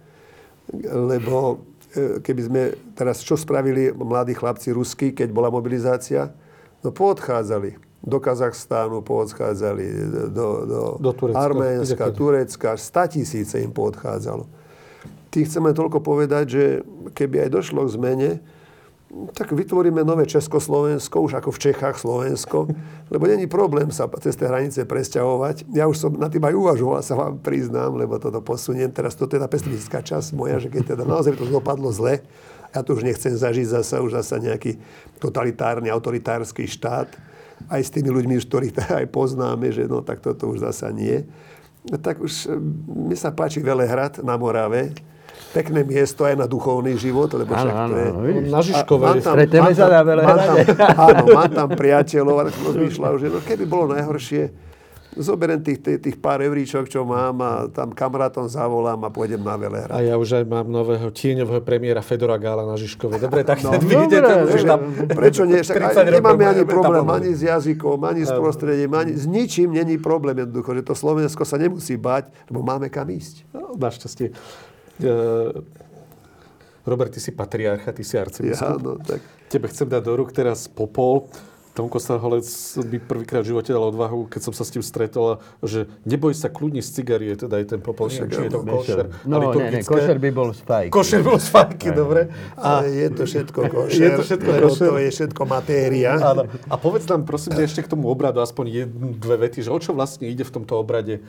Lebo 0.85 1.65
e, 1.93 2.21
keby 2.21 2.41
sme 2.45 2.61
teraz 2.93 3.25
čo 3.25 3.33
spravili 3.33 3.89
mladí 3.93 4.37
chlapci 4.37 4.73
rusky, 4.73 5.11
keď 5.13 5.29
bola 5.33 5.49
mobilizácia? 5.49 6.29
No 6.85 6.93
poodchádzali 6.93 7.75
do 7.99 8.17
Kazachstánu, 8.19 9.03
poodchádzali 9.03 9.85
do, 10.31 10.47
do, 10.63 10.81
do 11.03 11.11
Turecka, 11.11 11.39
Arménska, 11.39 12.05
Turecka. 12.15 12.69
100 12.79 13.15
tisíce 13.19 13.55
im 13.59 13.75
poodchádzalo. 13.75 14.47
Tým 15.29 15.45
chceme 15.45 15.75
toľko 15.75 15.99
povedať, 16.01 16.45
že 16.47 16.63
keby 17.13 17.45
aj 17.45 17.49
došlo 17.53 17.85
k 17.85 17.93
zmene, 17.93 18.31
tak 19.33 19.49
vytvoríme 19.57 20.05
nové 20.05 20.29
Československo, 20.29 21.25
už 21.25 21.41
ako 21.41 21.49
v 21.49 21.61
Čechách 21.69 21.97
Slovensko, 21.97 22.69
lebo 23.09 23.23
není 23.25 23.49
problém 23.49 23.89
sa 23.89 24.05
cez 24.21 24.37
tie 24.37 24.45
hranice 24.45 24.85
presťahovať. 24.85 25.65
Ja 25.73 25.89
už 25.89 25.97
som 25.97 26.11
na 26.13 26.29
tým 26.29 26.45
aj 26.45 26.53
uvažoval, 26.53 27.01
sa 27.01 27.17
vám 27.17 27.41
priznám, 27.41 27.97
lebo 27.97 28.21
toto 28.21 28.37
posuniem. 28.45 28.93
Teraz 28.93 29.17
toto 29.17 29.33
je 29.33 29.41
tá 29.41 29.49
pesimistická 29.49 30.05
časť 30.05 30.37
moja, 30.37 30.61
že 30.61 30.69
keď 30.69 30.93
teda 30.93 31.03
naozaj 31.09 31.33
to 31.41 31.49
dopadlo 31.49 31.89
zle, 31.89 32.21
ja 32.69 32.85
to 32.85 32.93
už 32.93 33.01
nechcem 33.01 33.33
zažiť 33.33 33.81
zasa, 33.81 34.05
už 34.05 34.13
zasa 34.13 34.37
nejaký 34.37 34.77
totalitárny, 35.17 35.89
autoritársky 35.89 36.69
štát, 36.69 37.09
aj 37.65 37.81
s 37.81 37.89
tými 37.89 38.13
ľuďmi, 38.13 38.37
ktorých 38.37 38.93
aj 38.93 39.09
poznáme, 39.09 39.73
že 39.73 39.89
no 39.89 40.05
tak 40.05 40.21
toto 40.21 40.53
už 40.53 40.69
zasa 40.69 40.93
nie. 40.93 41.25
Tak 41.89 42.21
už 42.21 42.45
mi 42.85 43.17
sa 43.17 43.33
páči 43.33 43.57
Velehrad 43.57 44.21
na 44.21 44.37
Morave, 44.37 44.93
pekné 45.49 45.81
miesto 45.81 46.25
aj 46.25 46.35
na 46.37 46.45
duchovný 46.45 46.93
život, 46.97 47.33
lebo 47.33 47.51
však 47.53 47.75
to 47.89 47.95
je... 47.97 48.09
Na 48.49 48.61
Žižkové. 48.61 49.07
Stretneme 49.21 49.71
sa 49.73 49.85
na 49.89 50.01
Áno, 50.93 51.23
mám 51.33 51.51
tam 51.51 51.69
priateľov, 51.73 52.35
ale 52.45 52.49
som 52.53 52.63
rozmýšľal, 52.73 53.13
že 53.17 53.27
no 53.33 53.39
keby 53.41 53.63
bolo 53.65 53.93
najhoršie, 53.93 54.69
Zoberiem 55.17 55.59
tých, 55.65 55.81
tých, 55.81 55.99
tých 55.99 56.17
pár 56.21 56.37
euríčok, 56.39 56.85
čo 56.85 57.01
mám 57.01 57.41
a 57.41 57.65
tam 57.73 57.89
kamarátom 57.89 58.45
zavolám 58.45 59.01
a 59.03 59.09
pôjdem 59.09 59.41
na 59.41 59.57
Velehrad. 59.57 59.91
A 59.91 60.05
ja 60.05 60.15
už 60.21 60.37
aj 60.37 60.45
mám 60.45 60.69
nového 60.69 61.09
tieňového 61.09 61.65
premiéra 61.65 62.05
Fedora 62.05 62.37
Gála 62.37 62.61
na 62.63 62.77
Žižkove. 62.77 63.17
Dobre, 63.17 63.41
tak 63.41 63.65
no, 63.65 63.73
dobre, 63.75 63.89
vidíte, 63.89 64.21
tam 64.21 64.37
už 64.45 64.61
že- 64.61 64.69
tam... 64.69 64.79
Prečo 65.09 65.43
nie? 65.49 65.59
Však 65.65 65.97
30 65.97 65.97
aj, 65.97 66.13
nemáme 66.13 66.43
ani 66.45 66.63
problém 66.63 67.03
ani 67.09 67.29
s 67.33 67.41
jazykom, 67.41 67.97
ani 68.05 68.21
s 68.21 68.31
prostredím, 68.31 68.93
ani 68.93 69.17
s 69.17 69.25
ničím 69.25 69.73
není 69.73 69.97
problém 69.97 70.45
jednoducho, 70.45 70.77
že 70.77 70.85
to 70.85 70.93
Slovensko 70.93 71.41
sa 71.41 71.57
nemusí 71.57 71.97
bať, 71.97 72.29
lebo 72.53 72.61
máme 72.61 72.93
kam 72.93 73.09
ísť. 73.09 73.49
No, 73.49 73.73
našťastie. 73.75 74.29
E, 74.99 75.11
Robert, 76.85 77.11
ty 77.13 77.19
si 77.19 77.31
patriarcha, 77.31 77.91
ty 77.91 78.03
si 78.03 78.15
Ja, 78.17 78.23
arcibiskup. 78.25 78.81
no, 78.81 78.97
tak. 78.97 79.21
Tebe 79.47 79.67
chcem 79.67 79.85
dať 79.85 80.01
do 80.01 80.13
rúk 80.15 80.31
teraz 80.31 80.65
popol. 80.65 81.29
Tomko 81.69 81.95
Starholec 81.95 82.43
by 82.81 82.97
prvýkrát 82.99 83.39
v 83.39 83.55
živote 83.55 83.71
dal 83.71 83.87
odvahu, 83.87 84.27
keď 84.27 84.41
som 84.41 84.53
sa 84.57 84.67
s 84.67 84.73
tým 84.73 84.83
stretol, 84.83 85.39
že 85.63 85.87
neboj 86.03 86.35
sa 86.35 86.51
kľudne 86.51 86.83
z 86.83 86.91
cigarie, 86.91 87.31
teda 87.39 87.55
aj 87.55 87.65
ten 87.71 87.79
popol, 87.79 88.11
neviem, 88.11 88.27
či 88.27 88.41
je 88.41 88.51
to 88.51 88.61
košer. 88.67 88.99
No, 89.23 89.37
nie, 89.39 89.47
nie, 89.47 89.47
liturgické. 89.47 89.87
košer 89.87 90.17
by 90.19 90.29
bol 90.33 90.49
z 90.51 90.61
fajky. 90.65 90.91
Košer 90.91 91.21
bol 91.23 91.37
z 91.39 91.47
fajky, 91.47 91.87
dobre. 91.95 92.21
A 92.59 92.83
je 92.83 93.07
to 93.13 93.23
všetko 93.23 93.59
košer, 93.69 94.01
Je 94.03 94.09
to 94.11 94.21
všetko 94.27 94.49
košer. 94.59 94.87
to 94.91 94.97
je 94.97 95.09
všetko 95.13 95.41
matéria. 95.45 96.11
Áno. 96.19 96.41
A 96.67 96.75
povedz 96.75 97.07
nám 97.07 97.23
prosím 97.23 97.55
ešte 97.55 97.85
k 97.85 97.87
tomu 97.87 98.11
obradu 98.11 98.43
aspoň 98.43 98.65
jednu, 98.83 99.15
dve 99.15 99.47
vety, 99.47 99.63
že 99.63 99.69
o 99.71 99.79
čo 99.79 99.95
vlastne 99.95 100.27
ide 100.27 100.43
v 100.43 100.51
tomto 100.51 100.75
obrade 100.75 101.23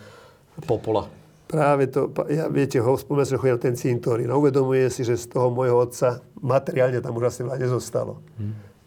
popola. 0.67 1.07
Práve 1.51 1.91
to, 1.91 2.15
ja 2.31 2.47
viete, 2.47 2.79
ho 2.79 2.95
spomínam, 2.95 3.27
že 3.27 3.35
chodil 3.43 3.59
ten 3.59 3.75
cintorín 3.75 4.31
a 4.31 4.39
uvedomuje 4.39 4.87
si, 4.87 5.03
že 5.03 5.19
z 5.19 5.35
toho 5.35 5.51
môjho 5.51 5.83
otca 5.83 6.23
materiálne 6.39 7.03
tam 7.03 7.19
už 7.19 7.27
asi 7.27 7.43
veľa 7.43 7.59
nezostalo. 7.59 8.23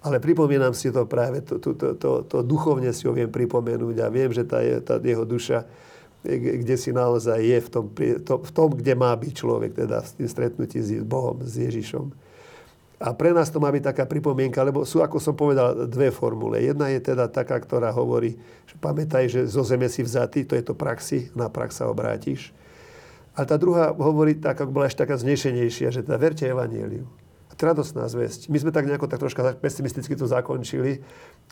Ale 0.04 0.24
pripomínam 0.24 0.72
si 0.72 0.88
to 0.88 1.04
práve, 1.04 1.44
to, 1.44 1.60
to, 1.60 1.76
to, 1.76 1.96
to, 2.00 2.12
to 2.24 2.38
duchovne 2.40 2.92
si 2.96 3.04
ho 3.04 3.12
viem 3.12 3.28
pripomenúť 3.28 4.00
a 4.04 4.08
viem, 4.08 4.32
že 4.32 4.48
tá, 4.48 4.64
tá 4.80 4.96
jeho 5.00 5.28
duša 5.28 5.68
e, 6.24 6.60
kde 6.64 6.76
si 6.80 6.96
naozaj 6.96 7.40
je 7.40 7.60
v 7.60 7.70
tom, 7.72 7.86
to, 8.24 8.34
v 8.40 8.52
tom, 8.52 8.72
kde 8.72 8.96
má 8.96 9.12
byť 9.16 9.32
človek, 9.36 9.72
teda 9.84 10.00
v 10.04 10.28
stretnutí 10.28 10.80
s 10.80 11.04
Bohom, 11.04 11.44
s 11.44 11.56
Ježišom. 11.60 12.12
A 13.04 13.12
pre 13.12 13.36
nás 13.36 13.52
to 13.52 13.60
má 13.60 13.68
byť 13.68 13.84
taká 13.92 14.08
pripomienka, 14.08 14.64
lebo 14.64 14.88
sú, 14.88 15.04
ako 15.04 15.20
som 15.20 15.36
povedal, 15.36 15.92
dve 15.92 16.08
formule. 16.08 16.64
Jedna 16.64 16.88
je 16.88 17.04
teda 17.04 17.28
taká, 17.28 17.60
ktorá 17.60 17.92
hovorí, 17.92 18.40
že 18.64 18.80
pamätaj, 18.80 19.28
že 19.28 19.44
zo 19.44 19.60
zeme 19.68 19.92
si 19.92 20.08
vzatý, 20.08 20.48
to 20.48 20.56
je 20.56 20.64
to 20.64 20.72
praxi, 20.72 21.28
na 21.36 21.52
prax 21.52 21.84
sa 21.84 21.92
obrátiš. 21.92 22.56
A 23.36 23.44
tá 23.44 23.60
druhá 23.60 23.92
hovorí, 23.92 24.40
tak, 24.40 24.56
ako 24.56 24.72
bola 24.72 24.88
ešte 24.88 25.04
taká 25.04 25.20
znešenejšia, 25.20 25.92
že 25.92 26.00
teda 26.08 26.16
verte 26.16 26.48
je 26.48 26.56
radosná 27.64 28.06
zväzť. 28.12 28.52
My 28.52 28.58
sme 28.60 28.72
tak 28.76 28.84
nejako 28.86 29.08
tak 29.08 29.24
troška 29.24 29.56
pesimisticky 29.56 30.14
to 30.20 30.28
zakončili, 30.28 31.00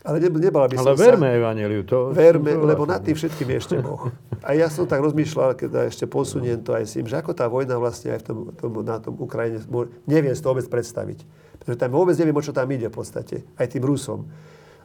ale 0.04 0.20
ne, 0.20 0.28
nebala 0.28 0.68
by 0.68 0.76
Ale 0.76 0.92
som 0.92 1.00
verme 1.00 1.32
sa... 1.32 1.36
Evangeliu. 1.40 1.82
To, 1.88 2.12
Verme, 2.12 2.52
to 2.52 2.68
lebo 2.68 2.84
nad 2.84 3.00
tým 3.00 3.16
všetkým 3.16 3.48
je 3.48 3.56
ešte 3.56 3.76
Boh. 3.80 4.12
A 4.44 4.52
ja 4.52 4.68
som 4.68 4.84
tak 4.84 5.00
rozmýšľal, 5.00 5.56
keď 5.56 5.88
ešte 5.88 6.04
posuniem 6.04 6.60
to 6.60 6.76
aj 6.76 6.84
s 6.84 6.92
tým, 7.00 7.08
že 7.08 7.16
ako 7.16 7.32
tá 7.32 7.48
vojna 7.48 7.80
vlastne 7.80 8.12
aj 8.12 8.20
v 8.20 8.24
tom, 8.28 8.38
tom, 8.52 8.70
na 8.84 9.00
tom 9.00 9.16
Ukrajine, 9.16 9.64
neviem 10.04 10.36
si 10.36 10.44
to 10.44 10.52
vôbec 10.52 10.68
predstaviť. 10.68 11.24
Pretože 11.62 11.78
tam 11.78 11.94
vôbec 11.94 12.18
neviem, 12.18 12.34
o 12.34 12.42
čo 12.42 12.50
tam 12.50 12.66
ide 12.74 12.90
v 12.90 12.96
podstate, 12.98 13.46
aj 13.54 13.70
tým 13.70 13.86
Rusom. 13.86 14.26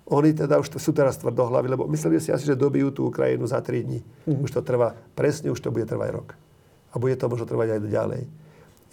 Oni 0.08 0.32
teda 0.32 0.62
už 0.62 0.78
sú 0.78 0.94
teraz 0.94 1.18
tvrdohlaví, 1.18 1.68
lebo 1.68 1.90
mysleli 1.90 2.22
si 2.22 2.30
asi, 2.30 2.46
že 2.46 2.56
dobijú 2.56 2.94
tú 2.94 3.10
Ukrajinu 3.10 3.50
za 3.50 3.60
3 3.60 3.82
dní. 3.82 4.00
Už 4.30 4.54
to 4.54 4.62
trvá, 4.62 4.96
presne 5.18 5.52
už 5.52 5.60
to 5.60 5.74
bude 5.74 5.90
trvať 5.90 6.10
rok. 6.14 6.38
A 6.94 7.02
bude 7.02 7.18
to 7.20 7.28
možno 7.28 7.50
trvať 7.50 7.76
aj 7.76 7.80
ďalej. 7.90 8.22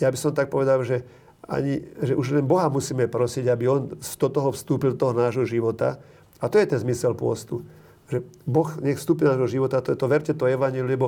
Ja 0.02 0.08
by 0.10 0.18
som 0.18 0.34
tak 0.34 0.50
povedal, 0.50 0.82
že, 0.82 1.06
ani, 1.46 1.86
že 2.02 2.18
už 2.18 2.40
len 2.40 2.48
Boha 2.48 2.66
musíme 2.66 3.06
prosiť, 3.06 3.46
aby 3.46 3.64
On 3.70 3.94
do 3.94 4.28
toho 4.32 4.50
vstúpil 4.50 4.96
do 4.96 5.06
toho 5.06 5.14
nášho 5.14 5.46
života. 5.46 6.02
A 6.42 6.50
to 6.50 6.58
je 6.58 6.66
ten 6.66 6.80
zmysel 6.82 7.14
pôstu. 7.14 7.62
Že 8.10 8.26
Boh 8.42 8.68
nech 8.82 8.98
vstúpi 8.98 9.22
do 9.22 9.38
nášho 9.38 9.60
života, 9.60 9.84
to 9.84 9.94
je 9.94 9.98
to, 10.00 10.10
verte 10.10 10.32
to 10.34 10.50
evanilium, 10.50 10.90
lebo 10.90 11.06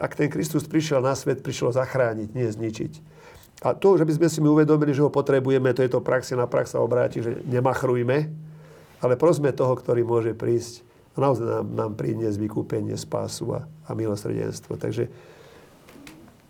ak 0.00 0.16
ten 0.16 0.32
Kristus 0.32 0.64
prišiel 0.64 1.04
na 1.04 1.12
svet, 1.12 1.44
prišiel 1.44 1.76
zachrániť, 1.76 2.32
nie 2.32 2.48
zničiť. 2.48 2.92
A 3.62 3.78
to, 3.78 3.94
že 3.94 4.02
by 4.02 4.12
sme 4.18 4.28
si 4.28 4.38
my 4.42 4.50
uvedomili, 4.50 4.90
že 4.90 5.06
ho 5.06 5.10
potrebujeme, 5.10 5.70
to 5.70 5.86
je 5.86 5.90
to 5.90 6.02
praxi 6.02 6.34
na 6.34 6.50
prax 6.50 6.74
sa 6.74 6.82
obráti, 6.82 7.22
že 7.22 7.46
nemachrujme, 7.46 8.18
ale 8.98 9.14
prosme 9.14 9.54
toho, 9.54 9.74
ktorý 9.78 10.02
môže 10.02 10.34
prísť 10.34 10.82
a 11.12 11.20
naozaj 11.20 11.44
nám, 11.44 11.66
nám 11.70 11.92
priniesť 11.94 12.40
vykúpenie, 12.40 12.96
spásu 12.96 13.52
a, 13.52 13.60
a 13.86 13.90
milosrdenstvo. 13.92 14.80
Takže 14.80 15.12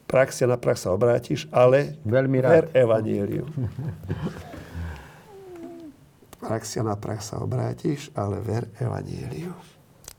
praxia 0.06 0.46
na 0.46 0.54
prax 0.56 0.86
sa 0.86 0.94
obrátiš, 0.94 1.50
ale 1.50 1.98
Veľmi 2.06 2.38
ver 2.40 2.70
rád. 2.70 2.76
evanieliu. 2.76 3.44
praxia 6.46 6.86
na 6.86 6.94
prax 6.94 7.34
sa 7.34 7.42
obrátiš, 7.42 8.08
ale 8.14 8.38
ver 8.38 8.70
evanieliu. 8.78 9.71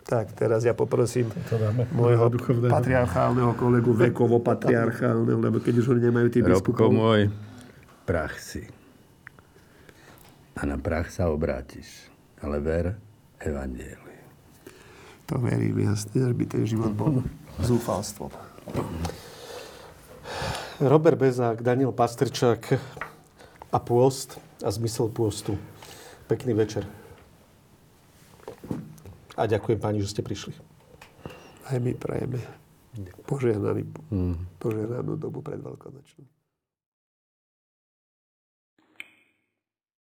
Tak, 0.04 0.36
teraz 0.36 0.68
ja 0.68 0.76
poprosím 0.76 1.32
môjho 1.96 2.28
patriarchálneho 2.68 3.56
kolegu, 3.56 3.96
vekovo 3.96 4.44
patriarchálneho, 4.44 5.40
lebo 5.40 5.64
keď 5.64 5.80
už 5.80 5.96
oni 5.96 6.12
nemajú 6.12 6.28
tí 6.28 6.40
Robko 6.44 6.76
biskupov. 6.76 6.92
môj, 6.92 7.22
prach 8.04 8.36
si. 8.36 8.68
A 10.60 10.68
na 10.68 10.76
prach 10.76 11.08
sa 11.08 11.32
obrátiš. 11.32 12.12
Ale 12.44 12.60
ver 12.60 13.00
Evangeliu. 13.40 14.04
To 15.32 15.40
verím, 15.40 15.88
jasne, 15.88 16.20
že 16.20 16.36
by 16.36 16.46
ten 16.52 16.68
život 16.68 16.92
bol 16.92 17.24
zúfalstvom. 17.64 18.28
Robert 20.84 21.16
Bezák, 21.16 21.64
Daniel 21.64 21.96
Pastrčák 21.96 22.76
a 23.72 23.78
pôst 23.80 24.36
a 24.60 24.68
zmysel 24.68 25.08
pôstu. 25.08 25.56
Pekný 26.28 26.52
večer. 26.52 26.84
A 29.34 29.50
ďakujem 29.50 29.80
páni, 29.82 30.02
že 30.02 30.14
ste 30.14 30.22
prišli. 30.22 30.54
Aj 31.70 31.78
my 31.80 31.96
prajeme 31.98 32.38
požehnaný, 33.26 33.90
požehnanú 34.62 35.18
dobu 35.18 35.42
pred 35.42 35.58
Veľkonočnou. 35.58 36.33